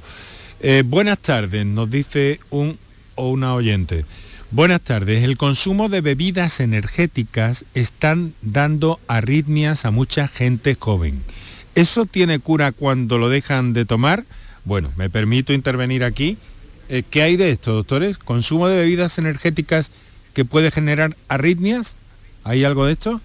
Eh, 0.61 0.85
buenas 0.87 1.19
tardes, 1.19 1.67
nos 1.67 1.91
dice 1.91 2.41
un 2.49 2.79
o 3.15 3.29
una 3.29 3.53
oyente. 3.53 4.07
Buenas 4.51 4.81
tardes. 4.81 5.23
El 5.23 5.37
consumo 5.37 5.91
de 5.91 6.01
bebidas 6.01 6.61
energéticas 6.61 7.67
están 7.75 8.33
dando 8.41 9.01
arritmias 9.07 9.85
a 9.85 9.91
mucha 9.91 10.29
gente 10.29 10.79
joven. 10.81 11.23
¿Eso 11.79 12.07
tiene 12.07 12.41
cura 12.41 12.73
cuando 12.73 13.19
lo 13.19 13.29
dejan 13.29 13.73
de 13.73 13.85
tomar? 13.85 14.25
Bueno, 14.65 14.91
me 14.97 15.11
permito 15.11 15.53
intervenir 15.53 16.03
aquí. 16.03 16.37
Eh, 16.89 17.05
¿Qué 17.09 17.23
hay 17.23 17.37
de 17.37 17.53
esto, 17.53 17.73
doctores? 17.73 18.19
¿Consumo 18.19 18.67
de 18.67 18.79
bebidas 18.79 19.17
energéticas 19.19 19.93
que 20.35 20.45
puede 20.45 20.73
generar 20.73 21.17
arritmias? 21.29 21.95
¿Hay 22.43 22.65
algo 22.65 22.85
de 22.85 22.95
esto? 22.95 23.21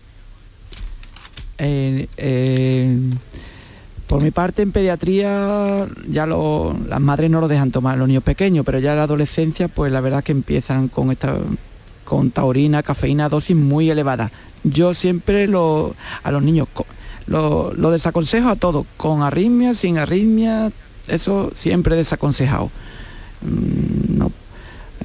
por 4.05 4.21
mi 4.21 4.29
parte, 4.29 4.61
en 4.61 4.71
pediatría 4.71 5.87
ya 6.07 6.27
las 6.27 6.99
madres 6.99 7.31
no 7.31 7.41
lo 7.41 7.47
dejan 7.47 7.71
tomar 7.71 7.97
los 7.97 8.07
niños 8.07 8.23
pequeños, 8.23 8.63
pero 8.65 8.77
ya 8.77 8.91
en 8.91 8.97
la 8.97 9.03
adolescencia, 9.05 9.67
pues 9.67 9.91
la 9.91 10.01
verdad 10.01 10.23
que 10.23 10.31
empiezan 10.31 10.89
con 10.89 11.11
esta 11.11 11.37
con 12.05 12.29
taurina, 12.29 12.83
cafeína, 12.83 13.29
dosis 13.29 13.55
muy 13.55 13.89
elevada. 13.89 14.29
Yo 14.63 14.93
siempre 14.93 15.47
lo, 15.47 15.95
a 16.21 16.29
los 16.29 16.43
niños 16.43 16.67
lo, 17.28 17.91
desaconsejo 17.91 18.49
a 18.49 18.55
todo, 18.55 18.86
con 18.97 19.21
arritmia, 19.21 19.74
sin 19.74 19.97
arritmia, 19.97 20.71
eso 21.07 21.51
siempre 21.53 21.95
desaconsejado. 21.95 22.69
Mm, 23.41 24.17
no, 24.17 24.32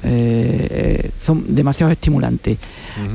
eh, 0.03 1.11
son 1.21 1.55
demasiado 1.55 1.91
estimulantes. 1.91 2.57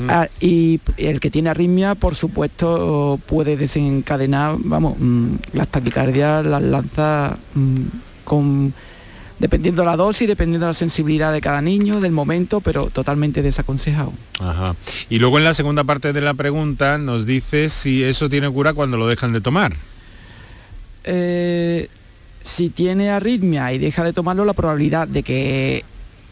Ah, 0.08 0.28
y 0.40 0.80
el 0.96 1.20
que 1.20 1.30
tiene 1.30 1.50
arritmia, 1.50 1.94
por 1.94 2.14
supuesto, 2.14 3.18
puede 3.26 3.56
desencadenar, 3.56 4.56
vamos, 4.58 4.96
mm, 4.98 5.34
las 5.52 5.68
taquicardias 5.68 6.44
las 6.44 6.62
lanza 6.62 7.36
mm, 7.54 7.82
con 8.24 8.72
dependiendo 9.38 9.82
de 9.82 9.86
la 9.86 9.96
dosis, 9.96 10.28
dependiendo 10.28 10.66
de 10.66 10.70
la 10.70 10.74
sensibilidad 10.74 11.32
de 11.32 11.40
cada 11.40 11.60
niño, 11.60 12.00
del 12.00 12.12
momento, 12.12 12.60
pero 12.60 12.86
totalmente 12.86 13.42
desaconsejado. 13.42 14.12
Ajá. 14.40 14.76
Y 15.08 15.18
luego 15.18 15.38
en 15.38 15.44
la 15.44 15.54
segunda 15.54 15.84
parte 15.84 16.12
de 16.12 16.20
la 16.20 16.34
pregunta 16.34 16.98
nos 16.98 17.26
dice 17.26 17.68
si 17.68 18.02
eso 18.04 18.28
tiene 18.28 18.50
cura 18.50 18.72
cuando 18.74 18.96
lo 18.96 19.06
dejan 19.06 19.32
de 19.32 19.40
tomar. 19.40 19.74
Eh, 21.04 21.88
si 22.42 22.68
tiene 22.70 23.10
arritmia 23.10 23.72
y 23.72 23.78
deja 23.78 24.04
de 24.04 24.12
tomarlo, 24.12 24.44
la 24.44 24.52
probabilidad 24.52 25.08
de 25.08 25.22
que, 25.22 25.84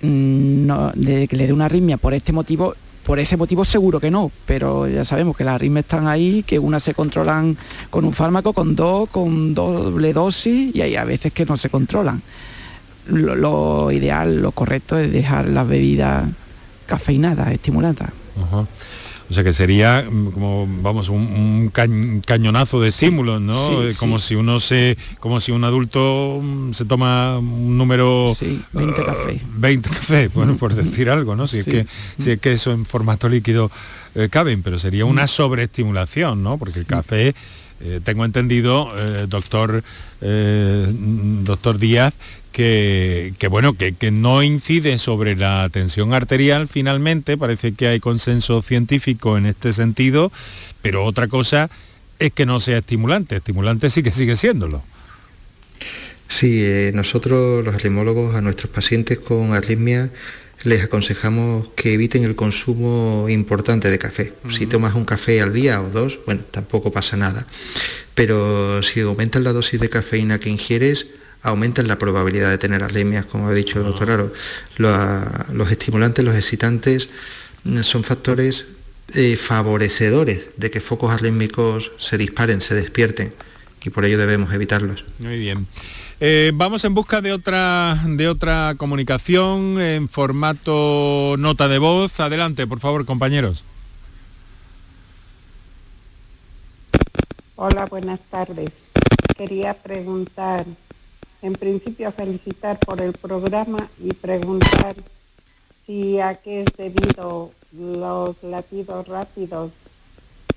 mm, 0.03 0.67
no, 0.67 0.93
de 0.95 1.27
que 1.29 1.37
le 1.37 1.47
dé 1.47 1.53
una 1.53 1.67
arritmia 1.67 1.97
por 1.97 2.15
este 2.15 2.33
motivo 2.33 2.75
por 3.03 3.19
ese 3.19 3.37
motivo 3.37 3.65
seguro 3.65 3.99
que 3.99 4.13
no, 4.13 4.31
pero 4.47 4.87
ya 4.87 5.05
sabemos 5.05 5.37
que 5.37 5.43
las 5.43 5.57
arritmias 5.57 5.87
están 5.87 6.07
ahí, 6.07 6.45
que 6.45 6.61
unas 6.61 6.85
se 6.85 6.95
controlan 6.95 7.57
con 7.91 8.05
un 8.05 8.13
fármaco, 8.13 8.53
con 8.53 8.77
dos, 8.77 9.09
con 9.09 9.55
doble 9.55 10.13
dosis 10.13 10.73
y 10.73 10.83
hay 10.83 10.95
a 10.95 11.03
veces 11.03 11.33
que 11.33 11.45
no 11.45 11.57
se 11.57 11.69
controlan 11.69 12.23
lo, 13.07 13.91
ideal, 13.91 14.41
lo 14.41 14.53
correcto 14.53 14.99
es 14.99 15.13
dejar 15.13 15.49
las 15.49 15.67
bebidas 15.67 16.29
cafeinadas, 16.87 17.53
estimuladas. 17.53 18.11
O 19.33 19.35
sea 19.35 19.45
que 19.45 19.55
sería 19.55 20.05
mm, 20.11 20.31
como 20.33 20.69
vamos 20.83 21.09
un, 21.09 21.71
cañonazo 21.73 22.83
de 22.83 22.91
estímulos, 22.91 23.41
¿no? 23.41 23.83
Eh, 23.83 23.95
como 23.99 24.19
si 24.19 24.35
uno 24.35 24.61
se, 24.61 24.99
como 25.21 25.41
si 25.41 25.53
un 25.53 25.65
adulto 25.65 26.39
mm, 26.43 26.73
se 26.73 26.85
toma 26.85 27.39
un 27.39 27.79
número 27.79 28.37
20 28.73 29.05
cafés. 29.05 29.43
20 29.57 29.89
cafés, 29.89 30.33
bueno, 30.35 30.57
por 30.59 30.75
decir 30.75 31.09
algo, 31.11 31.35
¿no? 31.35 31.47
Si 31.47 31.59
es 31.59 31.65
que 31.65 31.87
si 32.19 32.33
es 32.33 32.41
que 32.41 32.53
eso 32.53 32.73
en 32.73 32.85
formato 32.85 33.27
líquido 33.27 33.71
eh, 34.15 34.29
caben, 34.31 34.63
pero 34.63 34.79
sería 34.79 35.07
una 35.07 35.27
sobreestimulación, 35.27 36.43
¿no? 36.43 36.59
Porque 36.59 36.81
el 36.81 36.87
café 36.87 37.35
eh, 37.85 38.01
tengo 38.03 38.25
entendido, 38.25 38.93
doctor, 39.29 39.83
doctor 40.21 41.79
Díaz, 41.79 42.15
que, 42.53 43.49
bueno, 43.51 43.75
que, 43.75 44.11
no 44.11 44.43
incide 44.43 44.99
sobre 44.99 45.37
la 45.37 45.69
tensión 45.71 46.15
arterial 46.15 46.69
finalmente, 46.69 47.39
parece 47.39 47.73
que 47.73 47.89
hay 47.89 48.01
consenso 48.01 48.63
científico 48.63 49.39
en 49.39 49.47
este 49.47 49.73
sentido, 49.73 50.31
pero 50.83 51.05
otra 51.05 51.29
cosa 51.29 51.71
es 52.19 52.33
que 52.33 52.47
no 52.47 52.61
sea 52.61 52.79
estimulante, 52.79 53.37
estimulante 53.37 53.91
sí 53.91 54.03
que 54.03 54.13
sigue 54.13 54.37
siéndolo. 54.37 54.83
Sí, 56.29 56.63
eh, 56.63 56.93
nosotros 56.95 57.65
los 57.65 57.75
arritmólogos 57.75 58.35
a 58.35 58.41
nuestros 58.41 58.71
pacientes 58.71 59.19
con 59.19 59.55
arritmia 59.55 60.11
les 60.65 60.83
aconsejamos 60.83 61.69
que 61.75 61.95
eviten 61.95 62.25
el 62.25 62.37
consumo 62.37 63.27
importante 63.29 63.91
de 63.91 63.99
café. 63.99 64.33
Si 64.51 64.67
tomas 64.67 64.95
un 64.95 65.05
café 65.05 65.41
al 65.41 65.53
día 65.53 65.81
o 65.81 65.91
dos, 65.91 66.21
bueno, 66.27 66.43
tampoco 66.51 66.93
pasa 66.93 67.17
nada. 67.17 67.47
Pero 68.15 68.83
si 68.83 69.01
aumentas 69.01 69.43
la 69.43 69.53
dosis 69.53 69.81
de 69.81 69.89
cafeína 69.89 70.39
que 70.39 70.51
ingieres, 70.51 71.07
aumentan 71.43 71.89
la 71.89 71.99
probabilidad 71.99 72.51
de 72.51 72.59
tener 72.59 72.83
arritmias, 72.85 73.27
como 73.27 73.49
ha 73.49 73.55
dicho 73.55 73.81
el 73.81 73.87
doctor 73.87 74.11
Aro. 74.11 74.33
Los, 74.77 75.71
estimulantes, 75.71 76.25
los 76.25 76.37
excitantes 76.37 77.09
mm, 77.65 77.81
son 77.81 78.05
factores 78.05 78.67
eh, 79.15 79.37
favorecedores 79.37 80.47
de 80.57 80.71
que 80.71 80.81
focos 80.81 81.13
arrítmicos 81.13 81.93
se 81.99 82.17
disparen, 82.19 82.61
se 82.61 82.75
despierten 82.75 83.35
y 83.85 83.91
por 83.91 84.05
ello 84.05 84.19
debemos 84.19 84.55
evitarlos. 84.55 85.05
Muy 85.19 85.39
bien. 85.39 85.67
Eh, 86.25 86.53
vamos 86.55 86.85
en 86.85 86.95
busca 86.95 87.21
de 87.21 87.33
otra, 87.33 88.01
de 88.07 88.29
otra 88.29 88.77
comunicación 88.79 89.81
en 89.81 90.09
formato 90.09 91.35
nota 91.37 91.67
de 91.67 91.79
voz. 91.79 92.21
Adelante, 92.21 92.65
por 92.65 92.79
favor, 92.79 93.05
compañeros. 93.05 93.65
Hola, 97.57 97.87
buenas 97.87 98.21
tardes. 98.31 98.71
Quería 99.37 99.75
preguntar 99.75 100.65
en 101.43 101.55
principio 101.55 102.13
felicitar 102.13 102.79
por 102.79 103.03
el 103.03 103.15
programa 103.15 103.89
y 103.99 104.13
preguntar 104.13 104.95
si 105.87 106.21
a 106.21 106.37
qué 106.37 106.61
es 106.61 106.69
debido 106.79 107.51
los 107.73 108.41
latidos 108.45 109.09
rápidos 109.09 109.73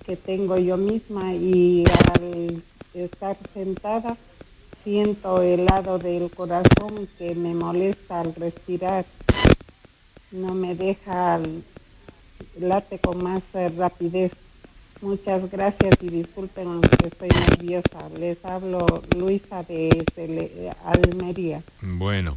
que 0.05 0.15
tengo 0.15 0.59
yo 0.59 0.77
misma 0.77 1.33
y 1.33 1.85
al 2.13 2.61
estar 2.93 3.35
sentada 3.55 4.15
siento 4.85 5.41
el 5.41 5.65
lado 5.65 5.97
del 5.97 6.29
corazón 6.29 7.09
que 7.17 7.33
me 7.33 7.55
molesta 7.55 8.21
al 8.21 8.35
respirar, 8.35 9.03
no 10.31 10.53
me 10.53 10.75
deja 10.75 11.39
late 12.59 12.99
con 12.99 13.21
más 13.21 13.41
rapidez. 13.75 14.31
Muchas 15.01 15.49
gracias 15.51 15.95
y 16.01 16.09
disculpen 16.09 16.67
aunque 16.67 17.07
estoy 17.07 17.29
nerviosa. 17.29 18.09
Les 18.17 18.43
hablo 18.45 18.85
Luisa 19.17 19.63
de 19.63 20.05
Almería. 20.85 21.63
Bueno, 21.81 22.33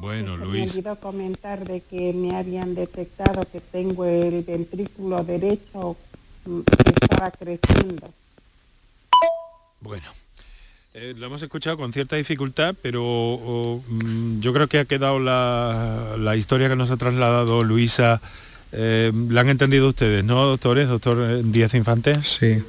bueno, 0.00 0.36
Luis. 0.36 0.52
Me 0.52 0.70
olvidó 0.70 0.96
comentar 0.96 1.66
de 1.66 1.80
que 1.80 2.12
me 2.12 2.36
habían 2.36 2.74
detectado 2.74 3.42
que 3.50 3.60
tengo 3.60 4.04
el 4.04 4.42
ventrículo 4.44 5.24
derecho 5.24 5.96
mm, 6.46 6.60
que 6.60 6.90
estaba 6.90 7.30
creciendo. 7.32 8.08
Bueno. 9.80 10.06
Eh, 10.92 11.14
lo 11.16 11.26
hemos 11.26 11.42
escuchado 11.42 11.76
con 11.76 11.92
cierta 11.92 12.16
dificultad, 12.16 12.74
pero 12.82 13.80
mm, 13.88 14.40
yo 14.40 14.52
creo 14.52 14.66
que 14.66 14.80
ha 14.80 14.84
quedado 14.84 15.20
la, 15.20 16.16
la 16.18 16.36
historia 16.36 16.68
que 16.68 16.76
nos 16.76 16.90
ha 16.90 16.96
trasladado 16.96 17.62
Luisa 17.62 18.20
eh, 18.72 19.12
¿La 19.30 19.40
han 19.40 19.48
entendido 19.48 19.88
ustedes, 19.88 20.24
no, 20.24 20.44
doctores? 20.46 20.88
Doctor 20.88 21.42
Díaz 21.44 21.74
Infante. 21.74 22.20
Sí. 22.24 22.62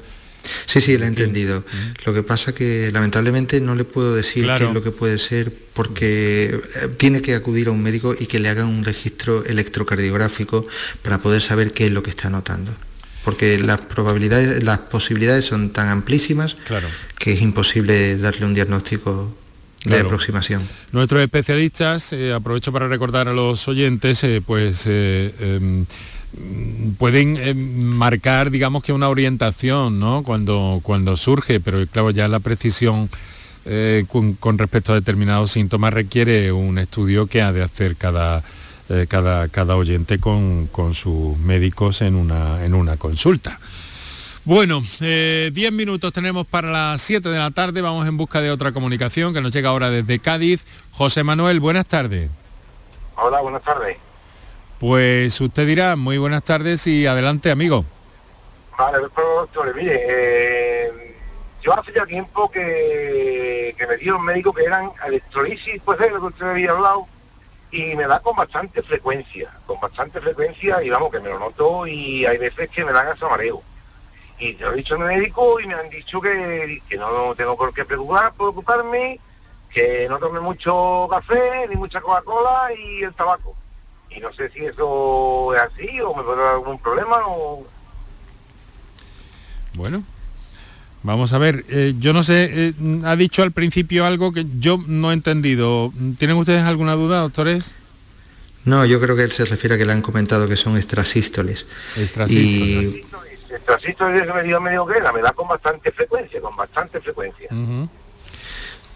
Sí, 0.66 0.82
sí, 0.82 0.98
lo 0.98 1.06
he 1.06 1.08
entendido. 1.08 1.64
Lo 2.04 2.16
que 2.16 2.24
pasa 2.24 2.56
que 2.56 2.90
lamentablemente 2.92 3.62
no 3.62 3.76
le 3.76 3.84
puedo 3.84 4.16
decir 4.16 4.48
qué 4.58 4.64
es 4.64 4.74
lo 4.74 4.82
que 4.82 4.90
puede 4.90 5.20
ser 5.20 5.54
porque 5.74 6.46
eh, 6.46 6.88
tiene 6.98 7.22
que 7.22 7.36
acudir 7.36 7.68
a 7.68 7.72
un 7.72 7.84
médico 7.84 8.16
y 8.18 8.26
que 8.26 8.40
le 8.40 8.50
hagan 8.50 8.66
un 8.66 8.84
registro 8.84 9.46
electrocardiográfico 9.46 10.66
para 11.04 11.20
poder 11.20 11.42
saber 11.44 11.74
qué 11.74 11.86
es 11.86 11.92
lo 11.92 12.02
que 12.02 12.10
está 12.10 12.32
notando. 12.32 12.72
Porque 13.24 13.60
las 13.60 13.82
probabilidades, 13.82 14.64
las 14.64 14.80
posibilidades 14.80 15.46
son 15.46 15.70
tan 15.72 15.90
amplísimas 15.90 16.58
que 17.18 17.34
es 17.34 17.42
imposible 17.42 18.18
darle 18.18 18.46
un 18.46 18.54
diagnóstico 18.54 19.36
de 19.86 20.00
aproximación. 20.00 20.68
Nuestros 20.92 21.22
especialistas, 21.22 22.14
eh, 22.14 22.34
aprovecho 22.34 22.72
para 22.72 22.88
recordar 22.88 23.28
a 23.28 23.34
los 23.34 23.68
oyentes, 23.68 24.24
eh, 24.24 24.42
pues 24.46 24.84
em, 24.88 25.86
pueden 26.98 27.38
eh, 27.38 27.54
marcar, 27.54 28.52
digamos 28.52 28.84
que 28.84 28.94
una 28.94 29.10
orientación, 29.10 30.00
¿no? 30.00 30.24
Cuando, 30.24 30.80
cuando 30.84 31.18
surge, 31.18 31.60
pero 31.60 31.86
claro, 31.88 32.12
ya 32.12 32.28
la 32.28 32.40
precisión 32.40 33.10
eh, 33.66 34.06
con, 34.08 34.58
respecto 34.58 34.92
a 34.92 34.96
determinados 34.96 35.52
síntomas 35.52 35.94
requiere 35.94 36.52
un 36.52 36.80
estudio 36.80 37.28
que 37.28 37.42
ha 37.42 37.52
de 37.52 37.62
hacer 37.62 37.96
cada, 37.96 38.44
eh, 38.92 39.08
cada, 39.08 39.48
cada 39.48 39.78
oyente 39.78 40.20
con, 40.20 40.70
sus 40.94 41.38
médicos 41.38 42.02
en 42.02 42.16
una, 42.16 42.66
en 42.66 42.74
una 42.74 42.98
consulta. 42.98 43.60
Bueno, 44.44 44.82
10 45.00 45.54
minutos 45.72 46.12
tenemos 46.12 46.46
para 46.46 46.70
las 46.72 47.02
7 47.02 47.30
de 47.30 47.38
la 47.38 47.52
tarde, 47.52 47.82
vamos 47.82 48.08
en 48.08 48.18
busca 48.18 48.42
de 48.42 48.52
otra 48.52 48.72
comunicación 48.72 49.34
que 49.34 49.42
nos 49.42 49.54
llega 49.54 49.70
ahora 49.70 49.90
desde 49.90 50.20
Cádiz. 50.20 50.66
José 50.92 51.24
Manuel, 51.24 51.60
buenas 51.60 51.86
tardes. 51.86 52.30
Hola, 53.16 53.40
buenas 53.40 53.62
tardes. 53.62 53.98
Pues 54.80 55.40
usted 55.40 55.68
dirá, 55.68 55.96
muy 55.96 56.18
buenas 56.18 56.44
tardes 56.44 56.86
y 56.88 57.06
adelante, 57.06 57.52
amigo. 57.52 57.86
Vale, 58.78 58.98
doctor, 58.98 59.76
mire, 59.76 60.02
eh, 60.10 61.16
yo 61.62 61.80
hace 61.80 61.94
ya 61.94 62.06
tiempo 62.06 62.50
que, 62.50 63.76
que 63.78 63.88
me 63.88 63.96
dio 63.98 64.18
un 64.18 64.26
médico 64.26 64.52
que 64.52 64.64
eran 64.64 64.92
electrolisis, 65.08 65.80
pues 65.86 66.00
de 66.00 66.10
lo 66.10 66.20
que 66.20 66.26
usted 66.26 66.48
había 66.48 66.72
hablado, 66.72 67.08
y 67.72 67.96
me 67.96 68.06
da 68.06 68.20
con 68.20 68.36
bastante 68.36 68.82
frecuencia, 68.84 69.50
con 69.66 69.80
bastante 69.80 70.20
frecuencia, 70.20 70.84
y 70.84 70.90
vamos, 70.90 71.12
que 71.12 71.20
me 71.20 71.30
lo 71.30 71.40
noto, 71.40 71.88
y 71.88 72.26
hay 72.26 72.38
veces 72.38 72.70
que 72.70 72.84
me 72.84 72.92
dan 72.92 73.08
hasta 73.08 73.30
mareo. 73.30 73.62
Y 74.40 74.54
te 74.54 74.64
lo 74.64 74.74
he 74.74 74.78
dicho 74.78 74.96
al 74.96 75.02
médico 75.02 75.60
y 75.60 75.68
me 75.68 75.76
han 75.76 75.90
dicho 75.90 76.20
que, 76.20 76.82
que 76.90 76.98
no 76.98 77.36
tengo 77.36 77.56
por 77.56 77.74
qué 77.74 77.86
preocupar, 77.86 78.34
preocuparme, 78.34 79.20
que 79.70 80.08
no 80.10 80.20
tome 80.20 80.40
mucho 80.40 81.08
café, 81.10 81.68
ni 81.70 81.76
mucha 81.76 82.02
Coca-Cola 82.02 82.70
y 82.78 83.04
el 83.04 83.14
tabaco 83.14 83.56
y 84.16 84.20
no 84.20 84.32
sé 84.34 84.50
si 84.50 84.66
eso 84.66 85.54
es 85.56 85.62
así 85.62 86.02
o 86.02 86.14
me 86.14 86.24
puede 86.24 86.42
dar 86.42 86.56
algún 86.56 86.78
problema 86.80 87.18
o... 87.28 87.66
Bueno, 89.74 90.04
vamos 91.04 91.34
a 91.34 91.38
ver, 91.38 91.66
eh, 91.70 91.94
yo 92.00 92.14
no 92.14 92.24
sé, 92.24 92.50
eh, 92.52 92.74
ha 93.06 93.16
dicho 93.16 93.44
al 93.44 93.52
principio 93.52 94.06
algo 94.06 94.32
que 94.32 94.46
yo 94.60 94.80
no 94.88 95.12
he 95.12 95.14
entendido. 95.14 95.92
¿Tienen 96.18 96.38
ustedes 96.38 96.64
alguna 96.64 96.94
duda, 96.94 97.22
doctores? 97.22 97.76
No, 98.66 98.86
yo 98.86 99.00
creo 99.02 99.16
que 99.16 99.24
él 99.24 99.32
se 99.32 99.46
refiere 99.46 99.76
a 99.76 99.78
que 99.78 99.86
le 99.86 99.94
han 99.94 100.02
comentado 100.02 100.48
que 100.48 100.56
son 100.56 100.78
extrasístoles. 100.78 101.66
Extrasístoles. 101.98 102.96
Y... 102.96 103.06
Extrasístoles 103.54 104.28
me 104.34 104.44
dio 104.44 104.62
medio 104.62 104.86
que 104.86 105.02
me 105.14 105.22
da 105.22 105.34
con 105.34 105.48
bastante 105.48 105.92
frecuencia, 105.92 106.40
con 106.40 106.56
bastante 106.56 107.02
frecuencia. 107.02 107.50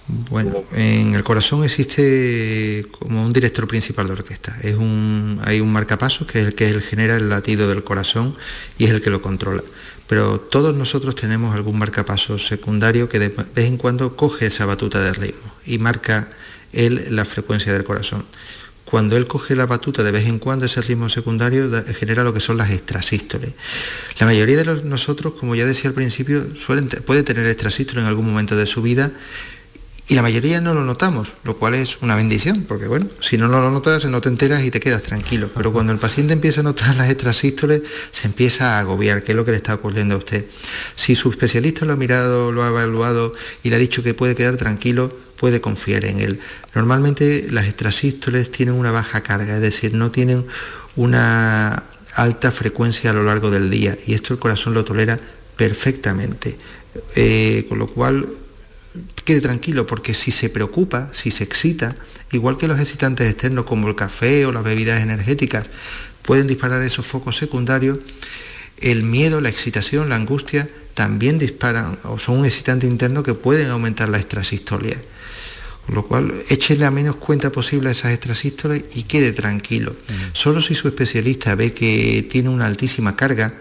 Bueno, 0.07 0.63
en 0.73 1.15
el 1.15 1.23
corazón 1.23 1.63
existe 1.63 2.85
como 2.91 3.23
un 3.23 3.33
director 3.33 3.67
principal 3.67 4.05
de 4.05 4.13
orquesta. 4.13 4.55
Es 4.61 4.75
un, 4.75 5.41
hay 5.43 5.61
un 5.61 5.73
marcapasos 5.73 6.27
que 6.27 6.41
es 6.41 6.45
el 6.45 6.53
que 6.53 6.79
genera 6.79 7.15
el 7.15 7.29
latido 7.29 7.67
del 7.67 7.83
corazón 7.83 8.37
y 8.77 8.85
es 8.85 8.91
el 8.91 9.01
que 9.01 9.09
lo 9.09 9.21
controla. 9.23 9.63
Pero 10.07 10.39
todos 10.39 10.75
nosotros 10.75 11.15
tenemos 11.15 11.55
algún 11.55 11.79
marcapasos 11.79 12.45
secundario 12.45 13.09
que 13.09 13.19
de 13.19 13.29
vez 13.29 13.65
en 13.65 13.77
cuando 13.77 14.15
coge 14.15 14.47
esa 14.47 14.65
batuta 14.65 15.03
de 15.03 15.13
ritmo 15.13 15.51
y 15.65 15.79
marca 15.79 16.29
él 16.73 17.07
la 17.09 17.25
frecuencia 17.25 17.73
del 17.73 17.83
corazón. 17.83 18.25
Cuando 18.85 19.17
él 19.17 19.25
coge 19.25 19.55
la 19.55 19.65
batuta 19.65 20.03
de 20.03 20.11
vez 20.11 20.27
en 20.27 20.37
cuando, 20.37 20.67
ese 20.67 20.79
ritmo 20.81 21.09
secundario 21.09 21.71
genera 21.95 22.23
lo 22.23 22.35
que 22.35 22.39
son 22.39 22.57
las 22.57 22.69
extrasístoles. 22.69 23.49
La 24.19 24.27
mayoría 24.27 24.57
de 24.57 24.83
nosotros, 24.83 25.33
como 25.39 25.55
ya 25.55 25.65
decía 25.65 25.89
al 25.89 25.95
principio, 25.95 26.45
puede 27.05 27.23
tener 27.23 27.47
extrasístole 27.47 28.01
en 28.01 28.07
algún 28.07 28.27
momento 28.27 28.55
de 28.55 28.67
su 28.67 28.83
vida 28.83 29.11
y 30.07 30.13
la 30.13 30.21
mayoría 30.21 30.61
no 30.61 30.75
lo 30.75 30.83
notamos, 30.83 31.31
lo 31.43 31.57
cual 31.57 31.73
es 31.73 31.97
una 32.01 32.15
bendición, 32.15 32.65
porque 32.67 32.85
bueno, 32.85 33.07
si 33.21 33.37
no, 33.37 33.47
lo 33.47 33.71
notas, 33.71 34.05
no 34.05 34.21
te 34.21 34.29
enteras 34.29 34.63
y 34.63 34.69
te 34.69 34.79
quedas 34.79 35.01
tranquilo. 35.01 35.49
Pero 35.55 35.73
cuando 35.73 35.93
el 35.93 35.99
paciente 35.99 36.33
empieza 36.33 36.59
a 36.59 36.63
notar 36.63 36.95
las 36.95 37.09
extrasístoles, 37.09 37.81
se 38.11 38.27
empieza 38.27 38.77
a 38.77 38.79
agobiar, 38.81 39.23
qué 39.23 39.31
es 39.31 39.35
lo 39.35 39.45
que 39.45 39.51
le 39.51 39.57
está 39.57 39.73
ocurriendo 39.73 40.13
a 40.13 40.17
usted. 40.19 40.45
Si 40.95 41.15
su 41.15 41.31
especialista 41.31 41.85
lo 41.85 41.93
ha 41.93 41.95
mirado, 41.95 42.51
lo 42.51 42.63
ha 42.63 42.67
evaluado 42.67 43.31
y 43.63 43.71
le 43.71 43.77
ha 43.77 43.79
dicho 43.79 44.03
que 44.03 44.13
puede 44.13 44.35
quedar 44.35 44.57
tranquilo, 44.57 45.09
puede 45.37 45.59
confiar 45.59 46.05
en 46.05 46.19
él. 46.19 46.39
Normalmente 46.75 47.47
las 47.49 47.65
extrasístoles 47.65 48.51
tienen 48.51 48.75
una 48.75 48.91
baja 48.91 49.21
carga, 49.21 49.55
es 49.55 49.61
decir, 49.61 49.95
no 49.95 50.11
tienen 50.11 50.45
una 50.95 51.83
alta 52.13 52.51
frecuencia 52.51 53.09
a 53.09 53.13
lo 53.13 53.23
largo 53.23 53.49
del 53.49 53.71
día 53.71 53.97
y 54.05 54.13
esto 54.13 54.33
el 54.33 54.39
corazón 54.39 54.75
lo 54.75 54.85
tolera 54.85 55.17
perfectamente. 55.55 56.57
Eh, 57.15 57.65
con 57.67 57.77
lo 57.79 57.87
cual 57.87 58.29
quede 59.25 59.41
tranquilo, 59.41 59.85
porque 59.85 60.13
si 60.13 60.31
se 60.31 60.49
preocupa, 60.49 61.09
si 61.11 61.31
se 61.31 61.43
excita, 61.43 61.95
igual 62.31 62.57
que 62.57 62.67
los 62.67 62.79
excitantes 62.79 63.29
externos 63.29 63.65
como 63.65 63.89
el 63.89 63.95
café 63.95 64.45
o 64.45 64.51
las 64.51 64.63
bebidas 64.63 65.01
energéticas, 65.01 65.65
pueden 66.21 66.47
disparar 66.47 66.81
esos 66.81 67.05
focos 67.05 67.35
secundarios, 67.35 67.99
el 68.79 69.03
miedo, 69.03 69.41
la 69.41 69.49
excitación, 69.49 70.09
la 70.09 70.15
angustia 70.15 70.69
también 70.93 71.39
disparan 71.39 71.99
o 72.03 72.19
son 72.19 72.39
un 72.39 72.45
excitante 72.45 72.87
interno 72.87 73.23
que 73.23 73.33
pueden 73.33 73.69
aumentar 73.69 74.09
la 74.09 74.17
extrasistolia. 74.17 74.99
Con 75.85 75.95
lo 75.95 76.07
cual, 76.07 76.33
échele 76.49 76.79
la 76.79 76.89
menos 76.89 77.17
cuenta 77.17 77.51
posible 77.51 77.89
a 77.89 77.91
esas 77.91 78.11
extrasístoles 78.11 78.83
y 78.95 79.03
quede 79.03 79.33
tranquilo. 79.33 79.95
Solo 80.33 80.61
si 80.61 80.73
su 80.73 80.87
especialista 80.87 81.53
ve 81.53 81.73
que 81.73 82.27
tiene 82.29 82.49
una 82.49 82.65
altísima 82.65 83.15
carga, 83.15 83.53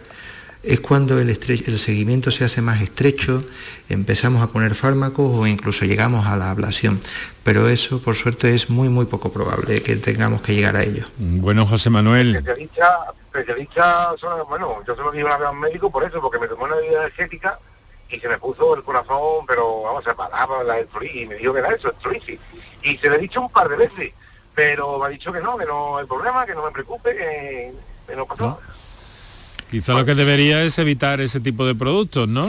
es 0.64 0.80
cuando 0.80 1.18
el, 1.18 1.28
el, 1.28 1.78
seguimiento 1.78 2.30
se 2.30 2.44
hace 2.44 2.62
más 2.62 2.80
estrecho, 2.80 3.42
empezamos 3.88 4.42
a 4.42 4.48
poner 4.48 4.74
fármacos 4.74 5.30
o 5.36 5.46
incluso 5.46 5.84
llegamos 5.84 6.26
a 6.26 6.36
la 6.36 6.50
ablación. 6.50 7.00
Pero 7.42 7.68
eso, 7.68 8.00
por 8.00 8.16
suerte, 8.16 8.54
es 8.54 8.70
muy, 8.70 8.88
muy 8.88 9.06
poco 9.06 9.30
probable 9.30 9.82
que 9.82 9.96
tengamos 9.96 10.40
que 10.42 10.54
llegar 10.54 10.76
a 10.76 10.82
ello. 10.82 11.04
Bueno, 11.18 11.66
José 11.66 11.90
Manuel. 11.90 12.36
Especialista, 12.36 14.14
bueno, 14.48 14.82
yo 14.86 14.94
se 14.94 15.02
lo 15.02 15.10
dije 15.10 15.24
una 15.24 15.36
vez 15.36 15.48
a 15.48 15.50
un 15.50 15.60
médico 15.60 15.90
por 15.90 16.04
eso, 16.04 16.20
porque 16.20 16.38
me 16.38 16.48
tomó 16.48 16.64
una 16.64 16.76
bebida 16.76 17.00
energética 17.00 17.58
y 18.08 18.20
se 18.20 18.28
me 18.28 18.38
puso 18.38 18.76
el 18.76 18.82
corazón, 18.82 19.44
pero 19.46 19.82
vamos, 19.82 20.06
a 20.06 20.14
paraba 20.14 20.62
la 20.62 20.80
y 20.80 21.26
me 21.26 21.34
dijo 21.34 21.52
que 21.52 21.58
era 21.58 21.74
eso, 21.74 21.88
electrolisis. 21.88 22.40
Y 22.82 22.96
se 22.98 23.10
le 23.10 23.16
he 23.16 23.18
dicho 23.18 23.40
un 23.40 23.50
par 23.50 23.68
de 23.68 23.76
veces, 23.76 24.12
pero 24.54 24.98
me 24.98 25.06
ha 25.06 25.08
dicho 25.08 25.32
que 25.32 25.40
no, 25.40 25.56
que 25.58 25.66
no 25.66 25.98
hay 25.98 26.06
problema, 26.06 26.46
que 26.46 26.54
no 26.54 26.64
me 26.64 26.70
preocupe, 26.70 27.14
que, 27.14 28.14
no 28.14 28.26
pasa 28.26 28.46
nada. 28.46 28.58
Quizá 29.74 29.92
lo 29.92 30.04
que 30.04 30.14
debería 30.14 30.62
es 30.62 30.78
evitar 30.78 31.20
ese 31.20 31.40
tipo 31.40 31.66
de 31.66 31.74
productos, 31.74 32.28
¿no? 32.28 32.46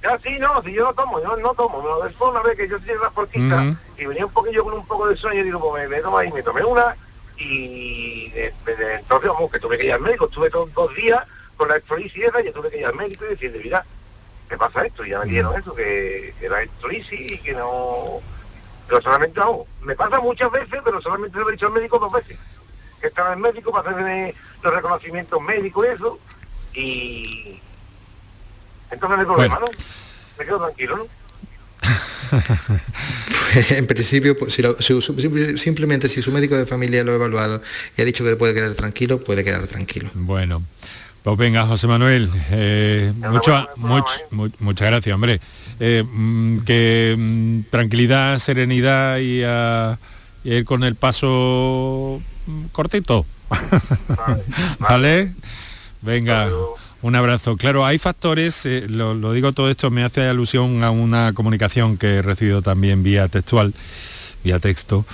Ya 0.00 0.16
sí, 0.22 0.38
no, 0.38 0.62
si 0.62 0.72
yo 0.72 0.84
no 0.84 0.94
tomo, 0.94 1.20
yo 1.20 1.36
no 1.36 1.52
tomo. 1.52 1.82
Me 2.00 2.10
fue 2.10 2.30
una 2.30 2.42
vez 2.42 2.56
que 2.56 2.68
yo 2.68 2.78
soy 2.78 2.94
la 2.94 3.76
y 3.98 4.06
venía 4.06 4.24
un 4.24 4.32
poquillo 4.32 4.62
con 4.62 4.74
un 4.74 4.86
poco 4.86 5.08
de 5.08 5.16
sueño 5.16 5.40
y 5.40 5.44
digo, 5.46 5.58
pues 5.58 5.88
me, 5.88 6.00
tomo 6.00 6.16
ahí, 6.16 6.30
me 6.30 6.44
tomé 6.44 6.62
una 6.62 6.94
y 7.36 8.30
entonces, 8.36 9.30
vamos, 9.32 9.50
que 9.50 9.58
tuve 9.58 9.76
que 9.78 9.86
ir 9.86 9.94
al 9.94 10.00
médico, 10.00 10.26
estuve 10.26 10.48
dos, 10.48 10.72
dos 10.74 10.94
días 10.94 11.24
con 11.56 11.66
la 11.66 11.74
electrolisis 11.74 12.22
y 12.24 12.52
tuve 12.52 12.70
que 12.70 12.78
ir 12.78 12.86
al 12.86 12.94
médico 12.94 13.24
y 13.24 13.30
decirle, 13.30 13.58
mira, 13.58 13.84
¿qué 14.48 14.56
pasa 14.56 14.86
esto? 14.86 15.04
Y 15.04 15.10
ya 15.10 15.18
me 15.18 15.24
dijeron 15.24 15.58
eso, 15.58 15.74
que, 15.74 16.36
que 16.38 16.46
era 16.46 16.58
electrolisis 16.58 17.32
y 17.32 17.38
que 17.38 17.52
no... 17.54 18.20
Pero 18.86 19.02
solamente, 19.02 19.40
me 19.82 19.96
pasa 19.96 20.20
muchas 20.20 20.52
veces, 20.52 20.80
pero 20.84 21.02
solamente 21.02 21.36
lo 21.36 21.48
he 21.48 21.52
dicho 21.52 21.66
al 21.66 21.72
médico 21.72 21.98
dos 21.98 22.12
veces. 22.12 22.38
Que 23.00 23.08
estaba 23.08 23.32
el 23.32 23.40
médico 23.40 23.72
para 23.72 23.90
hacerme 23.90 24.36
los 24.62 24.72
reconocimientos 24.72 25.42
médicos 25.42 25.84
y 25.84 25.88
eso, 25.88 26.20
y 26.74 27.60
entonces 28.90 29.16
no 29.16 29.20
hay 29.20 29.26
problema, 29.26 29.58
¿no? 29.60 29.66
Me 30.38 30.44
quedo 30.44 30.58
tranquilo, 30.58 30.96
¿no? 30.96 31.06
en 33.70 33.86
principio, 33.86 34.36
pues, 34.36 34.58
simplemente 35.56 36.08
si 36.08 36.22
su 36.22 36.32
médico 36.32 36.56
de 36.56 36.66
familia 36.66 37.04
lo 37.04 37.12
ha 37.12 37.16
evaluado 37.16 37.62
y 37.96 38.02
ha 38.02 38.04
dicho 38.04 38.24
que 38.24 38.36
puede 38.36 38.54
quedar 38.54 38.72
tranquilo, 38.74 39.20
puede 39.20 39.44
quedar 39.44 39.66
tranquilo. 39.66 40.10
Bueno, 40.14 40.62
pues 41.22 41.36
venga, 41.36 41.66
José 41.66 41.86
Manuel, 41.86 42.30
eh, 42.50 43.12
mucho, 43.16 43.66
muchas 44.58 44.88
gracias, 44.88 45.14
hombre. 45.14 45.40
Eh, 45.80 46.04
mm, 46.06 46.58
que 46.60 47.14
mm, 47.16 47.60
tranquilidad, 47.70 48.38
serenidad 48.38 49.18
y 49.18 49.42
a, 49.42 49.98
ir 50.44 50.64
con 50.64 50.84
el 50.84 50.94
paso 50.96 52.20
mm, 52.46 52.66
cortito. 52.66 53.26
¿Vale? 54.78 55.32
Venga, 56.04 56.50
un 57.00 57.14
abrazo. 57.14 57.56
Claro, 57.56 57.86
hay 57.86 57.98
factores, 57.98 58.66
eh, 58.66 58.86
lo, 58.88 59.32
digo 59.32 59.52
todo 59.52 59.70
esto, 59.70 59.90
me 59.90 60.04
hace 60.04 60.22
alusión 60.22 60.82
a 60.84 60.90
una 60.90 61.32
comunicación 61.32 61.96
que 61.96 62.16
he 62.16 62.22
recibido 62.22 62.60
también 62.60 63.02
vía 63.02 63.28
textual, 63.28 63.72
vía 64.42 64.58
texto, 64.58 65.06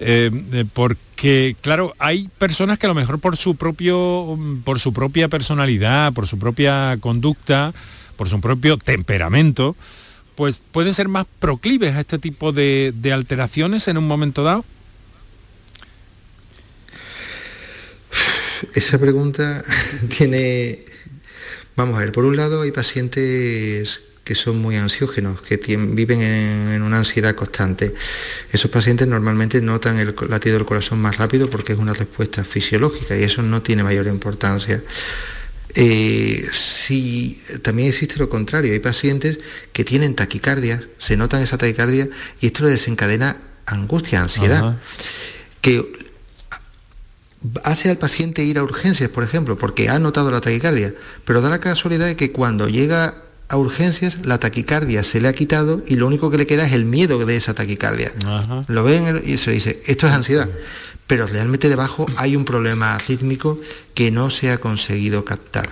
eh, 0.00 0.30
eh, 0.52 0.64
porque 0.72 1.08
que 1.18 1.56
claro, 1.60 1.96
hay 1.98 2.30
personas 2.38 2.78
que 2.78 2.86
a 2.86 2.90
lo 2.90 2.94
mejor 2.94 3.18
por 3.18 3.36
su 3.36 3.56
propio, 3.56 4.38
por 4.62 4.78
su 4.78 4.92
propia 4.92 5.26
personalidad, 5.26 6.12
por 6.12 6.28
su 6.28 6.38
propia 6.38 6.96
conducta, 7.00 7.74
por 8.14 8.28
su 8.28 8.40
propio 8.40 8.78
temperamento, 8.78 9.74
pues 10.36 10.60
pueden 10.70 10.94
ser 10.94 11.08
más 11.08 11.26
proclives 11.40 11.96
a 11.96 12.00
este 12.00 12.20
tipo 12.20 12.52
de 12.52 13.10
alteraciones 13.12 13.88
en 13.88 13.98
un 13.98 14.06
momento 14.06 14.44
dado. 14.44 14.64
Esa 18.74 18.98
pregunta 18.98 19.64
tiene, 20.16 20.84
vamos 21.76 21.96
a 21.96 22.00
ver, 22.00 22.12
por 22.12 22.24
un 22.24 22.36
lado 22.36 22.62
hay 22.62 22.72
pacientes 22.72 24.00
que 24.28 24.34
son 24.34 24.60
muy 24.60 24.76
ansiógenos, 24.76 25.40
que 25.40 25.56
viven 25.56 26.20
en, 26.20 26.82
una 26.82 26.98
ansiedad 26.98 27.34
constante. 27.34 27.94
Esos 28.52 28.70
pacientes 28.70 29.08
normalmente 29.08 29.62
notan 29.62 29.98
el 29.98 30.14
latido 30.28 30.58
del 30.58 30.66
corazón 30.66 31.00
más 31.00 31.16
rápido 31.16 31.48
porque 31.48 31.72
es 31.72 31.78
una 31.78 31.94
respuesta 31.94 32.44
fisiológica 32.44 33.16
y 33.16 33.22
eso 33.22 33.40
no 33.40 33.62
tiene 33.62 33.82
mayor 33.82 34.06
importancia. 34.06 34.82
Eh, 35.74 36.44
si 36.52 37.40
también 37.62 37.88
existe 37.88 38.18
lo 38.18 38.28
contrario, 38.28 38.74
hay 38.74 38.80
pacientes 38.80 39.38
que 39.72 39.82
tienen 39.82 40.14
taquicardia, 40.14 40.82
se 40.98 41.16
notan 41.16 41.40
esa 41.40 41.56
taquicardia 41.56 42.08
y 42.40 42.48
esto 42.48 42.64
le 42.64 42.70
desencadena 42.70 43.40
angustia, 43.64 44.20
ansiedad, 44.20 44.76
que 45.62 45.90
hace 47.64 47.90
al 47.90 47.98
paciente 47.98 48.44
ir 48.44 48.58
a 48.58 48.62
urgencias, 48.62 49.08
por 49.10 49.24
ejemplo, 49.24 49.56
porque 49.56 49.88
ha 49.88 49.98
notado 49.98 50.30
la 50.30 50.40
taquicardia, 50.40 50.94
pero 51.24 51.40
da 51.40 51.50
la 51.50 51.60
casualidad 51.60 52.06
de 52.06 52.16
que 52.16 52.32
cuando 52.32 52.68
llega 52.68 53.14
a 53.48 53.56
urgencias, 53.56 54.26
la 54.26 54.38
taquicardia 54.38 55.02
se 55.02 55.20
le 55.20 55.28
ha 55.28 55.32
quitado 55.32 55.82
y 55.86 55.96
lo 55.96 56.06
único 56.06 56.30
que 56.30 56.38
le 56.38 56.46
queda 56.46 56.66
es 56.66 56.72
el 56.72 56.84
miedo 56.84 57.24
de 57.24 57.36
esa 57.36 57.54
taquicardia. 57.54 58.12
Lo 58.66 58.84
ven 58.84 59.22
y 59.24 59.38
se 59.38 59.52
dice, 59.52 59.82
esto 59.86 60.06
es 60.06 60.12
ansiedad. 60.12 60.48
Pero 61.06 61.26
realmente 61.26 61.70
debajo 61.70 62.06
hay 62.16 62.36
un 62.36 62.44
problema 62.44 62.98
rítmico 62.98 63.58
que 63.94 64.10
no 64.10 64.28
se 64.28 64.50
ha 64.50 64.58
conseguido 64.58 65.24
captar. 65.24 65.70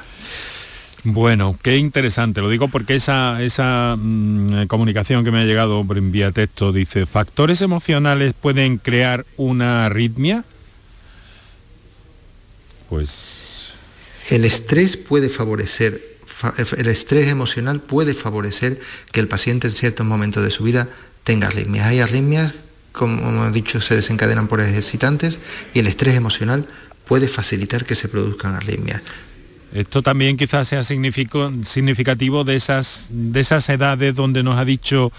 Bueno, 1.04 1.56
qué 1.62 1.76
interesante. 1.76 2.40
Lo 2.40 2.48
digo 2.48 2.68
porque 2.68 2.94
esa, 2.94 3.42
esa 3.42 3.96
mm, 3.96 4.64
comunicación 4.66 5.22
que 5.22 5.30
me 5.30 5.40
ha 5.40 5.44
llegado 5.44 5.84
en 5.94 6.10
vía 6.10 6.32
texto 6.32 6.72
dice, 6.72 7.04
¿factores 7.04 7.60
emocionales 7.60 8.34
pueden 8.40 8.78
crear 8.78 9.26
una 9.36 9.86
arritmia? 9.86 10.44
Pues... 12.88 13.72
El 14.30 14.44
estrés 14.44 14.96
puede 14.96 15.28
favorecer 15.28 16.16
el 16.76 16.86
estrés 16.86 17.28
emocional 17.28 17.80
puede 17.80 18.14
favorecer 18.14 18.80
que 19.10 19.20
el 19.20 19.28
paciente 19.28 19.68
en 19.68 19.72
ciertos 19.72 20.06
momentos 20.06 20.44
de 20.44 20.50
su 20.50 20.64
vida 20.64 20.88
tenga 21.24 21.48
arritmias. 21.48 21.86
Hay 21.86 22.00
arritmias, 22.00 22.52
como 22.92 23.28
hemos 23.28 23.52
dicho, 23.52 23.80
se 23.80 23.96
desencadenan 23.96 24.46
por 24.46 24.60
excitantes 24.60 25.38
y 25.72 25.78
el 25.78 25.86
estrés 25.86 26.14
emocional 26.14 26.66
puede 27.06 27.28
facilitar 27.28 27.84
que 27.84 27.94
se 27.94 28.08
produzcan 28.08 28.54
arritmias. 28.54 29.02
Esto 29.72 30.02
también 30.02 30.36
quizás 30.36 30.68
sea 30.68 30.84
significativo 30.84 32.44
de 32.44 32.56
esas, 32.56 33.08
de 33.10 33.40
esas 33.40 33.68
edades 33.68 34.14
donde 34.14 34.42
nos 34.42 34.58
ha 34.58 34.64
dicho 34.64 35.10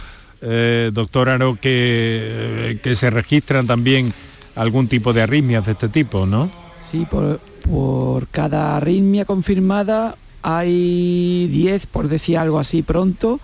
eh, 0.41 0.91
doctor 0.93 1.30
Aro 1.30 1.55
que, 1.55 2.72
eh, 2.72 2.80
que 2.82 2.95
se 2.95 3.09
registran 3.09 3.65
también 3.68 4.13
algún 4.55 4.88
tipo 4.88 5.13
de 5.13 5.24
arritmias 5.24 5.65
de 5.65 5.74
este 5.74 5.89
tipo, 5.89 6.26
¿no? 6.26 6.49
Sí, 6.89 7.05
por, 7.09 7.39
por 7.70 8.28
cada 8.28 8.78
arritmia 8.78 9.26
confirmada 9.26 10.15
hay 10.41 11.47
10, 11.51 11.88
por 11.88 12.07
decir 12.07 12.38
algo 12.38 12.59
así 12.59 12.84
pronto, 12.84 13.39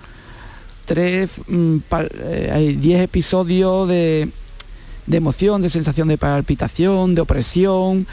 tres, 0.86 1.32
mm, 1.48 1.78
eh, 2.20 2.52
hay 2.54 2.76
10 2.76 3.02
episodios 3.02 3.88
de, 3.88 4.30
de 5.08 5.18
emoción, 5.18 5.62
de 5.62 5.70
sensación 5.70 6.08
de 6.08 6.18
palpitación, 6.18 7.16
de 7.16 7.22
opresión, 7.22 8.08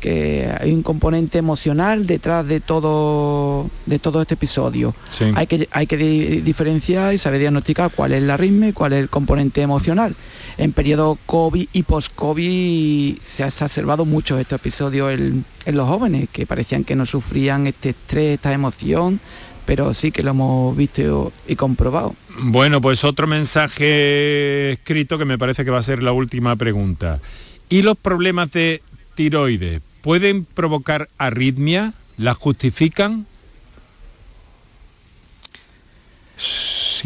que 0.00 0.52
hay 0.60 0.72
un 0.72 0.82
componente 0.82 1.38
emocional 1.38 2.06
detrás 2.06 2.46
de 2.46 2.60
todo 2.60 3.70
de 3.86 3.98
todo 3.98 4.22
este 4.22 4.34
episodio. 4.34 4.94
Hay 5.34 5.46
que 5.46 5.68
hay 5.70 5.86
que 5.86 5.96
diferenciar 5.96 7.14
y 7.14 7.18
saber 7.18 7.40
diagnosticar 7.40 7.90
cuál 7.94 8.12
es 8.12 8.22
la 8.22 8.36
ritmo 8.36 8.66
y 8.66 8.72
cuál 8.72 8.92
es 8.92 9.00
el 9.00 9.08
componente 9.08 9.62
emocional. 9.62 10.14
En 10.58 10.72
periodo 10.72 11.18
COVID 11.26 11.68
y 11.72 11.82
post-COVID 11.82 13.18
se 13.22 13.44
ha 13.44 13.48
exacerbado 13.48 14.04
mucho 14.04 14.38
estos 14.38 14.60
episodios 14.60 15.12
en, 15.12 15.44
en 15.64 15.76
los 15.76 15.88
jóvenes 15.88 16.28
que 16.30 16.46
parecían 16.46 16.84
que 16.84 16.96
no 16.96 17.06
sufrían 17.06 17.66
este 17.66 17.90
estrés, 17.90 18.34
esta 18.34 18.52
emoción, 18.52 19.20
pero 19.66 19.92
sí 19.92 20.12
que 20.12 20.22
lo 20.22 20.30
hemos 20.30 20.76
visto 20.76 21.32
y 21.46 21.56
comprobado. 21.56 22.14
Bueno, 22.38 22.80
pues 22.80 23.04
otro 23.04 23.26
mensaje 23.26 24.72
escrito 24.72 25.18
que 25.18 25.24
me 25.24 25.38
parece 25.38 25.64
que 25.64 25.70
va 25.70 25.78
a 25.78 25.82
ser 25.82 26.02
la 26.02 26.12
última 26.12 26.54
pregunta. 26.56 27.20
¿Y 27.68 27.82
los 27.82 27.96
problemas 27.96 28.52
de 28.52 28.80
tiroides 29.16 29.82
pueden 30.02 30.44
provocar 30.44 31.08
arritmia? 31.18 31.92
¿La 32.16 32.34
justifican? 32.34 33.26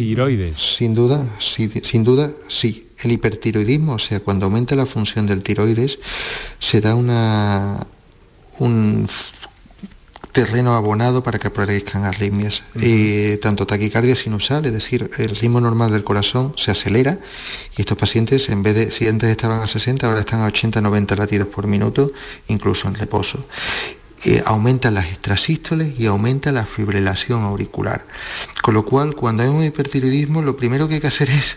tiroides. 0.00 0.56
Sin 0.56 0.94
duda, 0.94 1.26
sin 1.38 2.04
duda, 2.04 2.32
sí. 2.48 2.88
El 3.02 3.12
hipertiroidismo, 3.12 3.94
o 3.94 3.98
sea, 3.98 4.20
cuando 4.20 4.46
aumenta 4.46 4.74
la 4.74 4.86
función 4.86 5.26
del 5.26 5.42
tiroides, 5.42 5.98
se 6.58 6.80
da 6.80 6.94
una, 6.94 7.86
un 8.58 9.06
terreno 10.32 10.74
abonado 10.74 11.22
para 11.22 11.38
que 11.38 11.48
aparezcan 11.48 12.04
arritmias. 12.04 12.62
Eh, 12.80 13.38
tanto 13.42 13.66
taquicardia 13.66 14.14
sinusal, 14.14 14.66
es 14.66 14.72
decir, 14.72 15.10
el 15.18 15.36
ritmo 15.36 15.60
normal 15.60 15.90
del 15.90 16.04
corazón 16.04 16.54
se 16.56 16.70
acelera 16.70 17.18
y 17.76 17.82
estos 17.82 17.96
pacientes, 17.98 18.48
en 18.48 18.62
vez 18.62 18.74
de, 18.74 18.90
si 18.90 19.08
antes 19.08 19.30
estaban 19.30 19.60
a 19.60 19.66
60, 19.66 20.06
ahora 20.06 20.20
están 20.20 20.42
a 20.42 20.48
80-90 20.48 21.16
latidos 21.16 21.48
por 21.48 21.66
minuto, 21.66 22.10
incluso 22.48 22.88
en 22.88 22.94
reposo. 22.94 23.46
Eh, 24.24 24.42
aumenta 24.44 24.90
las 24.90 25.06
extrasístoles 25.06 25.98
y 25.98 26.06
aumenta 26.06 26.52
la 26.52 26.66
fibrilación 26.66 27.42
auricular. 27.42 28.06
Con 28.62 28.74
lo 28.74 28.84
cual, 28.84 29.14
cuando 29.14 29.42
hay 29.42 29.48
un 29.48 29.64
hipertiroidismo, 29.64 30.42
lo 30.42 30.56
primero 30.56 30.88
que 30.88 30.96
hay 30.96 31.00
que 31.00 31.06
hacer 31.06 31.30
es 31.30 31.56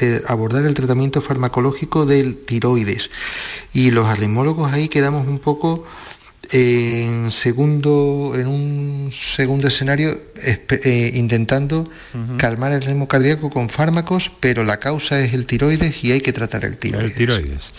eh, 0.00 0.22
abordar 0.28 0.64
el 0.64 0.74
tratamiento 0.74 1.20
farmacológico 1.20 2.04
del 2.04 2.36
tiroides. 2.36 3.10
Y 3.72 3.90
los 3.90 4.06
arritmólogos 4.06 4.72
ahí 4.72 4.88
quedamos 4.88 5.26
un 5.26 5.38
poco 5.38 5.86
en 6.52 7.30
segundo 7.30 8.32
en 8.36 8.46
un 8.46 9.10
segundo 9.12 9.68
escenario 9.68 10.20
eh, 10.36 11.12
intentando 11.14 11.84
calmar 12.36 12.72
el 12.72 12.82
ritmo 12.82 13.08
cardíaco 13.08 13.50
con 13.50 13.68
fármacos 13.68 14.30
pero 14.40 14.64
la 14.64 14.78
causa 14.78 15.20
es 15.20 15.32
el 15.34 15.46
tiroides 15.46 16.04
y 16.04 16.12
hay 16.12 16.20
que 16.20 16.32
tratar 16.32 16.64
el 16.64 16.76
tiroides. 16.76 17.10
El 17.10 17.16
tiroides. 17.16 17.72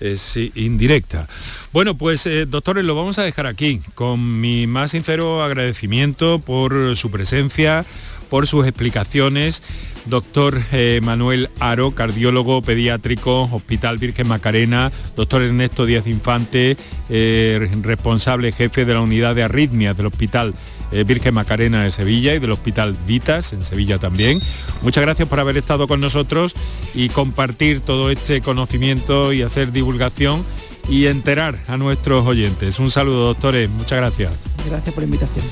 Es 0.00 0.36
indirecta. 0.54 1.26
Bueno 1.72 1.96
pues 1.96 2.26
eh, 2.26 2.46
doctores 2.46 2.84
lo 2.84 2.94
vamos 2.94 3.18
a 3.18 3.24
dejar 3.24 3.46
aquí. 3.46 3.80
Con 3.94 4.40
mi 4.40 4.66
más 4.66 4.92
sincero 4.92 5.42
agradecimiento 5.42 6.38
por 6.38 6.96
su 6.96 7.10
presencia 7.10 7.84
por 8.28 8.46
sus 8.46 8.66
explicaciones 8.66 9.62
doctor 10.08 10.60
eh, 10.72 11.00
Manuel 11.02 11.50
Aro, 11.60 11.92
cardiólogo 11.92 12.62
pediátrico, 12.62 13.48
Hospital 13.52 13.98
Virgen 13.98 14.28
Macarena, 14.28 14.90
doctor 15.16 15.42
Ernesto 15.42 15.86
Díaz 15.86 16.06
Infante, 16.06 16.76
eh, 17.08 17.68
responsable 17.82 18.52
jefe 18.52 18.84
de 18.84 18.94
la 18.94 19.00
unidad 19.00 19.34
de 19.34 19.42
arritmias 19.42 19.96
del 19.96 20.06
Hospital 20.06 20.54
eh, 20.90 21.04
Virgen 21.04 21.34
Macarena 21.34 21.84
de 21.84 21.90
Sevilla 21.90 22.34
y 22.34 22.38
del 22.38 22.52
Hospital 22.52 22.96
Vitas 23.06 23.52
en 23.52 23.62
Sevilla 23.62 23.98
también. 23.98 24.40
Muchas 24.82 25.02
gracias 25.02 25.28
por 25.28 25.40
haber 25.40 25.56
estado 25.56 25.86
con 25.86 26.00
nosotros 26.00 26.54
y 26.94 27.10
compartir 27.10 27.80
todo 27.80 28.10
este 28.10 28.40
conocimiento 28.40 29.32
y 29.32 29.42
hacer 29.42 29.72
divulgación 29.72 30.44
y 30.88 31.06
enterar 31.06 31.58
a 31.68 31.76
nuestros 31.76 32.26
oyentes. 32.26 32.78
Un 32.78 32.90
saludo, 32.90 33.26
doctores. 33.26 33.68
Muchas 33.68 33.98
gracias. 33.98 34.32
Gracias 34.66 34.94
por 34.94 35.02
la 35.02 35.06
invitación. 35.06 35.44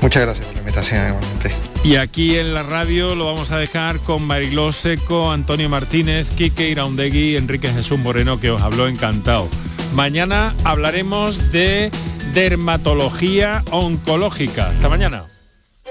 Muchas 0.00 0.22
gracias 0.22 0.46
por 0.46 0.54
la 0.54 0.60
invitación 0.60 1.08
igualmente. 1.08 1.59
Y 1.82 1.96
aquí 1.96 2.36
en 2.36 2.52
la 2.52 2.62
radio 2.62 3.14
lo 3.14 3.24
vamos 3.24 3.52
a 3.52 3.58
dejar 3.58 4.00
con 4.00 4.22
Mariló 4.22 4.70
Seco, 4.70 5.32
Antonio 5.32 5.68
Martínez, 5.70 6.28
Quique 6.36 6.68
Iraundegui, 6.68 7.36
Enrique 7.36 7.68
Jesús 7.68 7.98
Moreno, 7.98 8.38
que 8.38 8.50
os 8.50 8.60
habló 8.60 8.86
encantado. 8.86 9.48
Mañana 9.94 10.54
hablaremos 10.64 11.50
de 11.52 11.90
dermatología 12.34 13.64
oncológica. 13.70 14.68
Hasta 14.68 14.90
mañana. 14.90 15.24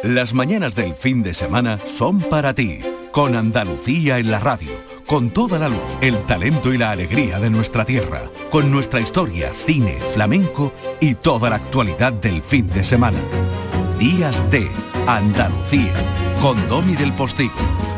Las 0.04 0.34
mañanas 0.34 0.76
del 0.76 0.94
fin 0.94 1.24
de 1.24 1.34
semana 1.34 1.80
son 1.86 2.22
para 2.22 2.54
ti, 2.54 2.80
con 3.12 3.36
Andalucía 3.36 4.20
en 4.20 4.30
la 4.30 4.40
radio, 4.40 4.72
con 5.08 5.32
toda 5.32 5.58
la 5.58 5.70
luz, 5.70 5.98
el 6.02 6.18
talento 6.26 6.72
y 6.72 6.78
la 6.78 6.92
alegría 6.92 7.40
de 7.40 7.50
nuestra 7.50 7.84
tierra, 7.84 8.22
con 8.52 8.72
nuestra 8.72 9.02
historia, 9.02 9.52
cine, 9.54 9.98
flamenco 10.14 10.72
y 11.02 11.16
toda 11.16 11.50
la 11.50 11.56
actualidad 11.58 12.14
del 12.14 12.44
fin 12.44 12.68
de 12.68 12.84
semana. 12.84 13.20
Días 14.00 14.50
de 14.50 14.72
Andalucía, 15.08 15.94
con 16.42 16.56
Domi 16.70 16.96
del 16.96 17.12
Postigo, 17.12 17.52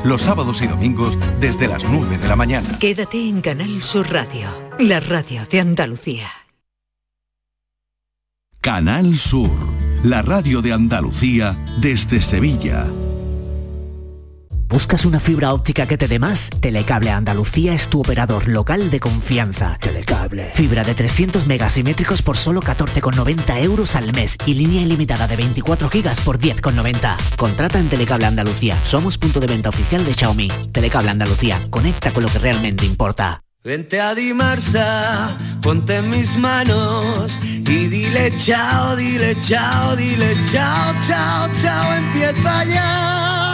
los 0.03 0.23
sábados 0.23 0.63
y 0.63 0.67
domingos 0.67 1.15
desde 1.39 1.67
las 1.67 1.83
9 1.83 2.17
de 2.17 2.27
la 2.27 2.35
mañana. 2.35 2.79
Quédate 2.79 3.29
en 3.29 3.41
Canal 3.41 3.83
Sur 3.83 4.11
Radio, 4.11 4.49
la 4.79 4.99
radio 4.99 5.45
de 5.45 5.59
Andalucía. 5.59 6.27
Canal 8.61 9.15
Sur, 9.15 9.51
la 10.03 10.23
radio 10.23 10.63
de 10.63 10.73
Andalucía 10.73 11.55
desde 11.79 12.19
Sevilla. 12.23 12.87
¿Buscas 14.71 15.03
una 15.03 15.19
fibra 15.19 15.53
óptica 15.53 15.85
que 15.85 15.97
te 15.97 16.07
dé 16.07 16.17
más? 16.17 16.49
Telecable 16.61 17.11
Andalucía 17.11 17.73
es 17.73 17.89
tu 17.89 17.99
operador 17.99 18.47
local 18.47 18.89
de 18.89 19.01
confianza. 19.01 19.77
Telecable. 19.81 20.49
Fibra 20.53 20.85
de 20.85 20.95
300 20.95 21.45
megasimétricos 21.45 22.21
por 22.21 22.37
solo 22.37 22.61
14,90 22.61 23.61
euros 23.63 23.97
al 23.97 24.13
mes 24.13 24.37
y 24.45 24.53
línea 24.53 24.81
ilimitada 24.81 25.27
de 25.27 25.35
24 25.35 25.89
gigas 25.89 26.21
por 26.21 26.39
10,90. 26.39 27.17
Contrata 27.35 27.79
en 27.79 27.89
Telecable 27.89 28.27
Andalucía. 28.27 28.79
Somos 28.85 29.17
punto 29.17 29.41
de 29.41 29.47
venta 29.47 29.67
oficial 29.67 30.05
de 30.05 30.13
Xiaomi. 30.13 30.47
Telecable 30.71 31.09
Andalucía. 31.09 31.59
Conecta 31.69 32.11
con 32.11 32.23
lo 32.23 32.29
que 32.29 32.39
realmente 32.39 32.85
importa. 32.85 33.43
Vente 33.65 33.99
a 33.99 34.15
Dimarsa, 34.15 35.37
ponte 35.61 35.97
en 35.97 36.09
mis 36.09 36.37
manos 36.37 37.37
y 37.43 37.87
dile 37.87 38.33
chao, 38.37 38.95
dile 38.95 39.35
chao, 39.41 39.97
dile 39.97 40.33
chao, 40.49 40.93
chao, 41.05 41.49
chao, 41.61 41.93
empieza 41.93 42.63
ya 42.63 43.50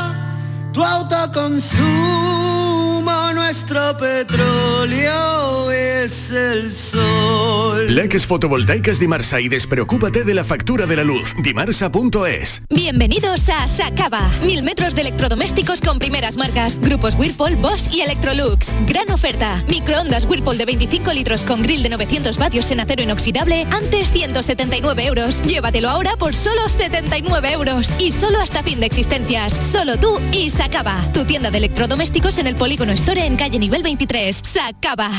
tu 0.78 0.84
autoconsumo, 0.84 3.34
nuestro 3.34 3.98
petróleo 3.98 5.72
es 5.72 6.30
el 6.30 6.70
sol. 6.70 7.96
Leques 7.96 8.28
fotovoltaicas 8.28 9.00
Dimarsa 9.00 9.42
y 9.42 9.50
despreocúpate 9.50 10.24
de 10.24 10.36
la 10.36 10.44
factura 10.44 10.86
de 10.86 10.98
la 10.98 11.04
luz. 11.04 11.34
Dimarsa.es. 11.42 12.62
Bienvenidos 12.70 13.50
a 13.50 13.68
Sacaba. 13.68 14.30
Mil 14.44 14.62
metros 14.62 14.94
de 14.94 15.02
electrodomésticos 15.02 15.82
con 15.82 15.98
primeras 15.98 16.38
marcas. 16.38 16.78
Grupos 16.78 17.16
Whirlpool, 17.16 17.56
Bosch 17.56 17.92
y 17.92 18.02
Electrolux. 18.02 18.76
Gran 18.86 19.10
oferta. 19.10 19.64
Microondas 19.68 20.26
Whirlpool 20.26 20.60
de 20.60 20.66
25 20.66 21.12
litros 21.14 21.44
con 21.44 21.64
grill 21.64 21.82
de 21.82 21.90
900 21.90 22.38
vatios 22.38 22.70
en 22.70 22.82
acero 22.82 23.02
inoxidable. 23.02 23.66
Antes 23.72 24.12
179 24.12 25.08
euros. 25.08 25.42
Llévatelo 25.42 25.90
ahora 25.90 26.16
por 26.18 26.36
solo 26.36 26.70
79 26.70 27.52
euros. 27.52 27.90
Y 28.00 28.12
solo 28.12 28.40
hasta 28.40 28.62
fin 28.62 28.80
de 28.80 28.86
existencias. 28.86 29.56
Solo 29.72 29.98
tú 29.98 30.20
y 30.32 30.52
Sacaba. 30.68 31.02
Tu 31.14 31.24
tienda 31.24 31.50
de 31.50 31.60
electrodomésticos 31.60 32.38
en 32.40 32.48
el 32.48 32.58
Polígono 32.58 32.92
Store 32.92 33.26
en 33.26 33.38
calle 33.38 33.58
nivel 33.58 33.84
23. 33.84 34.42
Sacaba. 34.44 35.10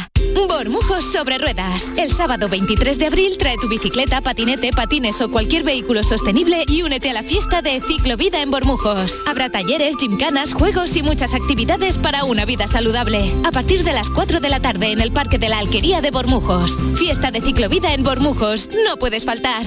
Bormujos 0.46 1.10
sobre 1.10 1.38
ruedas. 1.38 1.86
El 1.96 2.12
sábado 2.12 2.50
23 2.50 2.98
de 2.98 3.06
abril 3.06 3.38
trae 3.38 3.56
tu 3.56 3.66
bicicleta, 3.66 4.20
patinete, 4.20 4.72
patines 4.74 5.18
o 5.22 5.30
cualquier 5.30 5.62
vehículo 5.62 6.04
sostenible 6.04 6.64
y 6.68 6.82
únete 6.82 7.08
a 7.08 7.14
la 7.14 7.22
fiesta 7.22 7.62
de 7.62 7.80
Ciclovida 7.80 8.42
en 8.42 8.50
Bormujos. 8.50 9.22
Habrá 9.26 9.48
talleres, 9.48 9.96
gimcanas, 9.98 10.52
juegos 10.52 10.94
y 10.96 11.02
muchas 11.02 11.32
actividades 11.32 11.96
para 11.96 12.24
una 12.24 12.44
vida 12.44 12.68
saludable. 12.68 13.32
A 13.46 13.50
partir 13.50 13.84
de 13.84 13.94
las 13.94 14.10
4 14.10 14.40
de 14.40 14.50
la 14.50 14.60
tarde 14.60 14.92
en 14.92 15.00
el 15.00 15.12
Parque 15.12 15.38
de 15.38 15.48
la 15.48 15.60
Alquería 15.60 16.02
de 16.02 16.10
Bormujos. 16.10 16.76
Fiesta 16.98 17.30
de 17.30 17.40
Ciclovida 17.40 17.94
en 17.94 18.04
Bormujos. 18.04 18.68
No 18.86 18.98
puedes 18.98 19.24
faltar. 19.24 19.64